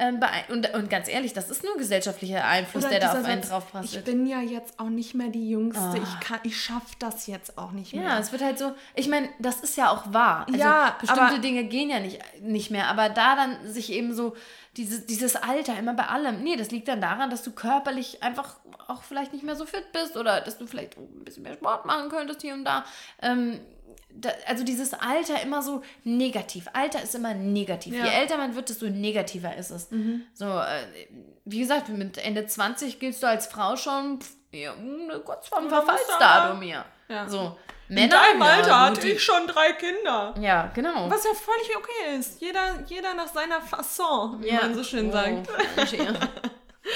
ähm, 0.00 0.18
und, 0.48 0.74
und 0.74 0.90
ganz 0.90 1.08
ehrlich, 1.08 1.34
das 1.34 1.50
ist 1.50 1.62
nur 1.62 1.76
gesellschaftlicher 1.76 2.44
Einfluss, 2.44 2.88
der 2.88 2.98
da 2.98 3.12
auf 3.12 3.24
einen 3.24 3.42
drauf 3.42 3.70
passt. 3.70 3.94
Ich 3.94 4.02
bin 4.02 4.26
ja 4.26 4.40
jetzt 4.40 4.80
auch 4.80 4.88
nicht 4.88 5.14
mehr 5.14 5.28
die 5.28 5.48
Jüngste. 5.48 5.92
Oh. 5.94 6.02
Ich, 6.02 6.20
kann, 6.26 6.40
ich 6.42 6.60
schaffe 6.60 6.96
das 6.98 7.28
jetzt 7.28 7.56
auch 7.56 7.70
nicht 7.70 7.94
mehr. 7.94 8.02
Ja, 8.02 8.18
es 8.18 8.32
wird 8.32 8.42
halt 8.42 8.58
so. 8.58 8.72
Ich 8.96 9.06
meine, 9.06 9.28
das 9.38 9.60
ist 9.60 9.76
ja 9.76 9.90
auch 9.90 10.12
wahr. 10.12 10.46
Also 10.48 10.58
ja, 10.58 10.96
bestimmte 11.00 11.38
Dinge 11.38 11.64
gehen 11.64 11.90
ja 11.90 12.00
nicht, 12.00 12.18
nicht 12.40 12.72
mehr. 12.72 12.88
Aber 12.88 13.08
da 13.08 13.36
dann 13.36 13.72
sich 13.72 13.92
eben 13.92 14.12
so 14.12 14.34
dieses, 14.76 15.06
dieses 15.06 15.36
Alter 15.36 15.78
immer 15.78 15.94
bei 15.94 16.06
allem. 16.06 16.42
Nee, 16.42 16.56
das 16.56 16.70
liegt 16.70 16.88
dann 16.88 17.00
daran, 17.00 17.30
dass 17.30 17.42
du 17.42 17.52
körperlich 17.52 18.22
einfach 18.22 18.56
auch 18.88 19.02
vielleicht 19.02 19.32
nicht 19.32 19.44
mehr 19.44 19.56
so 19.56 19.66
fit 19.66 19.92
bist 19.92 20.16
oder 20.16 20.40
dass 20.40 20.58
du 20.58 20.66
vielleicht 20.66 20.96
ein 20.96 21.24
bisschen 21.24 21.42
mehr 21.42 21.54
Sport 21.54 21.86
machen 21.86 22.10
könntest 22.10 22.42
hier 22.42 22.54
und 22.54 22.64
da. 22.64 22.84
Ähm, 23.22 23.60
da 24.10 24.30
also 24.46 24.64
dieses 24.64 24.94
Alter 24.94 25.42
immer 25.42 25.62
so 25.62 25.82
negativ. 26.04 26.68
Alter 26.72 27.02
ist 27.02 27.14
immer 27.14 27.34
negativ. 27.34 27.94
Ja. 27.94 28.04
Je 28.04 28.10
älter 28.10 28.36
man 28.36 28.54
wird, 28.54 28.68
desto 28.68 28.86
negativer 28.86 29.56
ist 29.56 29.70
es. 29.70 29.90
Mhm. 29.90 30.22
So, 30.34 30.46
äh, 30.46 30.86
wie 31.44 31.60
gesagt, 31.60 31.88
mit 31.88 32.18
Ende 32.18 32.46
20 32.46 32.98
giltst 32.98 33.22
du 33.22 33.28
als 33.28 33.46
Frau 33.46 33.76
schon 33.76 34.18
ja, 34.52 34.72
kurz 35.24 35.48
vorm 35.48 35.68
Verfallsdatum 35.68 36.62
hier. 36.62 36.84
Ja. 37.08 37.28
So. 37.28 37.56
Männer, 37.88 38.04
In 38.04 38.10
deinem 38.10 38.42
Alter 38.42 38.68
ja, 38.68 38.80
hatte 38.80 39.08
ich 39.08 39.22
schon 39.22 39.46
drei 39.46 39.72
Kinder. 39.72 40.34
Ja, 40.40 40.70
genau. 40.74 41.10
Was 41.10 41.24
ja 41.24 41.30
völlig 41.34 41.76
okay 41.76 42.18
ist. 42.18 42.40
Jeder, 42.40 42.82
jeder 42.86 43.14
nach 43.14 43.28
seiner 43.28 43.60
Fasson, 43.60 44.42
wie 44.42 44.48
ja. 44.48 44.62
man 44.62 44.74
so 44.74 44.82
schön 44.82 45.08
oh, 45.08 45.12
sagt. 45.12 45.48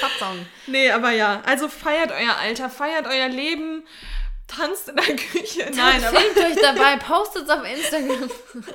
Fasson. 0.00 0.46
nee, 0.66 0.90
aber 0.90 1.10
ja. 1.10 1.42
Also 1.46 1.68
feiert 1.68 2.10
euer 2.10 2.36
Alter, 2.36 2.70
feiert 2.70 3.06
euer 3.06 3.28
Leben 3.28 3.86
tanzt 4.48 4.88
in 4.88 4.96
der 4.96 5.14
Küche. 5.14 5.70
Nein, 5.76 6.02
aber 6.02 6.18
filmt 6.18 6.38
euch 6.38 6.62
dabei, 6.62 6.96
postet 6.96 7.44
es 7.44 7.50
auf 7.50 7.62
Instagram. 7.64 8.30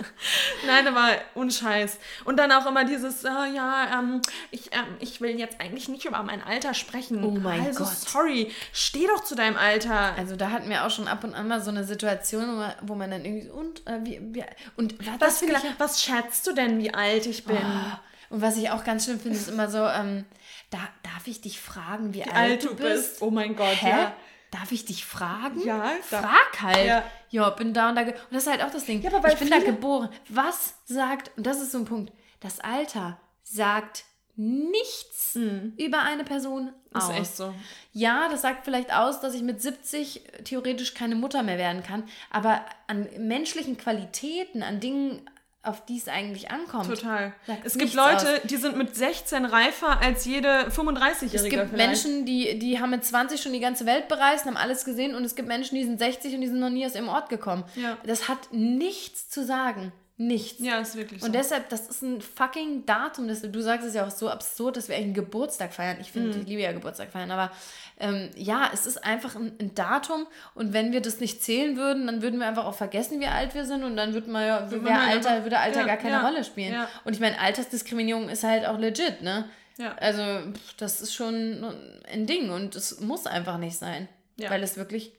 Nein, 0.67 0.87
aber 0.87 1.17
unscheiß. 1.33 1.97
Und 2.25 2.37
dann 2.37 2.51
auch 2.51 2.65
immer 2.65 2.85
dieses, 2.85 3.25
oh, 3.25 3.43
ja, 3.53 3.99
ähm, 3.99 4.21
ich, 4.51 4.71
ähm, 4.71 4.95
ich 4.99 5.19
will 5.19 5.37
jetzt 5.37 5.59
eigentlich 5.59 5.89
nicht 5.89 6.05
über 6.05 6.21
mein 6.23 6.43
Alter 6.43 6.73
sprechen. 6.73 7.23
Oh 7.23 7.31
mein 7.31 7.65
also, 7.65 7.83
Gott. 7.83 7.93
sorry, 7.93 8.51
steh 8.71 9.07
doch 9.07 9.23
zu 9.23 9.35
deinem 9.35 9.57
Alter. 9.57 10.13
Also 10.15 10.35
da 10.35 10.51
hatten 10.51 10.69
wir 10.69 10.85
auch 10.85 10.91
schon 10.91 11.07
ab 11.07 11.23
und 11.23 11.33
an 11.33 11.47
mal 11.47 11.61
so 11.61 11.71
eine 11.71 11.83
Situation, 11.83 12.63
wo 12.83 12.95
man 12.95 13.11
dann 13.11 13.25
irgendwie, 13.25 13.49
und, 13.49 13.85
äh, 13.87 13.99
wie, 14.03 14.21
wie, 14.31 14.43
und 14.77 14.95
was, 15.19 15.41
was, 15.41 15.63
was 15.79 16.01
schätzt 16.03 16.45
du 16.47 16.53
denn, 16.53 16.77
wie 16.79 16.93
alt 16.93 17.25
ich 17.25 17.45
bin? 17.45 17.57
Oh. 17.57 18.35
Und 18.35 18.41
was 18.41 18.57
ich 18.57 18.69
auch 18.69 18.83
ganz 18.83 19.05
schön 19.05 19.19
finde, 19.19 19.37
ist 19.37 19.49
immer 19.49 19.69
so, 19.69 19.85
ähm, 19.85 20.25
da, 20.69 20.79
darf 21.03 21.27
ich 21.27 21.41
dich 21.41 21.59
fragen, 21.59 22.13
wie, 22.13 22.19
wie 22.19 22.23
alt, 22.23 22.35
alt, 22.35 22.63
du 22.63 22.75
bist? 22.75 22.79
bist? 22.79 23.21
Oh 23.21 23.31
mein 23.31 23.55
Gott, 23.55 23.81
Hä? 23.81 23.89
ja 23.89 24.13
darf 24.53 24.71
ich 24.71 24.85
dich 24.85 25.05
fragen? 25.05 25.59
Ja, 25.65 25.91
frag 26.01 26.61
halt. 26.61 26.85
Ja. 26.85 27.03
ja, 27.29 27.49
bin 27.49 27.73
da 27.73 27.89
und 27.89 27.95
da. 27.95 28.01
Und 28.01 28.15
das 28.31 28.43
ist 28.43 28.51
halt 28.51 28.63
auch 28.63 28.71
das 28.71 28.85
Ding. 28.85 29.01
Ja, 29.01 29.13
aber 29.13 29.31
ich 29.31 29.39
bin 29.39 29.49
da 29.49 29.59
geboren. 29.59 30.09
Was 30.29 30.75
sagt, 30.85 31.31
und 31.37 31.45
das 31.45 31.61
ist 31.61 31.71
so 31.71 31.79
ein 31.79 31.85
Punkt, 31.85 32.11
das 32.39 32.59
Alter 32.59 33.19
sagt 33.43 34.05
nichts 34.35 35.35
mhm. 35.35 35.73
über 35.77 36.01
eine 36.01 36.23
Person 36.23 36.71
aus. 36.91 37.09
Ist 37.09 37.15
echt 37.15 37.35
so. 37.37 37.53
Ja, 37.91 38.27
das 38.29 38.41
sagt 38.41 38.65
vielleicht 38.65 38.93
aus, 38.93 39.19
dass 39.19 39.35
ich 39.35 39.43
mit 39.43 39.61
70 39.61 40.23
theoretisch 40.43 40.93
keine 40.93 41.15
Mutter 41.15 41.43
mehr 41.43 41.57
werden 41.57 41.83
kann, 41.83 42.03
aber 42.31 42.65
an 42.87 43.07
menschlichen 43.19 43.77
Qualitäten, 43.77 44.63
an 44.63 44.79
Dingen, 44.79 45.29
auf 45.63 45.85
die 45.85 45.97
es 45.97 46.09
eigentlich 46.09 46.51
ankommt. 46.51 46.89
Total. 46.89 47.33
Es 47.63 47.77
gibt 47.77 47.93
Leute, 47.93 48.35
aus. 48.35 48.41
die 48.43 48.57
sind 48.57 48.75
mit 48.77 48.95
16 48.95 49.45
reifer 49.45 50.01
als 50.01 50.25
jede 50.25 50.67
35-Jährige. 50.69 51.35
Es 51.37 51.43
gibt 51.43 51.69
vielleicht. 51.69 51.71
Menschen, 51.71 52.25
die, 52.25 52.59
die 52.59 52.79
haben 52.79 52.89
mit 52.89 53.05
20 53.05 53.41
schon 53.41 53.53
die 53.53 53.61
ganze 53.61 53.85
Welt 53.85 54.09
bereist, 54.09 54.45
haben 54.45 54.57
alles 54.57 54.83
gesehen 54.83 55.15
und 55.15 55.23
es 55.23 55.35
gibt 55.35 55.47
Menschen, 55.47 55.75
die 55.75 55.85
sind 55.85 55.99
60 55.99 56.35
und 56.35 56.41
die 56.41 56.47
sind 56.47 56.59
noch 56.59 56.69
nie 56.69 56.85
aus 56.85 56.95
ihrem 56.95 57.07
Ort 57.07 57.29
gekommen. 57.29 57.63
Ja. 57.75 57.97
Das 58.05 58.27
hat 58.27 58.51
nichts 58.51 59.29
zu 59.29 59.45
sagen. 59.45 59.93
Nichts. 60.17 60.63
Ja, 60.63 60.77
ist 60.77 60.95
wirklich 60.95 61.21
so. 61.21 61.25
Und 61.25 61.33
deshalb, 61.33 61.69
das 61.69 61.87
ist 61.87 62.03
ein 62.03 62.21
fucking 62.21 62.85
Datum. 62.85 63.27
Das, 63.27 63.41
du 63.41 63.61
sagst 63.61 63.87
es 63.87 63.95
ja 63.95 64.05
auch 64.05 64.11
so 64.11 64.29
absurd, 64.29 64.77
dass 64.77 64.87
wir 64.87 64.95
eigentlich 64.95 65.05
einen 65.05 65.13
Geburtstag 65.15 65.73
feiern. 65.73 65.97
Ich 65.99 66.11
finde, 66.11 66.35
mhm. 66.35 66.41
ich 66.41 66.47
liebe 66.47 66.61
ja 66.61 66.71
Geburtstag 66.71 67.11
feiern. 67.11 67.31
Aber 67.31 67.51
ähm, 67.99 68.29
ja, 68.35 68.69
es 68.71 68.85
ist 68.85 69.03
einfach 69.03 69.35
ein, 69.35 69.53
ein, 69.59 69.73
Datum. 69.73 70.27
Und 70.53 70.71
wenn 70.71 70.91
wir 70.91 71.01
das 71.01 71.19
nicht 71.19 71.43
zählen 71.43 71.77
würden, 71.77 72.05
dann 72.05 72.21
würden 72.21 72.39
wir 72.39 72.45
einfach 72.45 72.65
auch 72.65 72.75
vergessen, 72.75 73.19
wie 73.21 73.25
alt 73.25 73.55
wir 73.55 73.65
sind. 73.65 73.83
Und 73.83 73.97
dann 73.97 74.13
würde 74.13 74.29
man 74.29 74.45
ja, 74.45 74.69
würde 74.69 74.93
Alter, 74.93 75.43
würde 75.43 75.57
Alter 75.57 75.81
ja, 75.81 75.87
gar 75.87 75.97
keine 75.97 76.17
ja, 76.17 76.27
Rolle 76.27 76.43
spielen. 76.43 76.73
Ja. 76.73 76.87
Und 77.05 77.13
ich 77.13 77.19
meine, 77.19 77.39
Altersdiskriminierung 77.39 78.29
ist 78.29 78.43
halt 78.43 78.67
auch 78.67 78.77
legit, 78.77 79.23
ne? 79.23 79.49
Ja. 79.77 79.95
Also, 79.95 80.53
das 80.77 81.01
ist 81.01 81.15
schon 81.15 81.65
ein 82.11 82.27
Ding. 82.27 82.51
Und 82.51 82.75
es 82.75 82.99
muss 82.99 83.25
einfach 83.25 83.57
nicht 83.57 83.77
sein. 83.77 84.07
Weil 84.37 84.61
es 84.61 84.77
wirklich 84.77 85.11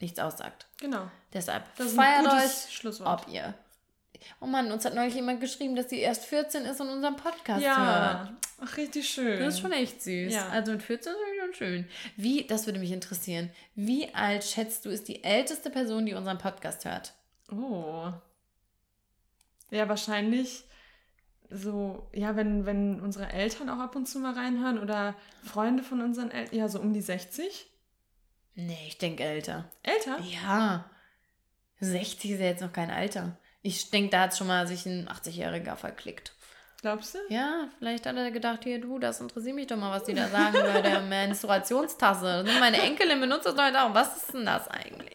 nichts 0.00 0.18
aussagt. 0.18 0.66
Genau. 0.78 1.08
Deshalb 1.32 1.64
das 1.76 1.92
feiert 1.92 2.26
euch, 2.26 3.04
ob 3.04 3.26
ihr 3.30 3.54
Oh 4.40 4.46
Mann, 4.46 4.70
uns 4.72 4.84
hat 4.84 4.94
neulich 4.94 5.14
jemand 5.14 5.40
geschrieben, 5.40 5.76
dass 5.76 5.90
sie 5.90 5.98
erst 5.98 6.24
14 6.24 6.64
ist 6.64 6.80
und 6.80 6.88
unseren 6.88 7.16
Podcast 7.16 7.62
ja. 7.62 8.18
hört. 8.18 8.32
Ach, 8.62 8.76
richtig 8.76 9.08
schön. 9.08 9.40
Das 9.40 9.54
ist 9.54 9.60
schon 9.60 9.72
echt 9.72 10.02
süß. 10.02 10.32
Ja. 10.32 10.48
Also 10.48 10.72
mit 10.72 10.82
14 10.82 11.12
ist 11.12 11.42
schon 11.44 11.54
schön. 11.54 11.88
Wie, 12.16 12.46
das 12.46 12.66
würde 12.66 12.78
mich 12.78 12.92
interessieren, 12.92 13.50
wie 13.74 14.14
alt 14.14 14.44
schätzt 14.44 14.84
du, 14.84 14.90
ist 14.90 15.08
die 15.08 15.24
älteste 15.24 15.70
Person, 15.70 16.06
die 16.06 16.14
unseren 16.14 16.38
Podcast 16.38 16.84
hört? 16.84 17.14
Oh. 17.50 18.12
Ja, 19.70 19.88
wahrscheinlich 19.88 20.64
so, 21.50 22.08
ja, 22.12 22.36
wenn, 22.36 22.64
wenn 22.64 23.00
unsere 23.00 23.32
Eltern 23.32 23.68
auch 23.68 23.78
ab 23.78 23.96
und 23.96 24.06
zu 24.06 24.20
mal 24.20 24.34
reinhören 24.34 24.78
oder 24.78 25.16
Freunde 25.42 25.82
von 25.82 26.00
unseren 26.00 26.30
Eltern, 26.30 26.56
ja, 26.56 26.68
so 26.68 26.80
um 26.80 26.92
die 26.92 27.00
60. 27.00 27.66
Nee, 28.54 28.86
ich 28.86 28.98
denke 28.98 29.24
älter. 29.24 29.70
Älter? 29.82 30.18
Ja. 30.20 30.90
60 31.80 32.32
ist 32.32 32.40
ja 32.40 32.46
jetzt 32.46 32.62
noch 32.62 32.72
kein 32.72 32.90
Alter. 32.90 33.38
Ich 33.62 33.90
denke, 33.90 34.10
da 34.10 34.22
hat 34.22 34.36
schon 34.36 34.46
mal 34.46 34.66
sich 34.66 34.86
ein 34.86 35.08
80-Jähriger 35.08 35.76
verklickt. 35.76 36.32
Glaubst 36.82 37.14
du? 37.14 37.18
Ja, 37.28 37.68
vielleicht 37.78 38.06
hat 38.06 38.16
er 38.16 38.30
gedacht, 38.30 38.60
hier 38.64 38.80
du, 38.80 38.98
das 38.98 39.20
interessiert 39.20 39.54
mich 39.54 39.66
doch 39.66 39.76
mal, 39.76 39.90
was 39.90 40.04
die 40.04 40.14
da 40.14 40.28
sagen 40.28 40.58
bei 40.62 40.80
der 40.80 41.00
Menstruationstasse. 41.08 42.44
Meine 42.58 42.80
Enkelin 42.80 43.20
benutzt 43.20 43.44
das 43.44 43.54
heute 43.54 43.82
auch. 43.82 43.92
Was 43.92 44.16
ist 44.16 44.32
denn 44.32 44.46
das 44.46 44.66
eigentlich? 44.68 45.12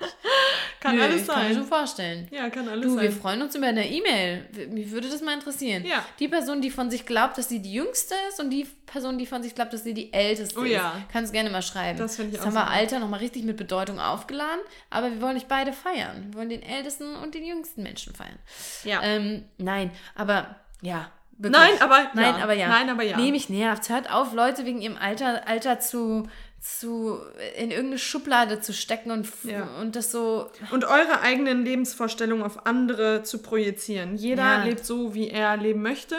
Kann 0.79 0.95
Nö, 0.95 1.01
alles 1.01 1.25
sein. 1.25 1.35
Kann 1.35 1.43
ich 1.43 1.49
mir 1.49 1.55
schon 1.55 1.67
vorstellen. 1.67 2.27
Ja, 2.29 2.51
kann 2.51 2.69
alles 2.69 2.85
du, 2.85 2.93
sein. 2.93 3.03
Wir 3.03 3.11
freuen 3.11 3.41
uns 3.41 3.55
über 3.55 3.65
eine 3.65 3.89
E-Mail. 3.89 4.45
Mich 4.69 4.91
würde 4.91 5.09
das 5.09 5.21
mal 5.21 5.33
interessieren. 5.33 5.83
Ja. 5.85 6.05
Die 6.19 6.27
Person, 6.27 6.61
die 6.61 6.69
von 6.69 6.91
sich 6.91 7.03
glaubt, 7.07 7.39
dass 7.39 7.49
sie 7.49 7.59
die 7.59 7.73
Jüngste 7.73 8.13
ist 8.29 8.39
und 8.39 8.51
die 8.51 8.67
Person, 8.85 9.17
die 9.17 9.25
von 9.25 9.41
sich 9.41 9.55
glaubt, 9.55 9.73
dass 9.73 9.83
sie 9.83 9.95
die 9.95 10.13
Älteste 10.13 10.59
oh, 10.59 10.65
ja. 10.65 10.89
ist. 10.89 11.09
Kannst 11.11 11.33
gerne 11.33 11.49
mal 11.49 11.63
schreiben. 11.63 11.97
Das 11.97 12.17
finde 12.17 12.31
ich 12.31 12.37
das 12.37 12.43
auch 12.43 12.55
haben 12.55 12.67
wir 12.67 12.69
Alter 12.69 12.99
nochmal 12.99 13.21
richtig 13.21 13.43
mit 13.43 13.57
Bedeutung 13.57 13.99
aufgeladen, 13.99 14.61
aber 14.91 15.09
wir 15.09 15.19
wollen 15.19 15.33
nicht 15.33 15.47
beide 15.47 15.73
feiern. 15.73 16.27
Wir 16.27 16.33
wollen 16.35 16.49
den 16.49 16.61
ältesten 16.61 17.15
und 17.15 17.33
den 17.33 17.43
jüngsten 17.43 17.81
Menschen 17.81 18.13
feiern. 18.13 18.37
Ja. 18.83 19.01
Ähm, 19.01 19.45
nein, 19.57 19.89
aber 20.13 20.57
ja, 20.81 21.09
Wirklich. 21.37 21.61
Nein, 21.61 21.81
aber 21.81 22.11
Nein, 22.13 22.35
ja. 22.37 22.43
aber 22.43 22.53
ja. 22.53 22.67
Nein, 22.69 22.89
aber 22.89 23.03
ja. 23.03 23.17
Nee, 23.17 23.31
mich 23.31 23.49
nervt. 23.49 23.89
Hört 23.89 24.11
auf, 24.11 24.33
Leute 24.33 24.65
wegen 24.65 24.81
ihrem 24.81 24.97
Alter, 24.97 25.47
Alter 25.47 25.79
zu, 25.81 26.29
zu 26.61 27.19
in 27.57 27.71
irgendeine 27.71 27.99
Schublade 27.99 28.61
zu 28.61 28.73
stecken 28.73 29.11
und, 29.11 29.27
ja. 29.43 29.63
und 29.81 29.95
das 29.97 30.11
so. 30.11 30.49
Und 30.71 30.85
eure 30.85 31.21
eigenen 31.21 31.65
Lebensvorstellungen 31.65 32.43
auf 32.43 32.65
andere 32.65 33.23
zu 33.23 33.41
projizieren. 33.41 34.15
Jeder 34.15 34.43
ja. 34.43 34.63
lebt 34.63 34.85
so, 34.85 35.13
wie 35.13 35.29
er 35.29 35.57
leben 35.57 35.81
möchte. 35.81 36.15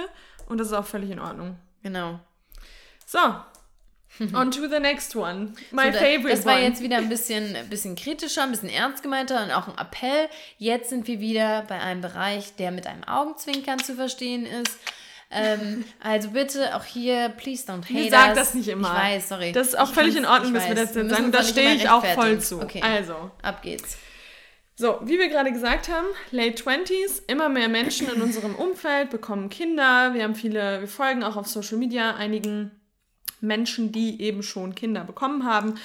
Und 0.48 0.58
das 0.58 0.68
ist 0.68 0.74
auch 0.74 0.86
völlig 0.86 1.10
in 1.10 1.18
Ordnung. 1.18 1.58
Genau. 1.82 2.20
So. 3.06 3.18
On 4.34 4.50
to 4.50 4.68
the 4.68 4.80
next 4.80 5.14
one. 5.14 5.52
My 5.72 5.92
so, 5.92 5.98
favorite 5.98 6.30
Das 6.30 6.46
war 6.46 6.54
one. 6.54 6.64
jetzt 6.64 6.82
wieder 6.82 6.96
ein 6.96 7.08
bisschen, 7.08 7.54
ein 7.54 7.68
bisschen 7.68 7.96
kritischer, 7.96 8.42
ein 8.42 8.50
bisschen 8.50 8.70
ernst 8.70 9.02
gemeinter 9.02 9.42
und 9.42 9.50
auch 9.50 9.68
ein 9.68 9.78
Appell. 9.78 10.28
Jetzt 10.58 10.90
sind 10.90 11.06
wir 11.06 11.20
wieder 11.20 11.62
bei 11.68 11.78
einem 11.80 12.00
Bereich, 12.00 12.54
der 12.56 12.70
mit 12.70 12.86
einem 12.86 13.04
Augenzwinkern 13.04 13.78
zu 13.78 13.94
verstehen 13.94 14.46
ist. 14.46 14.78
Ähm, 15.30 15.84
also 16.00 16.30
bitte 16.30 16.76
auch 16.76 16.84
hier, 16.84 17.30
please 17.30 17.70
don't 17.70 17.84
hate 17.84 17.98
Ich 17.98 18.10
sag 18.10 18.34
das 18.34 18.54
nicht 18.54 18.68
immer. 18.68 18.88
Ich 18.88 19.02
weiß, 19.02 19.28
sorry. 19.28 19.52
Das 19.52 19.68
ist 19.68 19.78
auch 19.78 19.88
ich 19.88 19.94
völlig 19.94 20.16
in 20.16 20.24
Ordnung, 20.24 20.54
dass 20.54 20.68
wir 20.68 20.74
das 20.74 20.94
jetzt 20.94 21.10
sagen. 21.10 21.32
Da 21.32 21.42
stehe 21.42 21.74
ich 21.74 21.88
auch 21.88 22.04
voll 22.04 22.40
zu. 22.40 22.60
Okay. 22.60 22.80
Also. 22.82 23.30
Ab 23.42 23.62
geht's. 23.62 23.98
So, 24.78 25.00
wie 25.02 25.18
wir 25.18 25.28
gerade 25.28 25.52
gesagt 25.52 25.88
haben, 25.88 26.06
Late 26.32 26.62
20s, 26.62 27.22
immer 27.28 27.48
mehr 27.48 27.68
Menschen 27.68 28.08
in 28.12 28.20
unserem 28.20 28.54
Umfeld 28.54 29.08
bekommen 29.08 29.48
Kinder. 29.48 30.12
Wir 30.12 30.22
haben 30.22 30.34
viele, 30.34 30.80
wir 30.80 30.88
folgen 30.88 31.24
auch 31.24 31.36
auf 31.36 31.46
Social 31.46 31.78
Media 31.78 32.14
einigen 32.14 32.70
Menschen, 33.40 33.90
die 33.90 34.20
eben 34.20 34.42
schon 34.42 34.74
Kinder 34.74 35.04
bekommen 35.04 35.44
haben. 35.44 35.76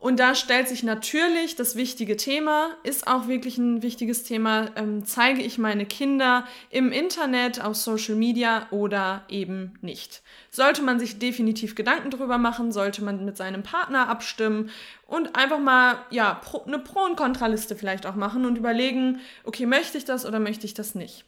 Und 0.00 0.20
da 0.20 0.36
stellt 0.36 0.68
sich 0.68 0.84
natürlich 0.84 1.56
das 1.56 1.74
wichtige 1.74 2.16
Thema, 2.16 2.76
ist 2.84 3.08
auch 3.08 3.26
wirklich 3.26 3.58
ein 3.58 3.82
wichtiges 3.82 4.22
Thema, 4.22 4.70
ähm, 4.76 5.04
zeige 5.04 5.42
ich 5.42 5.58
meine 5.58 5.86
Kinder 5.86 6.46
im 6.70 6.92
Internet, 6.92 7.60
auf 7.64 7.74
Social 7.74 8.14
Media 8.14 8.68
oder 8.70 9.24
eben 9.28 9.76
nicht. 9.80 10.22
Sollte 10.52 10.82
man 10.82 11.00
sich 11.00 11.18
definitiv 11.18 11.74
Gedanken 11.74 12.10
darüber 12.10 12.38
machen, 12.38 12.70
sollte 12.70 13.02
man 13.02 13.24
mit 13.24 13.36
seinem 13.36 13.64
Partner 13.64 14.08
abstimmen 14.08 14.70
und 15.08 15.34
einfach 15.34 15.58
mal 15.58 15.98
ja, 16.10 16.34
pro, 16.34 16.62
eine 16.62 16.78
Pro- 16.78 17.04
und 17.04 17.16
Kontraliste 17.16 17.74
vielleicht 17.74 18.06
auch 18.06 18.14
machen 18.14 18.44
und 18.44 18.56
überlegen, 18.56 19.18
okay, 19.42 19.66
möchte 19.66 19.98
ich 19.98 20.04
das 20.04 20.24
oder 20.24 20.38
möchte 20.38 20.64
ich 20.64 20.74
das 20.74 20.94
nicht. 20.94 21.24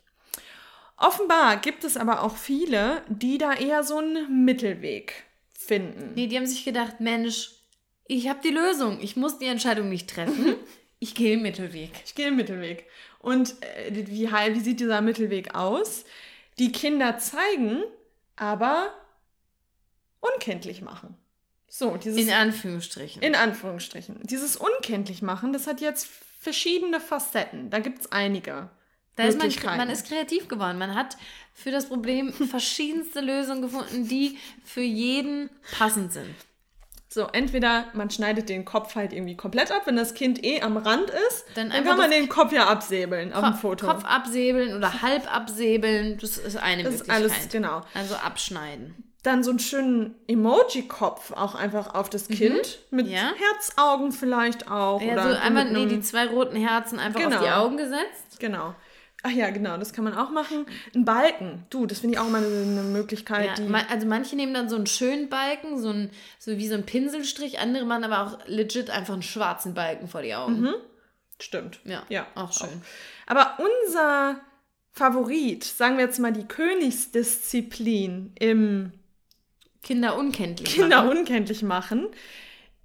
Offenbar 0.96 1.56
gibt 1.56 1.82
es 1.82 1.96
aber 1.96 2.22
auch 2.22 2.36
viele, 2.36 3.02
die 3.08 3.36
da 3.36 3.52
eher 3.52 3.82
so 3.82 3.98
einen 3.98 4.44
Mittelweg 4.44 5.24
finden. 5.52 6.12
Nee, 6.14 6.28
die 6.28 6.36
haben 6.36 6.46
sich 6.46 6.64
gedacht, 6.64 7.00
Mensch, 7.00 7.59
ich 8.10 8.28
habe 8.28 8.40
die 8.42 8.50
Lösung. 8.50 8.98
Ich 9.00 9.16
muss 9.16 9.38
die 9.38 9.46
Entscheidung 9.46 9.88
nicht 9.88 10.10
treffen. 10.10 10.56
Ich 11.02 11.14
gehe 11.14 11.30
den 11.30 11.40
Mittelweg. 11.40 11.92
Ich 12.04 12.14
gehe 12.14 12.26
den 12.26 12.36
Mittelweg. 12.36 12.84
Und 13.20 13.54
äh, 13.62 13.90
wie, 14.06 14.28
wie 14.30 14.60
sieht 14.60 14.80
dieser 14.80 15.00
Mittelweg 15.00 15.54
aus? 15.54 16.04
Die 16.58 16.72
Kinder 16.72 17.16
zeigen, 17.16 17.84
aber 18.36 18.92
unkenntlich 20.20 20.82
machen. 20.82 21.16
So, 21.68 21.96
dieses. 21.96 22.20
In 22.20 22.30
Anführungsstrichen. 22.30 23.22
In 23.22 23.34
Anführungsstrichen. 23.34 24.20
Dieses 24.24 24.58
unkenntlich 24.58 25.22
machen, 25.22 25.54
das 25.54 25.66
hat 25.66 25.80
jetzt 25.80 26.06
verschiedene 26.38 27.00
Facetten. 27.00 27.70
Da 27.70 27.78
gibt 27.78 28.00
es 28.00 28.12
einige. 28.12 28.68
Da 29.16 29.24
ist 29.24 29.38
man, 29.38 29.78
man 29.78 29.88
ist 29.88 30.06
kreativ 30.06 30.48
geworden. 30.48 30.76
Man 30.76 30.94
hat 30.94 31.16
für 31.54 31.70
das 31.70 31.86
Problem 31.88 32.30
verschiedenste 32.50 33.22
Lösungen 33.22 33.62
gefunden, 33.62 34.06
die 34.06 34.36
für 34.64 34.82
jeden 34.82 35.48
passend 35.78 36.12
sind. 36.12 36.34
So, 37.12 37.26
entweder 37.32 37.86
man 37.92 38.08
schneidet 38.08 38.48
den 38.48 38.64
Kopf 38.64 38.94
halt 38.94 39.12
irgendwie 39.12 39.36
komplett 39.36 39.72
ab, 39.72 39.82
wenn 39.86 39.96
das 39.96 40.14
Kind 40.14 40.44
eh 40.44 40.62
am 40.62 40.76
Rand 40.76 41.10
ist, 41.10 41.44
dann, 41.56 41.70
dann 41.70 41.82
kann 41.82 41.98
man 41.98 42.08
den 42.08 42.28
Kopf 42.28 42.52
ja 42.52 42.68
absäbeln 42.68 43.32
auf 43.32 43.44
dem 43.44 43.54
Foto. 43.54 43.84
Kopf 43.84 44.04
absäbeln 44.04 44.76
oder 44.76 45.02
halb 45.02 45.34
absäbeln, 45.34 46.18
das 46.18 46.38
ist 46.38 46.56
eine 46.56 46.84
das 46.84 46.92
Möglichkeit. 46.92 47.24
Ist 47.24 47.32
alles, 47.32 47.48
genau. 47.48 47.82
Also 47.94 48.14
abschneiden. 48.14 48.94
dann 49.24 49.42
so 49.42 49.50
einen 49.50 49.58
schönen 49.58 50.14
Emoji-Kopf 50.28 51.32
auch 51.32 51.54
einfach 51.56 51.94
auf 51.94 52.10
das 52.10 52.28
Kind. 52.28 52.78
Mhm. 52.90 52.96
Mit 52.96 53.08
ja. 53.08 53.32
Herzaugen 53.36 54.12
vielleicht 54.12 54.70
auch. 54.70 55.02
Ja, 55.02 55.14
oder 55.14 55.34
so 55.34 55.40
einmal, 55.40 55.70
nee, 55.72 55.86
die 55.86 56.00
zwei 56.00 56.26
roten 56.26 56.56
Herzen 56.56 57.00
einfach 57.00 57.20
genau. 57.20 57.36
auf 57.36 57.42
die 57.42 57.50
Augen 57.50 57.76
gesetzt. 57.76 58.38
Genau. 58.38 58.74
Ach 59.22 59.30
ja, 59.30 59.50
genau, 59.50 59.76
das 59.76 59.92
kann 59.92 60.04
man 60.04 60.14
auch 60.14 60.30
machen. 60.30 60.64
Ein 60.94 61.04
Balken, 61.04 61.66
du, 61.68 61.84
das 61.84 62.00
finde 62.00 62.14
ich 62.14 62.20
auch 62.20 62.28
mal 62.28 62.42
eine, 62.42 62.82
Möglichkeit. 62.82 63.58
Ja, 63.58 63.84
also 63.90 64.06
manche 64.06 64.34
nehmen 64.34 64.54
dann 64.54 64.70
so 64.70 64.76
einen 64.76 64.86
schönen 64.86 65.28
Balken, 65.28 65.78
so, 65.78 65.90
ein, 65.90 66.10
so 66.38 66.56
wie 66.56 66.66
so 66.66 66.74
ein 66.74 66.86
Pinselstrich, 66.86 67.58
andere 67.58 67.84
machen 67.84 68.04
aber 68.04 68.26
auch 68.26 68.38
legit 68.46 68.88
einfach 68.88 69.12
einen 69.12 69.22
schwarzen 69.22 69.74
Balken 69.74 70.08
vor 70.08 70.22
die 70.22 70.34
Augen. 70.34 70.60
Mhm. 70.60 70.74
Stimmt. 71.38 71.80
Ja, 71.84 72.04
ja 72.08 72.26
auch 72.34 72.52
schön. 72.52 72.68
Auch. 72.68 73.30
Aber 73.30 73.58
unser 73.58 74.40
Favorit, 74.92 75.64
sagen 75.64 75.98
wir 75.98 76.04
jetzt 76.04 76.18
mal 76.18 76.32
die 76.32 76.46
Königsdisziplin 76.46 78.32
im 78.38 78.92
Kinder 79.82 80.16
unkenntlich 80.16 80.74
Kinder 80.74 81.02
machen. 81.04 81.18
unkenntlich 81.18 81.62
machen, 81.62 82.08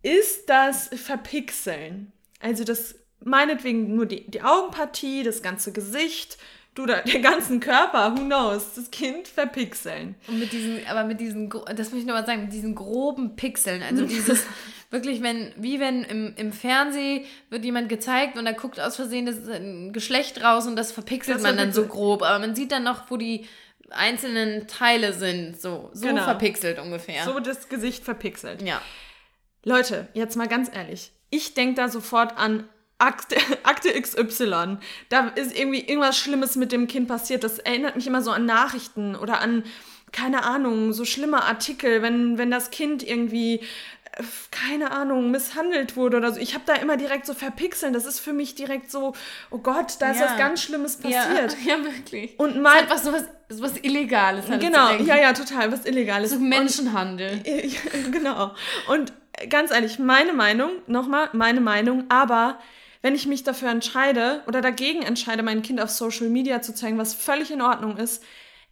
ist 0.01 0.49
das 0.49 0.89
Verpixeln. 0.93 2.11
Also 2.39 2.63
das 2.63 2.95
meinetwegen 3.23 3.95
nur 3.95 4.05
die, 4.05 4.29
die 4.29 4.41
Augenpartie, 4.41 5.23
das 5.23 5.41
ganze 5.41 5.71
Gesicht, 5.71 6.37
du 6.75 6.85
da, 6.85 7.01
der 7.05 7.21
ganzen 7.21 7.59
Körper, 7.59 8.15
who 8.15 8.21
knows, 8.21 8.73
das 8.75 8.91
Kind 8.91 9.27
verpixeln. 9.27 10.15
Und 10.27 10.39
mit 10.39 10.51
diesen, 10.51 10.85
aber 10.87 11.03
mit 11.03 11.19
diesen, 11.19 11.49
das 11.49 11.91
muss 11.91 12.01
ich 12.01 12.05
nochmal 12.05 12.25
sagen, 12.25 12.43
mit 12.43 12.53
diesen 12.53 12.75
groben 12.75 13.35
Pixeln, 13.35 13.81
also 13.81 14.05
dieses, 14.05 14.45
wirklich, 14.91 15.23
wenn, 15.23 15.51
wie 15.57 15.79
wenn 15.79 16.03
im, 16.03 16.33
im 16.35 16.51
Fernsehen 16.51 17.25
wird 17.49 17.65
jemand 17.65 17.89
gezeigt 17.89 18.37
und 18.37 18.45
da 18.45 18.51
guckt 18.51 18.79
aus 18.79 18.95
Versehen 18.95 19.25
das 19.25 19.47
ein 19.47 19.93
Geschlecht 19.93 20.43
raus 20.43 20.67
und 20.67 20.75
das 20.75 20.91
verpixelt 20.91 21.37
das 21.37 21.43
man 21.43 21.57
dann 21.57 21.73
so 21.73 21.85
grob, 21.85 22.21
aber 22.21 22.39
man 22.39 22.55
sieht 22.55 22.71
dann 22.71 22.83
noch, 22.83 23.09
wo 23.09 23.17
die 23.17 23.45
einzelnen 23.91 24.67
Teile 24.67 25.13
sind, 25.13 25.61
so, 25.61 25.89
so 25.93 26.07
genau. 26.07 26.23
verpixelt 26.23 26.79
ungefähr. 26.79 27.23
So 27.23 27.39
das 27.39 27.69
Gesicht 27.69 28.03
verpixelt. 28.03 28.61
Ja. 28.61 28.81
Leute, 29.63 30.07
jetzt 30.13 30.35
mal 30.35 30.47
ganz 30.47 30.69
ehrlich, 30.73 31.11
ich 31.29 31.53
denke 31.53 31.75
da 31.75 31.89
sofort 31.89 32.37
an 32.37 32.67
Akte, 32.97 33.35
Akte 33.63 33.89
XY. 33.99 34.77
Da 35.09 35.27
ist 35.29 35.57
irgendwie 35.57 35.79
irgendwas 35.79 36.17
Schlimmes 36.17 36.55
mit 36.55 36.71
dem 36.71 36.87
Kind 36.87 37.07
passiert. 37.07 37.43
Das 37.43 37.59
erinnert 37.59 37.95
mich 37.95 38.07
immer 38.07 38.21
so 38.21 38.31
an 38.31 38.45
Nachrichten 38.45 39.15
oder 39.15 39.39
an, 39.39 39.63
keine 40.11 40.43
Ahnung, 40.43 40.93
so 40.93 41.03
schlimme 41.03 41.43
Artikel, 41.43 42.01
wenn, 42.01 42.37
wenn 42.37 42.49
das 42.49 42.71
Kind 42.71 43.03
irgendwie 43.03 43.55
äh, 44.13 44.23
keine 44.49 44.91
Ahnung, 44.91 45.29
misshandelt 45.29 45.97
wurde 45.97 46.15
oder 46.17 46.31
so. 46.31 46.39
Ich 46.39 46.53
habe 46.53 46.63
da 46.65 46.75
immer 46.75 46.95
direkt 46.95 47.25
so 47.25 47.33
verpixeln. 47.33 47.91
Das 47.91 48.05
ist 48.05 48.19
für 48.19 48.31
mich 48.31 48.55
direkt 48.55 48.89
so, 48.89 49.13
oh 49.51 49.57
Gott, 49.57 49.97
da 49.99 50.11
ist 50.11 50.21
ja. 50.21 50.27
was 50.27 50.37
ganz 50.37 50.61
Schlimmes 50.61 50.95
passiert. 50.95 51.57
Ja, 51.65 51.77
ja 51.77 51.83
wirklich. 51.83 52.39
Und 52.39 52.61
mal 52.61 52.89
was, 52.89 53.03
so 53.03 53.11
was, 53.11 53.25
was 53.49 53.77
Illegales. 53.83 54.47
Halt 54.47 54.61
genau, 54.61 54.91
ja, 54.93 55.17
ja, 55.17 55.33
total, 55.33 55.69
was 55.71 55.85
Illegales. 55.85 56.31
So 56.31 56.39
Menschenhandel. 56.39 57.43
Und, 57.93 58.11
genau. 58.13 58.55
Und 58.87 59.11
ganz 59.49 59.71
ehrlich, 59.71 59.99
meine 59.99 60.31
Meinung, 60.31 60.71
nochmal, 60.87 61.29
meine 61.33 61.59
Meinung, 61.59 62.05
aber 62.07 62.57
wenn 63.01 63.15
ich 63.15 63.27
mich 63.27 63.43
dafür 63.43 63.69
entscheide 63.69 64.41
oder 64.47 64.61
dagegen 64.61 65.01
entscheide, 65.01 65.43
mein 65.43 65.61
Kind 65.61 65.81
auf 65.81 65.89
Social 65.89 66.29
Media 66.29 66.61
zu 66.61 66.73
zeigen, 66.73 66.97
was 66.97 67.13
völlig 67.13 67.51
in 67.51 67.61
Ordnung 67.61 67.97
ist, 67.97 68.23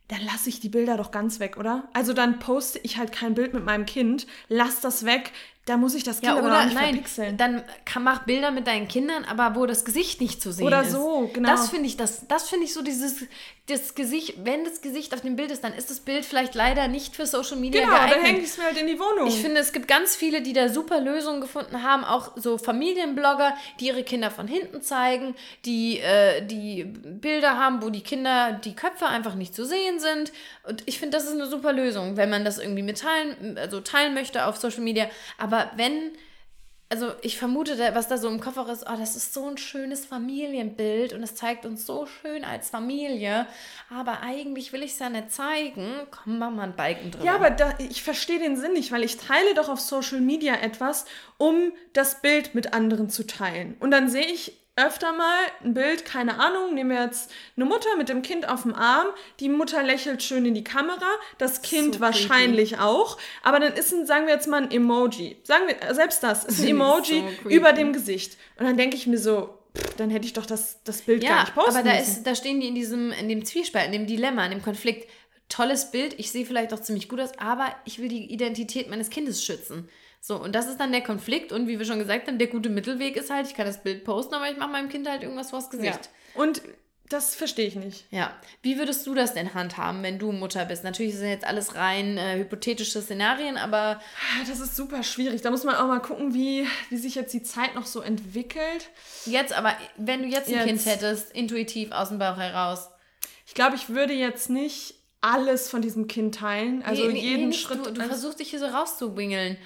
dann 0.08 0.22
lasse 0.26 0.50
ich 0.50 0.60
die 0.60 0.70
Bilder 0.70 0.98
doch 0.98 1.12
ganz 1.12 1.40
weg, 1.40 1.58
oder? 1.58 1.88
Also 1.94 2.14
dann 2.14 2.40
poste 2.40 2.80
ich 2.84 2.98
halt 2.98 3.12
kein 3.12 3.36
Bild 3.36 3.54
mit 3.54 3.64
meinem 3.64 3.86
Kind, 3.86 4.28
lass 4.50 4.82
das 4.82 5.06
weg, 5.06 5.32
da 5.66 5.78
muss 5.78 5.96
ich 5.96 6.04
das 6.04 6.20
Kind 6.20 6.34
ja, 6.34 6.38
oder 6.38 6.52
aber 6.52 6.66
nicht 6.66 6.76
nein, 6.76 6.94
verpixeln. 6.96 7.38
Dann 7.38 7.64
kann, 7.86 8.04
mach 8.04 8.26
Bilder 8.26 8.52
mit 8.52 8.68
deinen 8.68 8.90
Kindern, 8.90 9.24
aber 9.24 9.56
wo 9.56 9.66
das 9.66 9.86
Gesicht 9.86 10.20
nicht 10.20 10.42
zu 10.42 10.52
sehen 10.52 10.68
ist. 10.68 10.68
Oder 10.68 10.84
so, 10.84 11.32
genau. 11.34 11.50
Das 11.50 11.70
finde 11.70 11.88
ich, 11.88 11.96
das, 11.96 12.28
das 12.28 12.50
finde 12.50 12.66
ich 12.66 12.74
so 12.74 12.82
dieses, 12.82 13.26
das 13.68 13.96
Gesicht, 13.96 14.36
wenn 14.44 14.66
das 14.66 14.82
Gesicht 14.82 15.14
auf 15.14 15.22
dem 15.22 15.38
Bild 15.38 15.50
ist, 15.50 15.64
dann 15.64 15.74
ist 15.74 15.90
das 15.90 16.02
Bild 16.02 16.26
vielleicht 16.26 16.54
leider 16.54 16.90
nicht 16.90 17.16
für 17.16 17.26
Social 17.26 17.56
Media 17.56 17.82
genau, 17.82 17.94
geeignet. 17.94 18.12
Genau, 18.12 18.22
dann 18.22 18.34
hänge 18.34 18.44
ich 18.44 18.50
es 18.50 18.58
mir 18.58 18.66
halt 18.66 18.78
in 18.78 18.88
die 18.88 19.00
Wohnung. 19.00 19.28
Ich 19.28 19.40
finde, 19.40 19.62
es 19.62 19.72
gibt 19.72 19.88
ganz 19.88 20.18
viele, 20.18 20.42
die 20.42 20.52
da 20.52 20.68
super 20.68 21.00
Lösungen 21.00 21.40
gefunden 21.40 21.82
haben, 21.82 22.04
auch 22.04 22.34
so 22.36 22.58
Familienblogger, 22.58 23.56
die 23.80 23.88
ihre 23.88 24.04
Kinder 24.04 24.32
von 24.32 24.50
hinten 24.50 24.82
zeigen, 24.82 25.34
die, 25.64 26.00
äh, 26.00 26.46
die 26.46 26.84
Bilder 26.84 27.58
haben, 27.58 27.82
wo 27.82 27.90
die 27.90 28.02
Kinder, 28.02 28.60
die 28.66 28.76
Köpfe 28.76 29.08
einfach 29.08 29.36
nicht 29.36 29.56
zu 29.56 29.66
sehen 29.66 29.98
sind. 30.02 30.34
Und 30.68 30.84
ich 30.86 31.00
finde, 31.00 31.16
das 31.16 31.24
ist 31.24 31.34
eine 31.34 31.48
super 31.48 31.72
Lösung, 31.72 32.18
wenn 32.18 32.30
man 32.30 32.44
das 32.44 32.58
irgendwie 32.58 32.84
mitteilen, 32.84 33.58
also 33.58 33.80
teilen 33.80 34.14
möchte 34.14 34.46
auf 34.46 34.58
Social 34.58 34.84
Media. 34.84 35.10
Aber 35.38 35.72
wenn 35.78 36.12
also 36.94 37.12
ich 37.24 37.40
vermute, 37.40 37.76
was 37.96 38.08
da 38.08 38.20
so 38.20 38.30
im 38.30 38.40
Koffer 38.40 38.70
ist, 38.72 38.86
oh, 38.88 38.96
das 38.96 39.16
ist 39.16 39.34
so 39.34 39.48
ein 39.48 39.58
schönes 39.58 40.06
Familienbild 40.06 41.14
und 41.14 41.24
es 41.24 41.34
zeigt 41.34 41.66
uns 41.66 41.88
so 41.88 42.06
schön 42.06 42.44
als 42.44 42.70
Familie, 42.70 43.48
aber 43.90 44.22
eigentlich 44.22 44.74
will 44.74 44.84
ich 44.84 44.92
es 44.92 45.00
ja 45.00 45.10
nicht 45.10 45.32
zeigen. 45.32 45.92
Komm, 46.12 46.38
mach 46.38 46.52
mal 46.52 46.66
ein 46.66 46.76
Balken 46.76 47.10
drüber. 47.10 47.26
Ja, 47.26 47.34
aber 47.34 47.50
da, 47.50 47.74
ich 47.80 48.04
verstehe 48.04 48.38
den 48.38 48.58
Sinn 48.58 48.74
nicht, 48.74 48.92
weil 48.92 49.02
ich 49.02 49.18
teile 49.18 49.56
doch 49.56 49.70
auf 49.70 49.80
Social 49.80 50.22
Media 50.22 50.54
etwas, 50.54 51.06
um 51.40 51.72
das 51.94 52.22
Bild 52.22 52.54
mit 52.54 52.74
anderen 52.74 53.10
zu 53.10 53.26
teilen. 53.26 53.76
Und 53.80 53.90
dann 53.90 54.08
sehe 54.08 54.28
ich 54.28 54.63
öfter 54.76 55.14
mal 55.14 55.40
ein 55.64 55.74
Bild, 55.74 56.04
keine 56.04 56.40
Ahnung, 56.40 56.74
nehmen 56.74 56.90
wir 56.90 57.04
jetzt 57.04 57.32
eine 57.56 57.66
Mutter 57.66 57.96
mit 57.96 58.10
dem 58.10 58.24
Kind 58.24 58.50
auf 58.50 58.64
dem 58.64 58.74
Arm, 58.74 59.08
die 59.40 59.50
Mutter 59.50 59.84
lächelt 59.84 60.24
schön 60.24 60.46
in 60.46 60.56
die 60.56 60.64
Kamera, 60.64 61.12
das 61.38 61.62
Kind 61.62 61.96
so 61.96 62.00
wahrscheinlich 62.00 62.72
creepy. 62.72 62.84
auch, 62.84 63.18
aber 63.44 63.60
dann 63.60 63.74
ist 63.74 63.94
ein, 63.94 64.08
sagen 64.08 64.26
wir 64.26 64.34
jetzt 64.34 64.48
mal 64.48 64.64
ein 64.64 64.72
Emoji, 64.72 65.38
sagen 65.44 65.66
wir, 65.68 65.94
selbst 65.94 66.24
das 66.24 66.44
ist 66.44 66.62
ein 66.62 66.68
Emoji 66.70 67.24
so 67.44 67.50
über 67.50 67.74
dem 67.74 67.94
Gesicht. 67.94 68.38
Und 68.58 68.66
dann 68.66 68.78
denke 68.78 68.96
ich 68.96 69.06
mir 69.06 69.20
so, 69.20 69.60
pff, 69.78 69.96
dann 69.96 70.10
hätte 70.10 70.26
ich 70.26 70.34
doch 70.34 70.48
das, 70.48 70.82
das 70.84 71.02
Bild 71.02 71.24
ja, 71.24 71.30
gar 71.30 71.42
nicht 71.42 71.56
posten 71.56 71.76
aber 71.78 71.90
da, 71.90 71.96
müssen. 71.96 72.12
Ist, 72.12 72.24
da 72.28 72.34
stehen 72.34 72.60
die 72.60 72.68
in 72.68 72.76
diesem, 72.76 73.12
in 73.12 73.30
dem 73.30 73.46
Zwiespalt, 73.46 73.86
in 73.86 73.92
dem 73.92 74.08
Dilemma, 74.08 74.46
in 74.46 74.52
dem 74.52 74.64
Konflikt. 74.64 75.08
Tolles 75.50 75.92
Bild, 75.92 76.16
ich 76.18 76.32
sehe 76.32 76.48
vielleicht 76.48 76.74
auch 76.74 76.80
ziemlich 76.80 77.10
gut 77.10 77.20
aus, 77.20 77.38
aber 77.38 77.76
ich 77.86 78.00
will 78.00 78.08
die 78.08 78.32
Identität 78.32 78.90
meines 78.90 79.12
Kindes 79.12 79.44
schützen. 79.44 79.88
So, 80.26 80.42
und 80.42 80.56
das 80.56 80.68
ist 80.68 80.80
dann 80.80 80.94
der 80.94 81.02
Konflikt. 81.02 81.52
Und 81.52 81.68
wie 81.68 81.78
wir 81.78 81.86
schon 81.86 82.00
gesagt 82.00 82.30
haben, 82.30 82.38
der 82.38 82.48
gute 82.48 82.70
Mittelweg 82.70 83.18
ist 83.18 83.30
halt, 83.30 83.46
ich 83.46 83.56
kann 83.56 83.66
das 83.66 83.84
Bild 83.84 84.06
posten, 84.06 84.34
aber 84.34 84.50
ich 84.50 84.58
mache 84.58 84.72
meinem 84.72 84.88
Kind 84.88 85.06
halt 85.06 85.22
irgendwas 85.22 85.50
vors 85.50 85.70
Gesicht. 85.70 86.00
Ja. 86.36 86.42
Und 86.42 86.62
das 87.10 87.36
verstehe 87.36 87.68
ich 87.68 87.76
nicht. 87.76 88.06
Ja. 88.10 88.34
Wie 88.62 88.78
würdest 88.78 89.06
du 89.06 89.16
das 89.16 89.34
denn 89.34 89.54
handhaben, 89.54 90.02
wenn 90.02 90.20
du 90.20 90.32
Mutter 90.32 90.64
bist? 90.64 90.86
Natürlich 90.86 91.18
sind 91.18 91.28
jetzt 91.28 91.46
alles 91.46 91.76
rein 91.76 92.18
äh, 92.18 92.38
hypothetische 92.38 93.02
Szenarien, 93.02 93.58
aber. 93.58 94.00
Ah, 94.00 94.46
das 94.48 94.62
ist 94.62 94.78
super 94.78 95.04
schwierig. 95.04 95.42
Da 95.42 95.52
muss 95.52 95.66
man 95.66 95.76
auch 95.76 95.88
mal 95.88 96.00
gucken, 96.00 96.34
wie, 96.34 96.66
wie 96.90 96.98
sich 96.98 97.16
jetzt 97.16 97.34
die 97.34 97.44
Zeit 97.44 97.76
noch 97.76 97.86
so 97.86 98.00
entwickelt. 98.00 98.92
Jetzt 99.26 99.52
aber, 99.52 99.76
wenn 99.98 100.22
du 100.22 100.30
jetzt 100.30 100.48
ein 100.48 100.54
jetzt. 100.54 100.66
Kind 100.66 100.86
hättest, 100.86 101.34
intuitiv 101.34 101.92
aus 101.92 102.08
dem 102.08 102.20
Bauch 102.20 102.38
heraus. 102.38 102.88
Ich 103.46 103.56
glaube, 103.56 103.76
ich 103.76 103.90
würde 103.90 104.14
jetzt 104.14 104.50
nicht 104.50 104.96
alles 105.20 105.70
von 105.70 105.82
diesem 105.82 106.08
Kind 106.08 106.36
teilen. 106.36 106.84
Also 106.84 107.06
nee, 107.08 107.14
nee, 107.14 107.20
jeden 107.20 107.50
nee, 107.50 107.56
Schritt. 107.56 107.86
Du, 107.86 107.92
du 107.92 108.04
versuchst 108.04 108.40
dich 108.40 108.50
hier 108.50 108.60
so 108.60 108.66
rauszuwingeln. 108.66 109.58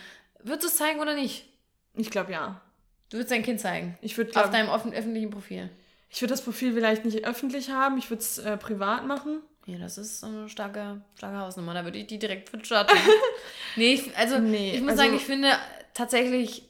Würdest 0.47 0.63
du 0.63 0.67
es 0.67 0.77
zeigen 0.77 0.99
oder 0.99 1.15
nicht? 1.15 1.45
Ich 1.93 2.09
glaube 2.09 2.31
ja. 2.31 2.61
Du 3.09 3.17
würdest 3.17 3.31
dein 3.31 3.43
Kind 3.43 3.59
zeigen? 3.59 3.97
Ich 4.01 4.17
würde 4.17 4.39
Auf 4.41 4.49
deinem 4.49 4.69
offen, 4.69 4.93
öffentlichen 4.93 5.29
Profil? 5.29 5.69
Ich 6.09 6.21
würde 6.21 6.33
das 6.33 6.41
Profil 6.41 6.73
vielleicht 6.73 7.05
nicht 7.05 7.25
öffentlich 7.25 7.69
haben, 7.69 7.97
ich 7.97 8.09
würde 8.09 8.21
es 8.21 8.37
äh, 8.37 8.57
privat 8.57 9.05
machen. 9.05 9.41
Ja, 9.65 9.77
das 9.77 9.97
ist 9.97 10.23
eine 10.23 10.47
starke, 10.47 11.01
starke 11.17 11.37
Hausnummer. 11.37 11.73
Da 11.73 11.83
würde 11.83 11.99
ich 11.99 12.07
die 12.07 12.19
direkt 12.19 12.49
für 12.49 12.63
starten. 12.63 12.97
nee, 13.75 13.93
ich, 13.93 14.17
also 14.17 14.39
nee, 14.39 14.73
ich 14.73 14.81
muss 14.81 14.91
also, 14.91 15.03
sagen, 15.03 15.15
ich 15.15 15.25
finde 15.25 15.51
tatsächlich 15.93 16.63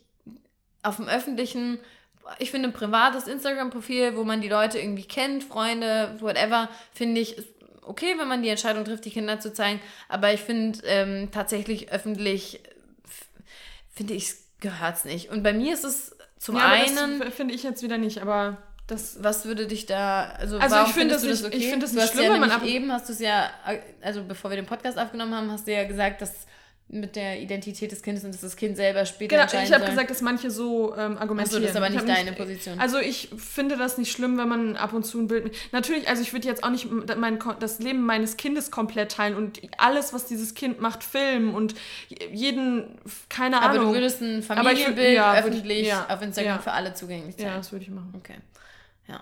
auf 0.82 0.96
dem 0.96 1.08
öffentlichen, 1.08 1.80
ich 2.40 2.50
finde 2.50 2.70
ein 2.70 2.74
privates 2.74 3.28
Instagram-Profil, 3.28 4.16
wo 4.16 4.24
man 4.24 4.42
die 4.42 4.50
Leute 4.50 4.80
irgendwie 4.80 5.06
kennt, 5.06 5.44
Freunde, 5.44 6.16
whatever, 6.20 6.70
finde 6.92 7.22
ich 7.22 7.38
okay, 7.84 8.16
wenn 8.18 8.28
man 8.28 8.42
die 8.42 8.50
Entscheidung 8.50 8.84
trifft, 8.84 9.06
die 9.06 9.12
Kinder 9.12 9.40
zu 9.40 9.54
zeigen. 9.54 9.80
Aber 10.10 10.34
ich 10.34 10.42
finde 10.42 10.80
ähm, 10.86 11.30
tatsächlich 11.32 11.92
öffentlich 11.92 12.60
finde 13.98 14.14
ich, 14.14 14.36
gehört 14.60 14.98
es 14.98 15.06
nicht. 15.06 15.30
Und 15.30 15.43
bei 15.43 15.54
mir 15.54 15.74
ist 15.74 15.84
es 15.84 16.16
zum 16.38 16.56
ja, 16.56 16.68
einen. 16.68 17.32
finde 17.32 17.54
ich 17.54 17.64
jetzt 17.64 17.82
wieder 17.82 17.98
nicht, 17.98 18.22
aber 18.22 18.58
das. 18.86 19.22
Was 19.22 19.45
würde 19.45 19.68
dich 19.68 19.88
da. 19.88 20.30
Also, 20.38 20.60
also 20.60 20.84
ich 20.86 20.93
finde 20.93 21.16
das, 21.16 21.24
nicht, 21.24 21.34
das 21.34 21.45
okay? 21.45 21.58
Ich 21.58 21.68
finde 21.68 21.86
das 21.86 21.93
nicht 21.93 22.10
schlimm, 22.10 22.26
ja 22.26 22.34
wenn 22.34 22.39
man 22.39 22.52
ab 22.52 22.64
eben 22.64 22.91
hast 22.91 23.10
du 23.10 23.14
es 23.14 23.20
ja, 23.20 23.50
also 24.02 24.24
bevor 24.24 24.52
wir 24.52 24.56
den 24.56 24.68
Podcast 24.68 24.98
aufgenommen 24.98 25.36
haben, 25.36 25.52
hast 25.52 25.68
du 25.68 25.74
ja 25.74 25.84
gesagt, 25.86 26.22
dass 26.22 26.45
mit 26.90 27.18
der 27.18 27.42
Identität 27.42 27.92
des 27.92 28.02
Kindes 28.02 28.24
und 28.24 28.34
dass 28.34 28.40
das 28.40 28.56
Kind 28.56 28.78
selber 28.78 29.06
später 29.06 29.32
genau, 29.32 29.42
entscheiden 29.44 29.68
Ich 29.68 29.74
habe 29.74 29.86
gesagt, 29.86 30.10
dass 30.10 30.22
manche 30.22 30.50
so 30.50 30.96
ähm, 30.96 31.18
argumentieren. 31.18 31.40
Also 31.40 31.60
das 31.60 31.72
ist 31.72 31.76
aber 31.76 31.90
nicht 31.90 32.08
deine 32.08 32.32
nicht, 32.32 32.38
Position. 32.38 32.80
Also 32.80 32.98
ich 32.98 33.30
finde 33.38 33.76
das 33.76 33.98
nicht 33.98 34.10
schlimm, 34.10 34.38
wenn 34.38 34.48
man 34.48 34.78
ab 34.78 34.94
und 34.94 35.04
zu 35.04 35.20
ein 35.20 35.28
Bild... 35.28 35.54
Natürlich, 35.74 36.08
also 36.08 36.22
ich 36.22 36.32
würde 36.32 36.48
jetzt 36.48 36.64
auch 36.64 36.70
nicht 36.70 36.88
mein, 37.18 37.40
das 37.60 37.80
Leben 37.80 38.06
meines 38.06 38.38
Kindes 38.38 38.72
komplett 38.72 39.12
teilen 39.12 39.36
und 39.36 39.60
alles, 39.78 40.14
was 40.14 40.28
dieses 40.28 40.56
Kind 40.56 40.80
macht, 40.80 41.04
filmen 41.04 41.54
und 41.54 41.76
jeden, 42.32 42.98
keine 43.28 43.62
Ahnung. 43.62 43.82
Aber 43.82 43.92
du 43.92 43.94
würdest 43.94 44.22
ein 44.22 44.42
Familienbild 44.42 45.14
ja, 45.14 45.36
öffentlich 45.36 45.82
ich, 45.82 45.88
ja, 45.88 46.06
auf 46.08 46.22
Instagram 46.22 46.56
ja. 46.56 46.60
für 46.60 46.72
alle 46.72 46.94
zugänglich 46.94 47.36
zeigen? 47.36 47.50
Ja, 47.50 47.58
das 47.58 47.70
würde 47.74 47.84
ich 47.84 47.92
machen. 47.92 48.14
Okay, 48.16 48.36
ja. 49.10 49.22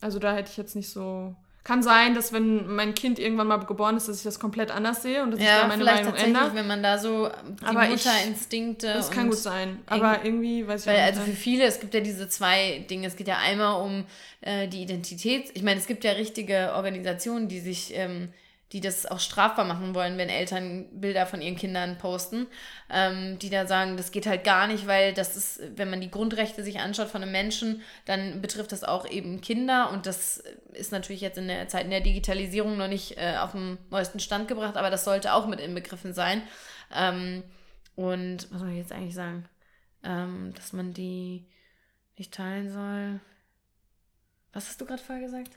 Also 0.00 0.18
da 0.18 0.34
hätte 0.34 0.50
ich 0.50 0.56
jetzt 0.56 0.74
nicht 0.74 0.90
so... 0.90 1.36
Kann 1.68 1.82
sein, 1.82 2.14
dass 2.14 2.32
wenn 2.32 2.66
mein 2.76 2.94
Kind 2.94 3.18
irgendwann 3.18 3.46
mal 3.46 3.58
geboren 3.58 3.98
ist, 3.98 4.08
dass 4.08 4.16
ich 4.16 4.22
das 4.22 4.40
komplett 4.40 4.70
anders 4.70 5.02
sehe 5.02 5.22
und 5.22 5.32
dass 5.32 5.40
ja, 5.40 5.56
ich 5.56 5.60
da 5.60 5.68
meine 5.68 5.84
Meinung 5.84 6.14
ändere. 6.14 6.54
wenn 6.54 6.66
man 6.66 6.82
da 6.82 6.96
so 6.96 7.28
die 7.28 7.62
aber 7.66 7.84
Mutterinstinkte. 7.84 8.86
das 8.86 9.10
kann 9.10 9.28
gut 9.28 9.36
sein. 9.36 9.78
Aber 9.84 10.24
irgendwie 10.24 10.66
weiß 10.66 10.80
ich 10.80 10.86
weil, 10.86 10.96
nicht. 10.96 11.04
Also 11.04 11.30
für 11.30 11.36
viele, 11.36 11.64
es 11.64 11.78
gibt 11.78 11.92
ja 11.92 12.00
diese 12.00 12.26
zwei 12.30 12.86
Dinge. 12.88 13.06
Es 13.06 13.16
geht 13.16 13.28
ja 13.28 13.36
einmal 13.36 13.82
um 13.82 14.06
äh, 14.40 14.66
die 14.66 14.80
Identität. 14.80 15.50
Ich 15.52 15.62
meine, 15.62 15.78
es 15.78 15.86
gibt 15.86 16.04
ja 16.04 16.12
richtige 16.12 16.72
Organisationen, 16.72 17.48
die 17.48 17.60
sich 17.60 17.94
ähm, 17.94 18.32
die 18.72 18.80
das 18.80 19.06
auch 19.06 19.20
strafbar 19.20 19.64
machen 19.64 19.94
wollen, 19.94 20.18
wenn 20.18 20.28
Eltern 20.28 20.86
Bilder 21.00 21.26
von 21.26 21.40
ihren 21.40 21.56
Kindern 21.56 21.96
posten, 21.96 22.46
ähm, 22.90 23.38
die 23.38 23.48
da 23.48 23.66
sagen, 23.66 23.96
das 23.96 24.10
geht 24.12 24.26
halt 24.26 24.44
gar 24.44 24.66
nicht, 24.66 24.86
weil 24.86 25.14
das 25.14 25.36
ist, 25.36 25.60
wenn 25.76 25.88
man 25.88 26.00
die 26.00 26.10
Grundrechte 26.10 26.62
sich 26.62 26.78
anschaut 26.78 27.08
von 27.08 27.22
einem 27.22 27.32
Menschen, 27.32 27.82
dann 28.04 28.42
betrifft 28.42 28.72
das 28.72 28.84
auch 28.84 29.08
eben 29.08 29.40
Kinder 29.40 29.90
und 29.90 30.04
das 30.04 30.42
ist 30.72 30.92
natürlich 30.92 31.22
jetzt 31.22 31.38
in 31.38 31.48
der 31.48 31.68
Zeit 31.68 31.84
in 31.84 31.90
der 31.90 32.02
Digitalisierung 32.02 32.76
noch 32.76 32.88
nicht 32.88 33.16
äh, 33.16 33.36
auf 33.38 33.52
dem 33.52 33.78
neuesten 33.90 34.20
Stand 34.20 34.48
gebracht, 34.48 34.76
aber 34.76 34.90
das 34.90 35.04
sollte 35.04 35.32
auch 35.32 35.46
mit 35.46 35.60
inbegriffen 35.60 36.12
sein. 36.12 36.42
Ähm, 36.94 37.42
und 37.96 38.50
was 38.52 38.60
soll 38.60 38.70
ich 38.70 38.76
jetzt 38.76 38.92
eigentlich 38.92 39.14
sagen? 39.14 39.48
Ähm, 40.04 40.52
dass 40.54 40.72
man 40.72 40.92
die 40.92 41.46
nicht 42.18 42.32
teilen 42.32 42.70
soll. 42.70 43.20
Was 44.52 44.68
hast 44.68 44.80
du 44.80 44.86
gerade 44.86 45.02
vorher 45.02 45.24
gesagt? 45.24 45.50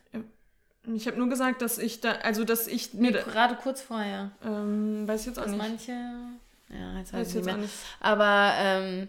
Ich 0.96 1.06
habe 1.06 1.18
nur 1.18 1.30
gesagt, 1.30 1.62
dass 1.62 1.78
ich 1.78 2.02
da, 2.02 2.14
also 2.24 2.44
dass 2.44 2.68
ich 2.68 2.94
mir. 2.94 3.12
Nee, 3.12 3.18
gerade 3.20 3.56
kurz 3.56 3.82
vorher. 3.82 4.32
Ähm, 4.44 5.08
weiß 5.08 5.22
ich 5.22 5.28
jetzt 5.28 5.38
auch 5.38 5.44
dass 5.44 5.52
nicht. 5.52 5.62
manche. 5.62 5.92
Ja, 5.92 6.98
jetzt 6.98 7.14
weiß, 7.14 7.20
weiß 7.20 7.30
ich 7.30 7.36
nicht 7.36 7.46
mehr. 7.46 7.58
Nicht. 7.58 7.74
Aber, 8.00 8.54
ähm, 8.58 9.08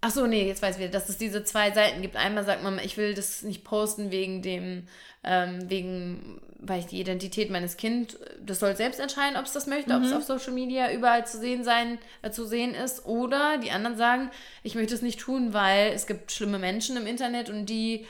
ach 0.00 0.10
so, 0.10 0.26
nee, 0.26 0.46
jetzt 0.46 0.62
weiß 0.62 0.76
ich 0.76 0.80
wieder, 0.80 0.92
dass 0.92 1.08
es 1.08 1.18
diese 1.18 1.44
zwei 1.44 1.72
Seiten 1.72 2.00
gibt. 2.00 2.16
Einmal 2.16 2.44
sagt 2.44 2.62
man, 2.62 2.78
ich 2.78 2.96
will 2.96 3.14
das 3.14 3.42
nicht 3.42 3.64
posten 3.64 4.10
wegen 4.10 4.40
dem, 4.40 4.86
ähm, 5.22 5.68
wegen, 5.68 6.40
weil 6.58 6.80
ich 6.80 6.86
die 6.86 7.00
Identität 7.00 7.50
meines 7.50 7.76
Kindes, 7.76 8.18
das 8.40 8.60
soll 8.60 8.74
selbst 8.76 9.00
entscheiden, 9.00 9.36
ob 9.36 9.44
es 9.44 9.52
das 9.52 9.66
möchte, 9.66 9.90
mhm. 9.90 9.96
ob 9.98 10.04
es 10.04 10.12
auf 10.14 10.22
Social 10.22 10.52
Media 10.52 10.90
überall 10.90 11.26
zu 11.26 11.38
sehen 11.38 11.64
sein, 11.64 11.98
äh, 12.22 12.30
zu 12.30 12.46
sehen 12.46 12.74
ist. 12.74 13.04
Oder 13.04 13.58
die 13.58 13.72
anderen 13.72 13.98
sagen, 13.98 14.30
ich 14.62 14.74
möchte 14.74 14.94
es 14.94 15.02
nicht 15.02 15.20
tun, 15.20 15.52
weil 15.52 15.92
es 15.92 16.06
gibt 16.06 16.32
schlimme 16.32 16.58
Menschen 16.58 16.96
im 16.96 17.06
Internet 17.06 17.50
und 17.50 17.66
die 17.66 18.06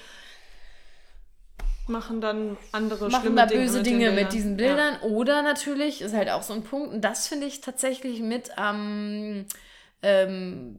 machen 1.90 2.20
dann 2.20 2.56
andere 2.72 3.10
machen 3.10 3.36
da 3.36 3.46
böse 3.46 3.82
Dinge, 3.82 4.06
Dinge 4.06 4.10
mit 4.12 4.32
diesen 4.32 4.56
Bildern. 4.56 4.94
Ja. 5.02 5.08
Oder 5.08 5.42
natürlich, 5.42 6.00
ist 6.00 6.14
halt 6.14 6.30
auch 6.30 6.42
so 6.42 6.54
ein 6.54 6.62
Punkt, 6.62 6.94
und 6.94 7.02
das 7.02 7.28
finde 7.28 7.46
ich 7.46 7.60
tatsächlich 7.60 8.20
mit 8.20 8.56
am 8.58 9.44
ähm, 10.02 10.76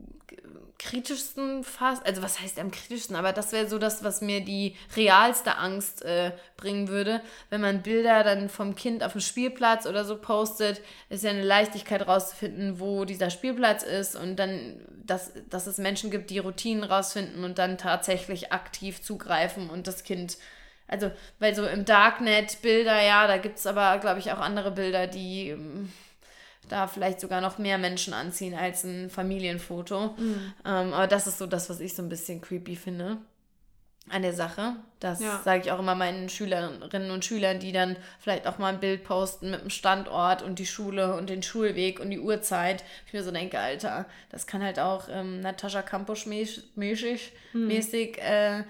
kritischsten 0.81 1.63
fast, 1.63 2.03
also 2.07 2.23
was 2.23 2.41
heißt 2.41 2.57
am 2.57 2.71
kritischsten, 2.71 3.15
aber 3.15 3.33
das 3.33 3.51
wäre 3.51 3.67
so 3.67 3.77
das, 3.77 4.03
was 4.03 4.21
mir 4.21 4.41
die 4.41 4.75
realste 4.95 5.57
Angst 5.57 6.01
äh, 6.01 6.31
bringen 6.57 6.87
würde, 6.87 7.21
wenn 7.51 7.61
man 7.61 7.83
Bilder 7.83 8.23
dann 8.23 8.49
vom 8.49 8.73
Kind 8.73 9.03
auf 9.03 9.11
dem 9.11 9.21
Spielplatz 9.21 9.85
oder 9.85 10.05
so 10.05 10.17
postet, 10.17 10.81
ist 11.09 11.23
ja 11.23 11.29
eine 11.29 11.43
Leichtigkeit 11.43 12.07
rauszufinden, 12.07 12.79
wo 12.79 13.05
dieser 13.05 13.29
Spielplatz 13.29 13.83
ist 13.83 14.15
und 14.15 14.37
dann, 14.37 14.81
dass, 15.05 15.33
dass 15.51 15.67
es 15.67 15.77
Menschen 15.77 16.09
gibt, 16.09 16.31
die 16.31 16.39
Routinen 16.39 16.83
rausfinden 16.83 17.43
und 17.43 17.59
dann 17.59 17.77
tatsächlich 17.77 18.51
aktiv 18.51 19.03
zugreifen 19.03 19.69
und 19.69 19.85
das 19.85 20.03
Kind 20.03 20.37
also, 20.91 21.09
weil 21.39 21.55
so 21.55 21.65
im 21.65 21.85
Darknet 21.85 22.61
Bilder, 22.61 23.01
ja, 23.01 23.25
da 23.25 23.37
gibt 23.37 23.57
es 23.57 23.65
aber, 23.65 23.97
glaube 23.99 24.19
ich, 24.19 24.31
auch 24.31 24.39
andere 24.39 24.71
Bilder, 24.71 25.07
die 25.07 25.49
ähm, 25.49 25.91
da 26.69 26.87
vielleicht 26.87 27.19
sogar 27.19 27.41
noch 27.41 27.57
mehr 27.57 27.77
Menschen 27.77 28.13
anziehen 28.13 28.53
als 28.53 28.83
ein 28.83 29.09
Familienfoto. 29.09 30.15
Mhm. 30.17 30.53
Ähm, 30.65 30.93
aber 30.93 31.07
das 31.07 31.27
ist 31.27 31.37
so 31.37 31.47
das, 31.47 31.69
was 31.69 31.79
ich 31.79 31.95
so 31.95 32.03
ein 32.03 32.09
bisschen 32.09 32.41
creepy 32.41 32.75
finde 32.75 33.17
an 34.09 34.21
der 34.21 34.33
Sache. 34.33 34.75
Das 34.99 35.21
ja. 35.21 35.41
sage 35.43 35.61
ich 35.61 35.71
auch 35.71 35.79
immer 35.79 35.95
meinen 35.95 36.27
Schülerinnen 36.27 37.11
und 37.11 37.23
Schülern, 37.23 37.59
die 37.59 37.71
dann 37.71 37.95
vielleicht 38.19 38.47
auch 38.47 38.57
mal 38.57 38.73
ein 38.73 38.79
Bild 38.79 39.03
posten 39.03 39.51
mit 39.51 39.61
dem 39.61 39.69
Standort 39.69 40.41
und 40.41 40.59
die 40.59 40.65
Schule 40.65 41.15
und 41.15 41.29
den 41.29 41.43
Schulweg 41.43 41.99
und 41.99 42.09
die 42.09 42.19
Uhrzeit. 42.19 42.83
Ich 43.07 43.13
mir 43.13 43.23
so 43.23 43.31
denke, 43.31 43.59
Alter, 43.59 44.05
das 44.29 44.47
kann 44.47 44.63
halt 44.63 44.79
auch 44.79 45.07
ähm, 45.09 45.39
Natascha 45.39 45.81
Kampusch-mäßig 45.81 47.31
mhm. 47.53 47.67
mäßig, 47.67 48.17
äh, 48.17 48.63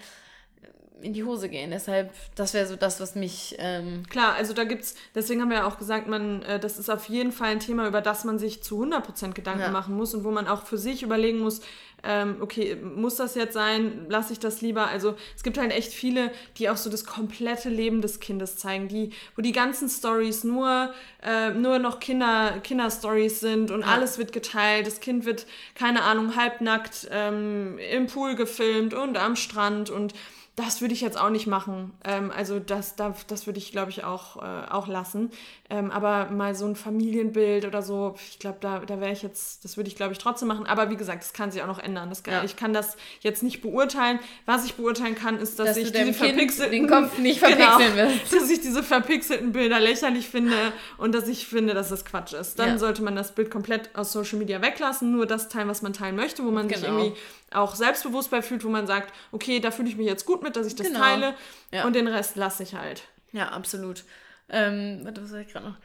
in 1.01 1.13
die 1.13 1.23
Hose 1.23 1.49
gehen. 1.49 1.71
Deshalb, 1.71 2.11
das 2.35 2.53
wäre 2.53 2.67
so 2.67 2.75
das, 2.75 2.99
was 2.99 3.15
mich. 3.15 3.55
Ähm 3.59 4.03
Klar, 4.09 4.33
also 4.33 4.53
da 4.53 4.63
gibt's, 4.63 4.95
deswegen 5.15 5.41
haben 5.41 5.49
wir 5.49 5.57
ja 5.57 5.67
auch 5.67 5.77
gesagt, 5.77 6.07
man, 6.07 6.41
äh, 6.43 6.59
das 6.59 6.77
ist 6.77 6.89
auf 6.89 7.09
jeden 7.09 7.31
Fall 7.31 7.49
ein 7.49 7.59
Thema, 7.59 7.87
über 7.87 8.01
das 8.01 8.23
man 8.23 8.39
sich 8.39 8.63
zu 8.63 8.83
100% 8.83 9.33
Gedanken 9.33 9.61
ja. 9.61 9.71
machen 9.71 9.95
muss 9.95 10.13
und 10.13 10.23
wo 10.23 10.31
man 10.31 10.47
auch 10.47 10.65
für 10.65 10.77
sich 10.77 11.03
überlegen 11.03 11.39
muss, 11.39 11.61
ähm, 12.03 12.37
okay, 12.39 12.75
muss 12.75 13.15
das 13.15 13.35
jetzt 13.35 13.53
sein? 13.53 14.05
Lasse 14.09 14.33
ich 14.33 14.39
das 14.39 14.61
lieber? 14.61 14.87
Also 14.87 15.15
es 15.35 15.43
gibt 15.43 15.57
halt 15.57 15.71
echt 15.71 15.93
viele, 15.93 16.31
die 16.57 16.69
auch 16.69 16.77
so 16.77 16.89
das 16.89 17.05
komplette 17.05 17.69
Leben 17.69 18.01
des 18.01 18.19
Kindes 18.19 18.57
zeigen, 18.57 18.87
die, 18.87 19.11
wo 19.35 19.41
die 19.41 19.51
ganzen 19.51 19.89
Stories 19.89 20.43
nur, 20.43 20.93
äh, 21.21 21.51
nur 21.51 21.79
noch 21.79 21.99
Kinder, 21.99 22.59
Kinderstories 22.63 23.39
sind 23.39 23.71
und 23.71 23.81
ja. 23.81 23.87
alles 23.87 24.17
wird 24.17 24.31
geteilt. 24.31 24.87
Das 24.87 24.99
Kind 24.99 25.25
wird, 25.25 25.45
keine 25.75 26.03
Ahnung, 26.03 26.35
halbnackt 26.35 27.07
ähm, 27.11 27.77
im 27.77 28.07
Pool 28.07 28.35
gefilmt 28.35 28.93
und 28.93 29.17
am 29.17 29.35
Strand 29.35 29.89
und 29.89 30.13
das 30.55 30.81
würde 30.81 30.93
ich 30.93 31.01
jetzt 31.01 31.17
auch 31.17 31.29
nicht 31.29 31.47
machen. 31.47 31.93
Ähm, 32.03 32.31
also 32.35 32.59
das, 32.59 32.95
das, 32.95 33.25
das 33.27 33.45
würde 33.45 33.59
ich, 33.59 33.71
glaube 33.71 33.89
ich, 33.91 34.03
auch, 34.03 34.37
äh, 34.37 34.67
auch 34.69 34.87
lassen. 34.87 35.31
Ähm, 35.72 35.89
aber 35.89 36.30
mal 36.32 36.53
so 36.53 36.65
ein 36.65 36.76
Familienbild 36.76 37.63
oder 37.63 37.82
so, 37.82 38.15
ich 38.30 38.39
glaube, 38.39 38.57
da, 38.59 38.80
da 38.80 38.99
wäre 38.99 39.13
ich 39.13 39.22
jetzt, 39.22 39.63
das 39.63 39.78
würde 39.78 39.88
ich, 39.88 39.95
glaube 39.95 40.11
ich, 40.11 40.17
trotzdem 40.17 40.49
machen. 40.49 40.65
Aber 40.65 40.89
wie 40.89 40.97
gesagt, 40.97 41.24
das 41.24 41.32
kann 41.32 41.49
sich 41.49 41.63
auch 41.63 41.67
noch 41.67 41.80
ändern. 41.80 42.09
Das 42.09 42.24
kann, 42.24 42.34
ja. 42.34 42.43
Ich 42.43 42.57
kann 42.57 42.74
das 42.74 42.97
jetzt 43.22 43.41
nicht 43.41 43.61
beurteilen. 43.61 44.19
Was 44.45 44.65
ich 44.65 44.74
beurteilen 44.74 45.15
kann, 45.15 45.39
ist, 45.39 45.59
dass, 45.59 45.69
dass 45.69 45.78
ich 45.78 45.93
diese 45.93 46.11
verpixelten... 46.11 46.72
Den 46.72 46.89
Kopf 46.89 47.17
nicht 47.19 47.39
verpixeln 47.39 47.95
genau, 47.95 48.09
willst. 48.09 48.34
Dass 48.41 48.49
ich 48.49 48.59
diese 48.59 48.84
verpixelten 48.84 49.53
Bilder 49.53 49.80
lächerlich 49.80 50.28
finde 50.28 50.57
und 50.97 51.15
dass 51.15 51.30
ich 51.30 51.47
finde, 51.47 51.74
dass 51.74 51.88
das 51.88 52.03
Quatsch 52.03 52.34
ist. 52.34 52.59
Dann 52.59 52.69
ja. 52.69 52.78
sollte 52.78 53.01
man 53.01 53.15
das 53.15 53.34
Bild 53.34 53.49
komplett 53.49 53.95
aus 53.95 54.11
Social 54.11 54.39
Media 54.39 54.61
weglassen, 54.61 55.11
nur 55.11 55.26
das 55.26 55.47
teilen, 55.47 55.69
was 55.69 55.82
man 55.82 55.93
teilen 55.93 56.17
möchte, 56.17 56.43
wo 56.43 56.51
man 56.51 56.67
genau. 56.67 56.80
sich 56.80 56.89
irgendwie 56.89 57.13
auch 57.51 57.76
selbstbewusst 57.76 58.30
bei 58.30 58.41
fühlt, 58.41 58.65
wo 58.65 58.69
man 58.69 58.88
sagt, 58.88 59.13
okay, 59.32 59.59
da 59.59 59.72
fühle 59.72 59.88
ich 59.88 59.95
mich 59.95 60.07
jetzt 60.07 60.26
gut 60.26 60.43
mit, 60.43 60.55
dass 60.55 60.67
ich 60.67 60.76
das 60.76 60.88
genau. 60.88 60.99
teile 60.99 61.36
ja. 61.72 61.86
und 61.86 61.95
den 61.95 62.07
Rest 62.07 62.36
lasse 62.36 62.63
ich 62.63 62.74
halt. 62.76 63.03
Ja, 63.32 63.49
absolut. 63.49 64.03
Ähm, 64.51 64.99
warte, 65.03 65.23
was 65.23 65.29
soll 65.29 65.39
ich 65.39 65.47
gerade 65.47 65.69
noch? 65.69 65.77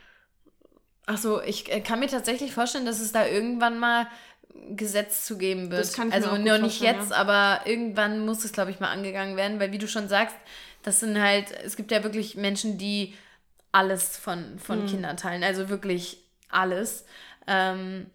Achso, 1.07 1.41
ich 1.41 1.73
äh, 1.73 1.81
kann 1.81 2.01
mir 2.01 2.09
tatsächlich 2.09 2.53
vorstellen, 2.53 2.85
dass 2.85 3.01
es 3.01 3.13
da 3.13 3.27
irgendwann 3.27 3.79
mal 3.79 4.09
Gesetz 4.71 5.25
zu 5.25 5.39
geben 5.39 5.71
wird. 5.71 5.81
Das 5.81 5.93
kann 5.93 6.09
ich 6.09 6.15
also 6.15 6.37
noch 6.37 6.59
nicht 6.59 6.81
jetzt, 6.81 7.11
ja. 7.11 7.17
aber 7.17 7.61
irgendwann 7.65 8.25
muss 8.25 8.45
es, 8.45 8.53
glaube 8.53 8.71
ich, 8.71 8.81
mal 8.81 8.91
angegangen 8.91 9.37
werden, 9.37 9.61
weil 9.61 9.73
wie 9.73 9.79
du 9.79 9.87
schon 9.87 10.09
sagst, 10.09 10.35
das 10.83 11.01
sind 11.01 11.21
halt, 11.21 11.53
es 11.65 11.77
gibt 11.77 11.91
ja 11.91 12.03
wirklich 12.03 12.37
Menschen, 12.37 12.79
die 12.79 13.15
alles 13.73 14.17
von, 14.17 14.59
von 14.59 14.83
mhm. 14.83 14.87
Kindern 14.87 15.17
teilen, 15.17 15.45
also 15.45 15.69
wirklich 15.69 16.19
alles. 16.49 17.05
Ähm, 17.47 18.07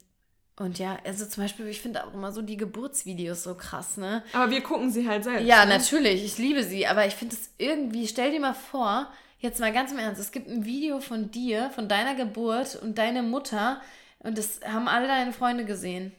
und 0.58 0.80
ja, 0.80 0.98
also 1.06 1.26
zum 1.26 1.44
Beispiel, 1.44 1.68
ich 1.68 1.82
finde 1.82 2.06
auch 2.06 2.14
immer 2.14 2.32
so 2.32 2.42
die 2.42 2.58
Geburtsvideos 2.58 3.44
so 3.44 3.56
krass, 3.56 3.98
ne? 3.98 4.24
Aber 4.34 4.52
wir 4.52 4.62
gucken 4.62 4.92
sie 4.92 5.08
halt 5.08 5.24
selbst. 5.24 5.46
Ja, 5.46 5.66
ne? 5.66 5.78
natürlich, 5.78 6.24
ich 6.24 6.38
liebe 6.38 6.64
sie, 6.64 6.88
aber 6.88 7.06
ich 7.06 7.14
finde 7.14 7.36
es 7.36 7.50
irgendwie, 7.58 8.08
stell 8.08 8.32
dir 8.32 8.40
mal 8.40 8.54
vor, 8.54 9.12
jetzt 9.42 9.60
mal 9.60 9.74
ganz 9.74 9.92
im 9.92 10.00
Ernst, 10.00 10.22
es 10.22 10.32
gibt 10.32 10.50
ein 10.50 10.66
Video 10.66 11.00
von 11.00 11.32
dir, 11.32 11.70
von 11.72 11.88
deiner 11.88 12.16
Geburt 12.16 12.76
und 12.82 12.98
deine 12.98 13.24
Mutter 13.24 13.82
und 14.20 14.38
das 14.38 14.62
haben 14.66 14.88
alle 14.88 15.08
deine 15.08 15.34
Freunde 15.34 15.66
gesehen. 15.66 16.14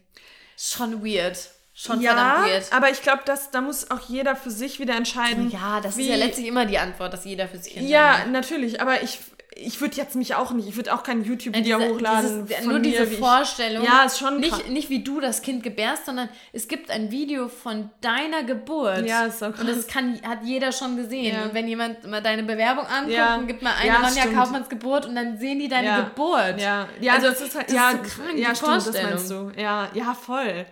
Schon 0.57 1.05
weird. 1.05 1.51
Schon 1.75 2.03
ja, 2.03 2.15
verdammt 2.15 2.51
weird. 2.51 2.73
Aber 2.73 2.91
ich 2.91 3.01
glaube, 3.01 3.23
da 3.25 3.61
muss 3.61 3.91
auch 3.91 4.01
jeder 4.09 4.37
für 4.37 4.51
sich 4.51 4.79
wieder 4.79 4.95
entscheiden. 4.95 5.51
Ja, 5.51 5.81
das 5.81 5.97
ist 5.97 6.07
ja 6.07 6.17
letztlich 6.17 6.47
immer 6.47 6.67
die 6.67 6.79
Antwort, 6.79 7.15
dass 7.15 7.25
jeder 7.25 7.49
für 7.49 7.57
sich 7.57 7.77
entscheidet. 7.77 7.91
Ja, 7.91 8.27
natürlich, 8.27 8.81
aber 8.81 9.03
ich, 9.03 9.21
ich 9.57 9.81
würde 9.81 9.97
jetzt 9.97 10.17
mich 10.17 10.35
auch 10.35 10.53
nicht, 10.53 10.69
ich 10.69 10.77
würde 10.77 10.95
auch 10.95 11.03
kein 11.03 11.25
YouTube-Video 11.25 11.79
ja, 11.79 11.89
hochladen. 11.89 12.47
Dieses, 12.47 12.65
nur 12.65 12.79
diese 12.79 13.07
Vorstellung. 13.07 13.83
Ich, 13.83 13.89
ja, 13.89 14.05
ist 14.05 14.19
schon 14.19 14.41
nicht, 14.41 14.71
nicht 14.71 14.89
wie 14.89 15.03
du 15.03 15.21
das 15.21 15.43
Kind 15.43 15.63
gebärst, 15.63 16.07
sondern 16.07 16.29
es 16.53 16.69
gibt 16.69 16.91
ein 16.91 17.11
Video 17.11 17.49
von 17.49 17.91
deiner 18.01 18.45
Geburt. 18.45 19.07
Ja, 19.07 19.27
ist 19.27 19.41
so 19.41 19.51
krass. 19.51 19.61
Und 19.61 19.69
das 19.69 19.87
kann, 19.87 20.21
hat 20.23 20.45
jeder 20.45 20.73
schon 20.73 20.97
gesehen. 20.97 21.35
Ja. 21.35 21.45
Und 21.45 21.55
wenn 21.55 21.69
jemand 21.69 22.07
mal 22.07 22.23
deine 22.23 22.43
Bewerbung 22.45 22.87
anguckt 22.87 23.15
ja. 23.15 23.37
und 23.37 23.47
gibt 23.47 23.63
mal 23.63 23.75
eine 23.75 23.89
ja, 23.89 24.01
Ronja 24.01 24.27
Kaufmanns 24.27 24.69
Geburt 24.69 25.07
und 25.07 25.15
dann 25.15 25.39
sehen 25.39 25.59
die 25.59 25.69
deine. 25.69 26.05
Geburt. 26.05 26.61
Ja, 26.61 26.89
ja 27.01 27.15
also, 27.15 27.29
das 27.29 27.41
ist 27.41 27.55
halt, 27.55 27.69
das 27.69 27.75
ja, 27.75 27.91
ist 27.91 28.15
so 28.15 28.23
krank, 28.23 28.39
ja, 28.39 28.55
stimmt, 28.55 28.87
das 28.87 29.03
meinst 29.03 29.31
du. 29.31 29.53
Ja, 29.57 29.91
ja, 29.95 30.15
voll. 30.15 30.67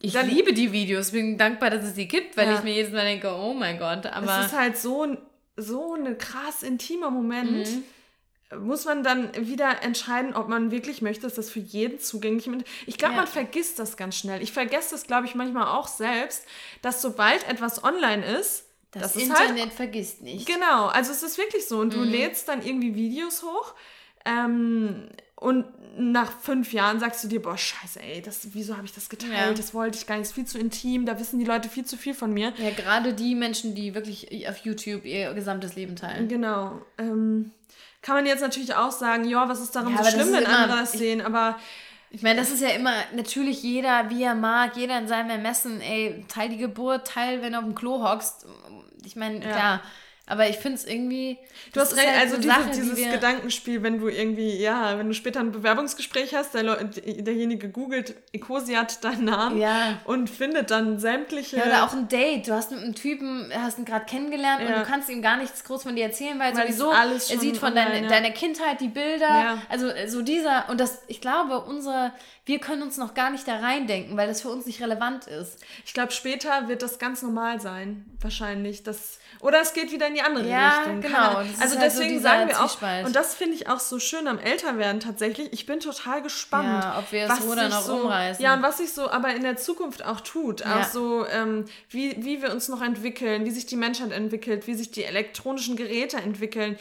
Ich 0.00 0.12
dann, 0.12 0.28
liebe 0.28 0.52
die 0.52 0.70
Videos, 0.70 1.10
bin 1.10 1.38
dankbar, 1.38 1.70
dass 1.70 1.84
es 1.84 1.94
sie 1.94 2.06
gibt, 2.06 2.36
weil 2.36 2.54
ich 2.54 2.62
mir 2.62 2.72
jedes 2.72 2.92
Mal 2.92 3.04
denke, 3.04 3.32
oh 3.34 3.52
mein 3.52 3.78
Gott, 3.78 4.06
aber. 4.06 4.40
Es 4.40 4.46
ist 4.46 4.58
halt 4.58 4.76
so, 4.76 5.16
so 5.56 5.94
ein 5.94 6.16
krass 6.18 6.62
intimer 6.62 7.10
Moment. 7.10 7.68
Mhm 7.68 7.84
muss 8.56 8.86
man 8.86 9.02
dann 9.02 9.30
wieder 9.34 9.82
entscheiden, 9.82 10.34
ob 10.34 10.48
man 10.48 10.70
wirklich 10.70 11.02
möchte, 11.02 11.22
dass 11.22 11.34
das 11.34 11.50
für 11.50 11.60
jeden 11.60 11.98
zugänglich 12.00 12.46
ist. 12.46 12.64
Ich 12.86 12.96
glaube, 12.96 13.14
ja. 13.14 13.20
man 13.20 13.26
vergisst 13.26 13.78
das 13.78 13.96
ganz 13.96 14.16
schnell. 14.16 14.42
Ich 14.42 14.52
vergesse 14.52 14.92
das, 14.92 15.04
glaube 15.04 15.26
ich, 15.26 15.34
manchmal 15.34 15.68
auch 15.68 15.88
selbst, 15.88 16.44
dass 16.80 17.02
sobald 17.02 17.46
etwas 17.48 17.84
online 17.84 18.24
ist, 18.24 18.64
das, 18.90 19.12
das 19.12 19.16
Internet 19.16 19.60
halt, 19.60 19.72
vergisst 19.74 20.22
nicht. 20.22 20.46
Genau, 20.46 20.86
also 20.86 21.12
es 21.12 21.22
ist 21.22 21.36
wirklich 21.36 21.66
so. 21.66 21.78
Und 21.78 21.88
mhm. 21.88 21.98
du 21.98 22.04
lädst 22.04 22.48
dann 22.48 22.64
irgendwie 22.64 22.94
Videos 22.94 23.42
hoch 23.42 23.74
ähm, 24.24 25.08
und 25.36 25.66
nach 25.98 26.32
fünf 26.40 26.72
Jahren 26.72 27.00
sagst 27.00 27.22
du 27.24 27.28
dir, 27.28 27.42
boah, 27.42 27.58
scheiße, 27.58 28.00
ey, 28.00 28.22
das, 28.22 28.48
wieso 28.52 28.76
habe 28.76 28.86
ich 28.86 28.92
das 28.92 29.08
geteilt? 29.08 29.32
Ja. 29.32 29.52
Das 29.52 29.74
wollte 29.74 29.98
ich 29.98 30.06
gar 30.06 30.16
nicht, 30.16 30.28
ist 30.28 30.32
viel 30.32 30.46
zu 30.46 30.58
intim, 30.58 31.06
da 31.06 31.18
wissen 31.18 31.38
die 31.38 31.44
Leute 31.44 31.68
viel 31.68 31.84
zu 31.84 31.96
viel 31.96 32.14
von 32.14 32.32
mir. 32.32 32.54
Ja, 32.56 32.70
gerade 32.70 33.12
die 33.12 33.34
Menschen, 33.34 33.74
die 33.74 33.94
wirklich 33.94 34.48
auf 34.48 34.58
YouTube 34.58 35.04
ihr 35.04 35.34
gesamtes 35.34 35.76
Leben 35.76 35.96
teilen. 35.96 36.28
Genau. 36.28 36.80
Ähm, 36.96 37.52
kann 38.02 38.16
man 38.16 38.26
jetzt 38.26 38.40
natürlich 38.40 38.74
auch 38.74 38.92
sagen, 38.92 39.24
ja, 39.24 39.48
was 39.48 39.60
ist 39.60 39.74
daran 39.74 39.94
ja, 39.94 40.02
so 40.02 40.10
schlimm, 40.10 40.32
wenn 40.32 40.46
andere 40.46 40.80
das 40.80 40.92
sehen, 40.92 41.20
aber. 41.20 41.58
Ich 42.10 42.22
meine, 42.22 42.40
das 42.40 42.50
ist 42.50 42.62
ja 42.62 42.70
immer 42.70 42.94
natürlich 43.14 43.62
jeder, 43.62 44.08
wie 44.08 44.22
er 44.22 44.34
mag, 44.34 44.78
jeder 44.78 44.98
in 44.98 45.08
seinem 45.08 45.28
Ermessen, 45.28 45.82
ey, 45.82 46.24
teil 46.26 46.48
die 46.48 46.56
Geburt, 46.56 47.06
teil, 47.06 47.42
wenn 47.42 47.52
du 47.52 47.58
auf 47.58 47.64
dem 47.64 47.74
Klo 47.74 48.02
hockst. 48.02 48.46
Ich 49.04 49.14
meine, 49.14 49.44
ja. 49.44 49.50
klar, 49.50 49.82
Aber 50.28 50.48
ich 50.48 50.56
finde 50.56 50.76
es 50.76 50.86
irgendwie. 50.86 51.38
Du 51.72 51.80
hast 51.80 51.96
recht, 51.96 52.06
halt 52.06 52.20
also 52.20 52.36
diese, 52.36 52.48
Sache, 52.48 52.70
dieses 52.74 52.94
die 52.96 53.08
Gedankenspiel, 53.08 53.82
wenn 53.82 53.98
du 53.98 54.08
irgendwie, 54.08 54.56
ja, 54.56 54.98
wenn 54.98 55.08
du 55.08 55.14
später 55.14 55.40
ein 55.40 55.52
Bewerbungsgespräch 55.52 56.34
hast, 56.34 56.54
der, 56.54 56.84
derjenige 56.84 57.70
googelt 57.70 58.14
Ecosiat 58.32 59.02
deinen 59.02 59.24
Namen 59.24 59.58
ja. 59.58 60.00
und 60.04 60.28
findet 60.28 60.70
dann 60.70 60.98
sämtliche. 60.98 61.56
Ja, 61.56 61.64
oder 61.64 61.84
auch 61.84 61.92
ein 61.94 62.08
Date. 62.08 62.46
Du 62.46 62.52
hast 62.52 62.70
mit 62.70 62.80
einem 62.80 62.94
Typen, 62.94 63.50
hast 63.54 63.78
ihn 63.78 63.86
gerade 63.86 64.04
kennengelernt 64.04 64.62
ja. 64.62 64.68
und 64.68 64.74
du 64.80 64.82
kannst 64.84 65.08
ihm 65.08 65.22
gar 65.22 65.38
nichts 65.38 65.64
groß 65.64 65.82
von 65.82 65.96
dir 65.96 66.04
erzählen, 66.04 66.38
weil, 66.38 66.54
weil 66.54 66.66
sowieso 66.66 66.90
alles 66.90 67.30
er 67.30 67.38
sieht 67.38 67.56
von 67.56 67.70
online, 67.70 67.90
dein, 67.90 68.02
ja. 68.04 68.10
deiner 68.10 68.30
Kindheit 68.30 68.80
die 68.80 68.88
Bilder. 68.88 69.58
Also 69.68 69.88
so 70.06 70.20
dieser, 70.20 70.68
und 70.68 70.78
das, 70.78 71.02
ich 71.08 71.20
glaube, 71.20 71.60
unsere 71.60 72.12
wir 72.48 72.58
können 72.60 72.82
uns 72.82 72.96
noch 72.96 73.12
gar 73.12 73.28
nicht 73.28 73.46
da 73.46 73.58
reindenken, 73.58 74.16
weil 74.16 74.26
das 74.26 74.40
für 74.40 74.48
uns 74.48 74.64
nicht 74.64 74.80
relevant 74.80 75.26
ist. 75.26 75.62
Ich 75.84 75.92
glaube, 75.92 76.12
später 76.12 76.66
wird 76.66 76.80
das 76.80 76.98
ganz 76.98 77.20
normal 77.20 77.60
sein, 77.60 78.06
wahrscheinlich. 78.22 78.82
Das, 78.82 79.17
oder 79.40 79.60
es 79.60 79.72
geht 79.72 79.92
wieder 79.92 80.08
in 80.08 80.14
die 80.14 80.22
andere 80.22 80.48
ja, 80.48 80.78
Richtung. 80.78 81.00
Genau. 81.00 81.36
Also 81.36 81.78
halt 81.78 81.82
deswegen 81.82 82.16
so 82.16 82.22
sagen 82.22 82.48
wir 82.48 82.62
auch, 82.62 82.76
und 83.06 83.14
das 83.14 83.34
finde 83.34 83.54
ich 83.54 83.68
auch 83.68 83.80
so 83.80 83.98
schön 83.98 84.26
am 84.26 84.38
Älterwerden 84.38 85.00
tatsächlich, 85.00 85.52
ich 85.52 85.66
bin 85.66 85.80
total 85.80 86.22
gespannt. 86.22 86.84
Ja, 86.84 86.98
ob 86.98 87.12
wir 87.12 87.28
es 87.30 87.40
oder 87.42 87.68
noch 87.68 87.82
so, 87.82 87.94
umreißen. 87.96 88.44
Ja, 88.44 88.54
und 88.54 88.62
was 88.62 88.78
sich 88.78 88.92
so 88.92 89.10
aber 89.10 89.34
in 89.34 89.42
der 89.42 89.56
Zukunft 89.56 90.04
auch 90.04 90.20
tut. 90.20 90.60
Ja. 90.60 90.80
Auch 90.80 90.84
so, 90.84 91.26
ähm, 91.26 91.66
wie, 91.90 92.16
wie 92.24 92.42
wir 92.42 92.52
uns 92.52 92.68
noch 92.68 92.82
entwickeln, 92.82 93.44
wie 93.44 93.50
sich 93.50 93.66
die 93.66 93.76
Menschheit 93.76 94.12
entwickelt, 94.12 94.66
wie 94.66 94.74
sich 94.74 94.90
die 94.90 95.04
elektronischen 95.04 95.76
Geräte 95.76 96.18
entwickeln 96.18 96.76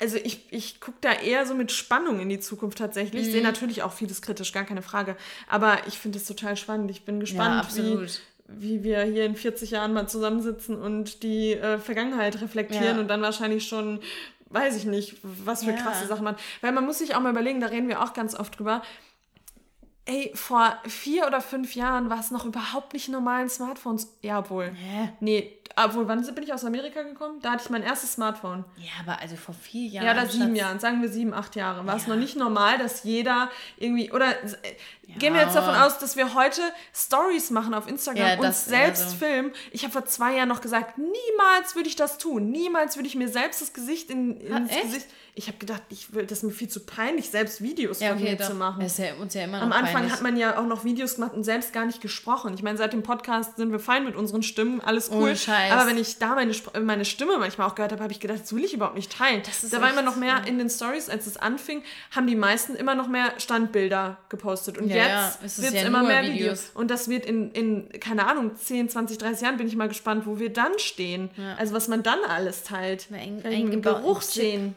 also 0.00 0.16
ich, 0.16 0.44
ich 0.50 0.80
gucke 0.80 0.98
da 1.00 1.12
eher 1.12 1.44
so 1.46 1.54
mit 1.54 1.72
Spannung 1.72 2.20
in 2.20 2.28
die 2.28 2.38
Zukunft 2.38 2.78
tatsächlich. 2.78 3.26
Mhm. 3.26 3.30
Sehe 3.32 3.42
natürlich 3.42 3.82
auch 3.82 3.92
vieles 3.92 4.22
kritisch, 4.22 4.52
gar 4.52 4.64
keine 4.64 4.82
Frage. 4.82 5.16
Aber 5.48 5.78
ich 5.86 5.98
finde 5.98 6.18
es 6.18 6.24
total 6.24 6.56
spannend. 6.56 6.90
Ich 6.90 7.04
bin 7.04 7.18
gespannt, 7.18 7.66
ja, 7.74 7.84
wie, 7.84 8.06
wie 8.48 8.82
wir 8.82 9.02
hier 9.02 9.26
in 9.26 9.36
40 9.36 9.70
Jahren 9.70 9.92
mal 9.92 10.08
zusammensitzen 10.08 10.76
und 10.76 11.22
die 11.22 11.52
äh, 11.52 11.78
Vergangenheit 11.78 12.40
reflektieren 12.40 12.96
ja. 12.96 13.00
und 13.00 13.08
dann 13.08 13.20
wahrscheinlich 13.20 13.68
schon, 13.68 14.00
weiß 14.48 14.76
ich 14.76 14.86
nicht, 14.86 15.18
was 15.22 15.64
für 15.64 15.70
ja. 15.70 15.76
krasse 15.76 16.06
Sachen 16.06 16.24
man. 16.24 16.36
Weil 16.62 16.72
man 16.72 16.86
muss 16.86 16.98
sich 16.98 17.14
auch 17.14 17.20
mal 17.20 17.30
überlegen, 17.30 17.60
da 17.60 17.66
reden 17.66 17.88
wir 17.88 18.02
auch 18.02 18.14
ganz 18.14 18.34
oft 18.34 18.58
drüber. 18.58 18.82
Ey, 20.06 20.32
vor 20.34 20.78
vier 20.86 21.26
oder 21.26 21.42
fünf 21.42 21.74
Jahren 21.74 22.08
war 22.08 22.18
es 22.18 22.30
noch 22.30 22.46
überhaupt 22.46 22.94
nicht 22.94 23.10
normalen 23.10 23.50
Smartphones. 23.50 24.16
Ja, 24.22 24.38
obwohl. 24.38 24.70
Hä? 24.70 25.12
Nee, 25.20 25.57
obwohl, 25.76 26.08
wann 26.08 26.22
bin 26.34 26.44
ich 26.44 26.52
aus 26.52 26.64
Amerika 26.64 27.02
gekommen? 27.02 27.40
Da 27.40 27.52
hatte 27.52 27.62
ich 27.64 27.70
mein 27.70 27.82
erstes 27.82 28.12
Smartphone. 28.12 28.64
Ja, 28.76 28.90
aber 29.00 29.20
also 29.20 29.36
vor 29.36 29.54
vier 29.54 29.88
Jahren. 29.88 30.06
Ja, 30.06 30.12
oder 30.12 30.26
sieben 30.26 30.56
Jahren, 30.56 30.80
sagen 30.80 31.02
wir 31.02 31.08
sieben, 31.08 31.32
acht 31.34 31.56
Jahre. 31.56 31.86
War 31.86 31.94
ja. 31.94 32.00
es 32.00 32.06
noch 32.06 32.16
nicht 32.16 32.36
normal, 32.36 32.78
dass 32.78 33.04
jeder 33.04 33.50
irgendwie, 33.76 34.10
oder 34.10 34.26
ja. 34.26 35.16
gehen 35.18 35.34
wir 35.34 35.42
jetzt 35.42 35.54
davon 35.54 35.74
aus, 35.74 35.98
dass 35.98 36.16
wir 36.16 36.34
heute 36.34 36.62
Stories 36.94 37.50
machen 37.50 37.74
auf 37.74 37.88
Instagram 37.88 38.40
ja, 38.40 38.40
und 38.40 38.54
selbst 38.54 39.02
also. 39.04 39.16
filmen. 39.16 39.52
Ich 39.70 39.82
habe 39.84 39.92
vor 39.92 40.04
zwei 40.04 40.36
Jahren 40.36 40.48
noch 40.48 40.60
gesagt, 40.60 40.98
niemals 40.98 41.76
würde 41.76 41.88
ich 41.88 41.96
das 41.96 42.18
tun. 42.18 42.50
Niemals 42.50 42.96
würde 42.96 43.08
ich 43.08 43.14
mir 43.14 43.28
selbst 43.28 43.62
das 43.62 43.72
Gesicht 43.72 44.10
in, 44.10 44.40
ins 44.40 44.72
ha, 44.72 44.82
Gesicht 44.82 45.06
ich 45.38 45.46
habe 45.46 45.58
gedacht, 45.58 45.82
ich 45.88 46.12
will, 46.12 46.26
das 46.26 46.38
ist 46.38 46.42
mir 46.42 46.50
viel 46.50 46.68
zu 46.68 46.80
peinlich, 46.80 47.30
selbst 47.30 47.62
Videos 47.62 48.00
ja, 48.00 48.08
okay, 48.08 48.18
von 48.18 48.28
mir 48.28 48.36
doch. 48.36 48.48
zu 48.48 48.54
machen. 48.54 48.80
Das 48.80 48.92
ist 48.92 48.98
ja 48.98 49.14
uns 49.14 49.34
ja 49.34 49.44
immer 49.44 49.62
Am 49.62 49.70
Anfang 49.70 49.94
peinlich. 49.94 50.12
hat 50.12 50.20
man 50.20 50.36
ja 50.36 50.58
auch 50.58 50.66
noch 50.66 50.84
Videos 50.84 51.14
gemacht 51.14 51.32
und 51.32 51.44
selbst 51.44 51.72
gar 51.72 51.86
nicht 51.86 52.00
gesprochen. 52.00 52.54
Ich 52.54 52.64
meine, 52.64 52.76
seit 52.76 52.92
dem 52.92 53.04
Podcast 53.04 53.56
sind 53.56 53.70
wir 53.70 53.78
fein 53.78 54.04
mit 54.04 54.16
unseren 54.16 54.42
Stimmen, 54.42 54.80
alles 54.80 55.10
cool. 55.12 55.30
Oh, 55.32 55.36
Scheiß. 55.36 55.57
Aber 55.72 55.86
wenn 55.86 55.98
ich 55.98 56.18
da 56.18 56.34
meine, 56.34 56.52
meine 56.80 57.04
Stimme 57.04 57.38
manchmal 57.38 57.68
auch 57.68 57.74
gehört 57.74 57.92
habe, 57.92 58.02
habe 58.02 58.12
ich 58.12 58.20
gedacht, 58.20 58.40
das 58.40 58.54
will 58.54 58.64
ich 58.64 58.74
überhaupt 58.74 58.96
nicht 58.96 59.16
teilen. 59.16 59.42
da 59.70 59.80
war 59.80 59.90
immer 59.90 60.02
noch 60.02 60.16
mehr 60.16 60.46
in 60.46 60.58
den 60.58 60.70
Stories, 60.70 61.08
als 61.08 61.26
es 61.26 61.36
anfing, 61.36 61.82
haben 62.10 62.26
die 62.26 62.36
meisten 62.36 62.74
immer 62.74 62.94
noch 62.94 63.08
mehr 63.08 63.32
Standbilder 63.38 64.18
gepostet. 64.28 64.78
Und 64.78 64.88
ja, 64.88 64.96
jetzt 64.96 65.56
ja, 65.56 65.62
wird 65.62 65.74
es 65.74 65.80
ja 65.82 65.86
immer 65.86 66.02
mehr 66.02 66.22
Videos. 66.22 66.38
Videos. 66.38 66.70
Und 66.74 66.90
das 66.90 67.08
wird 67.08 67.26
in, 67.26 67.50
in, 67.52 67.88
keine 68.00 68.26
Ahnung, 68.26 68.56
10, 68.56 68.88
20, 68.88 69.18
30 69.18 69.42
Jahren 69.42 69.56
bin 69.56 69.66
ich 69.66 69.76
mal 69.76 69.88
gespannt, 69.88 70.26
wo 70.26 70.38
wir 70.38 70.52
dann 70.52 70.78
stehen. 70.78 71.30
Also 71.56 71.74
was 71.74 71.88
man 71.88 72.02
dann 72.02 72.18
alles 72.28 72.62
teilt. 72.62 73.08
Ein, 73.12 73.42
ein 73.44 73.82
Geruch 73.82 74.22
sehen 74.22 74.74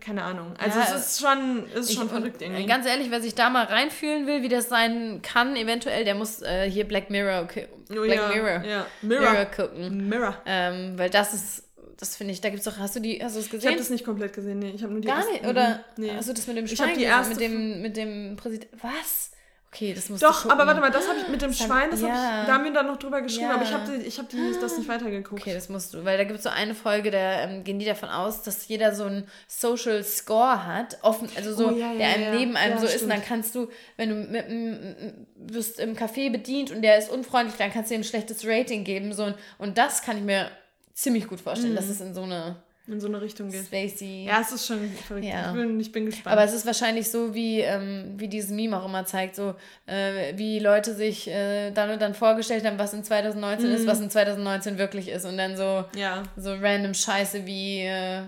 keine 0.00 0.22
Ahnung. 0.22 0.54
Also 0.58 0.78
ja, 0.78 0.86
es 0.86 0.94
ist 0.94 1.20
schon, 1.20 1.66
ist 1.74 1.94
schon 1.94 2.08
verrückt 2.08 2.42
irgendwie. 2.42 2.66
Ganz 2.66 2.86
ehrlich, 2.86 3.10
wer 3.10 3.20
sich 3.20 3.34
da 3.34 3.50
mal 3.50 3.64
reinfühlen 3.64 4.26
will, 4.26 4.42
wie 4.42 4.48
das 4.48 4.68
sein 4.68 5.20
kann, 5.22 5.56
eventuell, 5.56 6.04
der 6.04 6.14
muss 6.14 6.42
äh, 6.42 6.70
hier 6.70 6.86
Black 6.86 7.10
Mirror, 7.10 7.48
oh, 7.48 8.02
Black 8.02 8.16
ja, 8.16 8.28
Mirror, 8.28 8.64
ja. 8.64 8.86
Mirror. 9.02 9.30
Mirror 9.30 9.44
gucken. 9.46 10.08
Mirror. 10.08 10.36
Ähm, 10.46 10.98
weil 10.98 11.10
das 11.10 11.34
ist, 11.34 11.64
das 11.98 12.16
finde 12.16 12.32
ich, 12.32 12.40
da 12.40 12.50
gibt 12.50 12.58
es 12.58 12.64
doch, 12.64 12.78
hast 12.78 12.96
du 12.96 13.00
die, 13.00 13.22
hast 13.22 13.36
du 13.36 13.40
es 13.40 13.46
gesehen? 13.46 13.60
Ich 13.60 13.66
habe 13.66 13.78
das 13.78 13.90
nicht 13.90 14.04
komplett 14.04 14.32
gesehen, 14.32 14.58
nee. 14.58 14.72
Ich 14.74 14.82
habe 14.82 14.92
nur 14.92 15.00
die 15.00 15.08
Gar 15.08 15.30
nicht, 15.30 15.46
oder? 15.46 15.84
Nee. 15.96 16.12
Hast 16.14 16.28
du 16.28 16.32
das 16.32 16.46
mit 16.46 16.56
dem 16.56 16.66
Schwein 16.66 16.90
ich 16.90 16.98
die 16.98 17.04
erste 17.04 17.34
mit 17.34 17.40
dem, 17.40 17.82
mit 17.82 17.96
dem 17.96 18.36
Präsident, 18.36 18.70
was? 18.82 19.30
Okay, 19.76 19.92
das 19.92 20.08
muss 20.08 20.20
Doch, 20.20 20.48
aber 20.48 20.66
warte 20.66 20.80
mal, 20.80 20.90
das 20.90 21.06
habe 21.06 21.18
ich 21.18 21.28
mit 21.28 21.42
dem 21.42 21.52
Schwein, 21.52 21.90
das 21.90 22.00
ja. 22.00 22.08
hab 22.08 22.14
ich, 22.14 22.46
da 22.46 22.54
haben 22.54 22.64
wir 22.64 22.72
dann 22.72 22.86
noch 22.86 22.96
drüber 22.96 23.20
geschrieben, 23.20 23.50
ja. 23.50 23.54
aber 23.56 23.62
ich 23.62 23.74
habe 23.74 23.94
ich 23.94 24.18
hab 24.18 24.26
das 24.58 24.78
nicht 24.78 24.88
weitergeguckt. 24.88 25.42
Okay, 25.42 25.52
das 25.52 25.68
musst 25.68 25.92
du, 25.92 26.02
weil 26.02 26.16
da 26.16 26.24
gibt 26.24 26.38
es 26.38 26.44
so 26.44 26.48
eine 26.48 26.74
Folge, 26.74 27.10
da 27.10 27.42
ähm, 27.42 27.62
gehen 27.62 27.78
die 27.78 27.84
davon 27.84 28.08
aus, 28.08 28.42
dass 28.42 28.66
jeder 28.68 28.94
so 28.94 29.04
einen 29.04 29.28
Social 29.46 30.02
Score 30.02 30.64
hat, 30.64 30.96
offen, 31.02 31.28
also 31.36 31.52
so, 31.52 31.68
oh, 31.68 31.76
ja, 31.76 31.92
der 31.92 32.08
einem 32.08 32.38
neben 32.38 32.56
einem 32.56 32.78
so 32.78 32.86
stimmt. 32.86 32.94
ist 32.96 33.02
und 33.02 33.10
dann 33.10 33.22
kannst 33.22 33.54
du, 33.54 33.68
wenn 33.98 34.08
du 34.08 34.14
mit, 34.14 34.46
m, 34.48 35.26
wirst 35.36 35.78
im 35.78 35.94
Café 35.94 36.32
bedient 36.32 36.70
und 36.70 36.80
der 36.80 36.96
ist 36.96 37.10
unfreundlich, 37.10 37.58
dann 37.58 37.70
kannst 37.70 37.90
du 37.90 37.96
ihm 37.96 38.00
ein 38.00 38.04
schlechtes 38.04 38.46
Rating 38.46 38.82
geben 38.82 39.12
so, 39.12 39.30
und 39.58 39.76
das 39.76 40.00
kann 40.00 40.16
ich 40.16 40.24
mir 40.24 40.50
ziemlich 40.94 41.28
gut 41.28 41.42
vorstellen, 41.42 41.72
mhm. 41.72 41.76
dass 41.76 41.90
es 41.90 42.00
in 42.00 42.14
so 42.14 42.22
eine 42.22 42.56
in 42.88 43.00
so 43.00 43.08
eine 43.08 43.20
Richtung 43.20 43.50
geht. 43.50 43.66
Spacey. 43.66 44.24
Ja, 44.26 44.40
es 44.40 44.52
ist 44.52 44.66
schon 44.66 44.88
verrückt. 45.06 45.26
Ja. 45.26 45.50
Ich, 45.50 45.56
bin, 45.56 45.80
ich 45.80 45.92
bin 45.92 46.06
gespannt. 46.06 46.32
Aber 46.32 46.44
es 46.44 46.52
ist 46.52 46.66
wahrscheinlich 46.66 47.10
so, 47.10 47.34
wie, 47.34 47.60
ähm, 47.60 48.14
wie 48.16 48.28
dieses 48.28 48.50
Meme 48.50 48.80
auch 48.80 48.86
immer 48.86 49.04
zeigt, 49.04 49.36
so 49.36 49.54
äh, 49.86 50.36
wie 50.36 50.58
Leute 50.60 50.94
sich 50.94 51.26
äh, 51.28 51.72
dann 51.72 51.90
und 51.90 52.00
dann 52.00 52.14
vorgestellt 52.14 52.64
haben, 52.64 52.78
was 52.78 52.94
in 52.94 53.02
2019 53.02 53.68
mhm. 53.68 53.74
ist, 53.74 53.86
was 53.86 54.00
in 54.00 54.10
2019 54.10 54.78
wirklich 54.78 55.08
ist. 55.08 55.24
Und 55.24 55.36
dann 55.36 55.56
so, 55.56 55.84
ja. 55.96 56.22
so 56.36 56.54
random 56.54 56.94
Scheiße 56.94 57.44
wie 57.44 57.80
äh, 57.80 58.22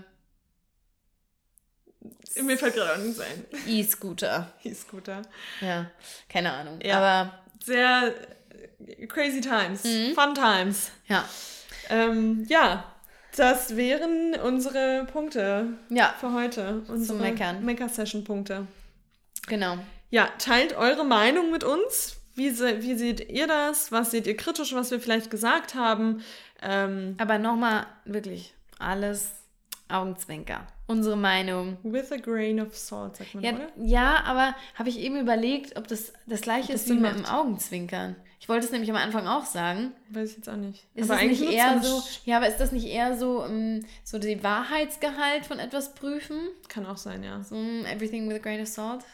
mir 2.42 2.56
fällt 2.56 2.74
gerade 2.74 2.92
auch 2.92 3.04
nichts 3.04 3.20
ein. 3.20 3.44
E-Scooter. 3.66 4.52
E-Scooter. 4.64 5.22
Ja, 5.60 5.90
keine 6.28 6.52
Ahnung. 6.52 6.78
Ja. 6.82 6.98
Aber 6.98 7.38
sehr 7.64 8.14
crazy 9.08 9.40
times. 9.40 9.84
Mhm. 9.84 10.14
Fun 10.14 10.34
times. 10.34 10.90
Ja. 11.08 11.24
Ähm, 11.90 12.44
ja, 12.48 12.84
das 13.38 13.76
wären 13.76 14.34
unsere 14.42 15.06
Punkte 15.12 15.66
ja. 15.90 16.14
für 16.18 16.32
heute. 16.32 16.82
Unsere 16.88 17.18
Zum 17.18 17.20
Meckern. 17.20 17.64
Mecker-Session-Punkte. 17.64 18.66
Genau. 19.46 19.78
Ja, 20.10 20.28
teilt 20.38 20.76
eure 20.76 21.04
Meinung 21.04 21.50
mit 21.50 21.64
uns. 21.64 22.16
Wie, 22.34 22.50
se 22.50 22.82
wie 22.82 22.94
seht 22.94 23.30
ihr 23.30 23.46
das? 23.46 23.90
Was 23.92 24.10
seht 24.10 24.26
ihr 24.26 24.36
kritisch, 24.36 24.74
was 24.74 24.90
wir 24.90 25.00
vielleicht 25.00 25.30
gesagt 25.30 25.74
haben? 25.74 26.22
Ähm, 26.62 27.16
Aber 27.18 27.38
nochmal, 27.38 27.86
wirklich, 28.04 28.54
alles 28.78 29.32
Augenzwinker. 29.88 30.66
Unsere 30.86 31.16
Meinung. 31.16 31.76
With 31.82 32.12
a 32.12 32.16
grain 32.16 32.60
of 32.60 32.76
salt, 32.76 33.16
sagt 33.16 33.34
man, 33.34 33.44
ja, 33.44 33.52
oder? 33.52 33.68
Ja, 33.76 34.24
aber 34.24 34.54
habe 34.74 34.88
ich 34.88 34.98
eben 34.98 35.18
überlegt, 35.18 35.76
ob 35.76 35.88
das 35.88 36.12
das 36.26 36.40
gleiche 36.40 36.72
ist 36.72 36.88
wie 36.88 36.94
mit 36.94 37.14
dem 37.14 37.26
Augenzwinkern. 37.26 38.16
Ich 38.40 38.48
wollte 38.48 38.66
es 38.66 38.72
nämlich 38.72 38.90
am 38.90 38.96
Anfang 38.96 39.26
auch 39.26 39.44
sagen. 39.44 39.92
Weiß 40.10 40.30
ich 40.30 40.36
jetzt 40.36 40.48
auch 40.48 40.56
nicht. 40.56 40.86
Ist 40.94 41.10
aber 41.10 41.20
eigentlich 41.20 41.40
nicht 41.40 41.52
eher 41.52 41.82
so, 41.82 42.02
ja, 42.24 42.36
aber 42.36 42.48
ist 42.48 42.58
das 42.58 42.72
nicht 42.72 42.86
eher 42.86 43.16
so, 43.16 43.44
um, 43.44 43.50
ähm, 43.50 43.86
so 44.04 44.18
die 44.18 44.42
Wahrheitsgehalt 44.42 45.44
von 45.44 45.58
etwas 45.58 45.94
prüfen? 45.94 46.38
Kann 46.68 46.86
auch 46.86 46.96
sein, 46.96 47.24
ja. 47.24 47.42
So 47.42 47.56
um, 47.56 47.84
everything 47.84 48.28
with 48.28 48.36
a 48.36 48.38
grain 48.38 48.60
of 48.60 48.68
salt. 48.68 49.04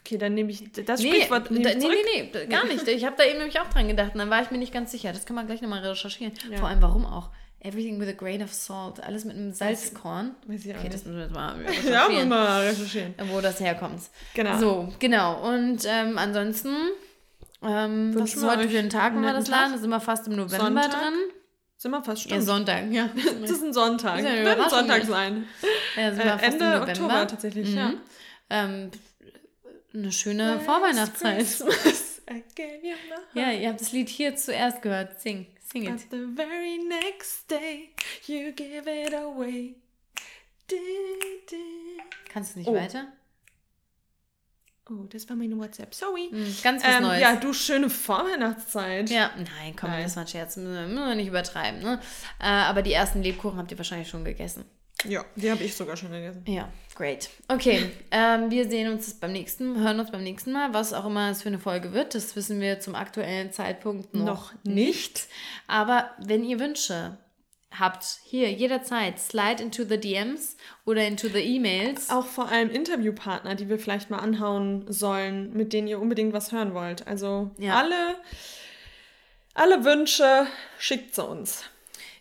Okay, 0.00 0.18
dann 0.18 0.34
nehme 0.34 0.50
ich 0.50 0.72
das 0.72 1.00
nee, 1.00 1.10
Sprichwort 1.10 1.50
nee, 1.50 1.58
nee, 1.60 2.30
nee, 2.32 2.46
gar 2.46 2.66
nicht. 2.66 2.88
Ich 2.88 3.04
habe 3.04 3.16
da 3.18 3.24
eben 3.24 3.38
nämlich 3.38 3.60
auch 3.60 3.68
dran 3.68 3.86
gedacht 3.86 4.14
und 4.14 4.18
dann 4.18 4.30
war 4.30 4.42
ich 4.42 4.50
mir 4.50 4.58
nicht 4.58 4.72
ganz 4.72 4.90
sicher. 4.90 5.12
Das 5.12 5.26
kann 5.26 5.36
man 5.36 5.46
gleich 5.46 5.60
nochmal 5.60 5.84
recherchieren. 5.86 6.32
Ja. 6.50 6.58
Vor 6.58 6.68
allem, 6.68 6.80
warum 6.80 7.04
auch? 7.04 7.30
Everything 7.60 8.00
with 8.00 8.08
a 8.08 8.12
grain 8.12 8.42
of 8.42 8.52
salt. 8.52 9.02
Alles 9.02 9.26
mit 9.26 9.36
einem 9.36 9.52
Salzkorn. 9.52 10.34
Weiß 10.46 10.64
ich 10.64 10.72
auch 10.72 10.78
okay, 10.78 10.84
nicht. 10.84 10.94
das 10.94 11.04
müssen 11.04 11.18
wir 11.18 11.24
jetzt 11.24 11.34
mal 11.34 11.54
recherchieren. 11.60 11.92
ja, 11.92 12.08
müssen 12.08 12.18
wir 12.30 12.36
mal 12.36 12.66
recherchieren. 12.66 13.14
Wo 13.30 13.40
das 13.42 13.60
herkommt. 13.60 14.00
Genau. 14.32 14.58
So, 14.58 14.88
genau. 14.98 15.46
Und 15.46 15.84
ähm, 15.86 16.16
ansonsten 16.16 16.74
ähm, 17.62 18.14
was 18.14 18.34
ist 18.34 18.44
heute 18.44 18.68
für 18.68 18.78
ein 18.78 18.90
Tag, 18.90 19.14
wenn 19.14 19.22
wir 19.22 19.32
das 19.32 19.48
laden? 19.48 19.72
Da 19.72 19.78
sind 19.78 19.90
wir 19.90 20.00
fast 20.00 20.26
im 20.26 20.36
November 20.36 20.82
Sonntag? 20.82 20.90
drin. 20.90 21.14
Sind 21.76 21.90
wir 21.92 22.04
fast, 22.04 22.22
stimmt. 22.22 22.34
Ja, 22.34 22.42
Sonntag, 22.42 22.90
ja. 22.90 23.10
das 23.40 23.50
ist 23.50 23.62
ein 23.62 23.72
Sonntag. 23.72 24.18
Das 24.18 24.26
ja 24.26 24.44
Wird 24.44 24.60
ein 24.60 24.70
Sonntag 24.70 25.04
sein. 25.04 25.46
Ja, 25.96 26.10
sind 26.12 26.24
wir 26.24 26.34
äh, 26.34 26.46
Ende 26.46 26.80
Oktober 26.82 27.26
tatsächlich, 27.26 27.70
mhm. 27.70 27.76
ja. 27.76 27.92
Ähm, 28.50 28.90
eine 29.94 30.12
schöne 30.12 30.54
Last 30.54 30.66
Vorweihnachtszeit. 30.66 31.46
ja, 33.34 33.50
ihr 33.50 33.68
habt 33.70 33.80
das 33.80 33.92
Lied 33.92 34.08
hier 34.08 34.36
zuerst 34.36 34.82
gehört. 34.82 35.20
Sing, 35.20 35.46
sing 35.72 35.84
it. 35.84 35.90
But 35.90 36.10
the 36.10 36.26
very 36.36 36.78
next 36.78 37.50
day 37.50 37.90
you 38.26 38.52
give 38.52 38.88
it 38.88 39.14
away. 39.14 39.74
Kannst 42.32 42.54
du 42.54 42.60
nicht 42.60 42.68
oh. 42.68 42.74
weiter? 42.74 43.06
Oh, 44.90 45.04
das 45.08 45.28
war 45.28 45.36
meine 45.36 45.56
WhatsApp. 45.56 45.94
Sorry. 45.94 46.28
Mhm, 46.32 46.56
ganz 46.64 46.82
was 46.82 46.96
ähm, 46.96 47.02
Neues. 47.02 47.20
Ja, 47.20 47.36
du 47.36 47.52
schöne 47.52 47.88
Vorweihnachtszeit. 47.88 49.08
Ja, 49.08 49.30
nein, 49.36 49.76
komm, 49.78 49.90
nein. 49.90 50.02
das 50.02 50.16
war 50.16 50.24
ein 50.24 50.28
Scherz. 50.28 50.56
Müssen 50.56 50.94
wir 50.94 51.14
nicht 51.14 51.28
übertreiben. 51.28 51.80
Ne? 51.80 52.00
Äh, 52.40 52.46
aber 52.46 52.82
die 52.82 52.92
ersten 52.92 53.22
Lebkuchen 53.22 53.56
habt 53.56 53.70
ihr 53.70 53.78
wahrscheinlich 53.78 54.08
schon 54.08 54.24
gegessen. 54.24 54.64
Ja, 55.04 55.24
die 55.36 55.50
habe 55.50 55.62
ich 55.62 55.76
sogar 55.76 55.96
schon 55.96 56.10
gegessen. 56.10 56.44
Ja, 56.46 56.68
great. 56.94 57.30
Okay, 57.48 57.90
ähm, 58.10 58.50
wir 58.50 58.68
sehen 58.68 58.92
uns 58.92 59.14
beim 59.14 59.32
nächsten, 59.32 59.78
hören 59.78 60.00
uns 60.00 60.10
beim 60.10 60.24
nächsten 60.24 60.52
Mal, 60.52 60.74
was 60.74 60.92
auch 60.92 61.06
immer 61.06 61.30
es 61.30 61.42
für 61.42 61.48
eine 61.48 61.60
Folge 61.60 61.92
wird. 61.92 62.14
Das 62.14 62.34
wissen 62.34 62.60
wir 62.60 62.80
zum 62.80 62.94
aktuellen 62.94 63.52
Zeitpunkt 63.52 64.12
noch, 64.12 64.24
noch 64.24 64.54
nicht. 64.64 64.74
nicht. 64.74 65.28
Aber 65.68 66.10
wenn 66.18 66.44
ihr 66.44 66.58
Wünsche, 66.58 67.16
habt, 67.78 68.20
hier 68.24 68.50
jederzeit 68.50 69.18
slide 69.18 69.62
into 69.62 69.84
the 69.84 69.98
DMs 69.98 70.56
oder 70.84 71.06
into 71.06 71.28
the 71.28 71.38
E-Mails. 71.38 72.10
Auch 72.10 72.26
vor 72.26 72.48
allem 72.48 72.70
Interviewpartner, 72.70 73.54
die 73.54 73.68
wir 73.68 73.78
vielleicht 73.78 74.10
mal 74.10 74.18
anhauen 74.18 74.84
sollen, 74.92 75.52
mit 75.52 75.72
denen 75.72 75.88
ihr 75.88 76.00
unbedingt 76.00 76.32
was 76.32 76.52
hören 76.52 76.74
wollt. 76.74 77.06
Also 77.06 77.50
ja. 77.58 77.74
alle, 77.78 78.16
alle 79.54 79.84
Wünsche 79.84 80.46
schickt 80.78 81.14
zu 81.14 81.24
uns. 81.24 81.64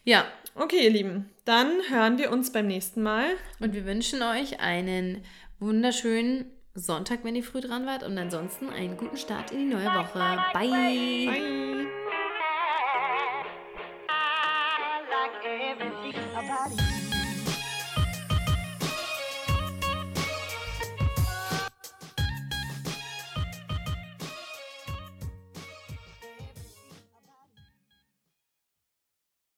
Ja. 0.04 0.26
Okay, 0.56 0.84
ihr 0.84 0.90
Lieben, 0.90 1.30
dann 1.46 1.72
hören 1.90 2.18
wir 2.18 2.32
uns 2.32 2.52
beim 2.52 2.68
nächsten 2.68 3.02
Mal. 3.02 3.26
Und 3.60 3.74
wir 3.74 3.86
wünschen 3.86 4.22
euch 4.22 4.60
einen 4.60 5.24
wunderschönen 5.60 6.52
Sonntag, 6.76 7.20
wenn 7.24 7.36
ihr 7.36 7.44
früh 7.44 7.62
dran 7.62 7.86
wart. 7.86 8.04
Und 8.04 8.18
ansonsten 8.18 8.70
einen 8.70 8.98
guten 8.98 9.18
Start 9.18 9.52
in 9.52 9.60
die 9.60 9.76
neue 9.76 9.86
Woche. 9.86 10.20
Bye. 10.54 11.26
Bye. 11.26 11.99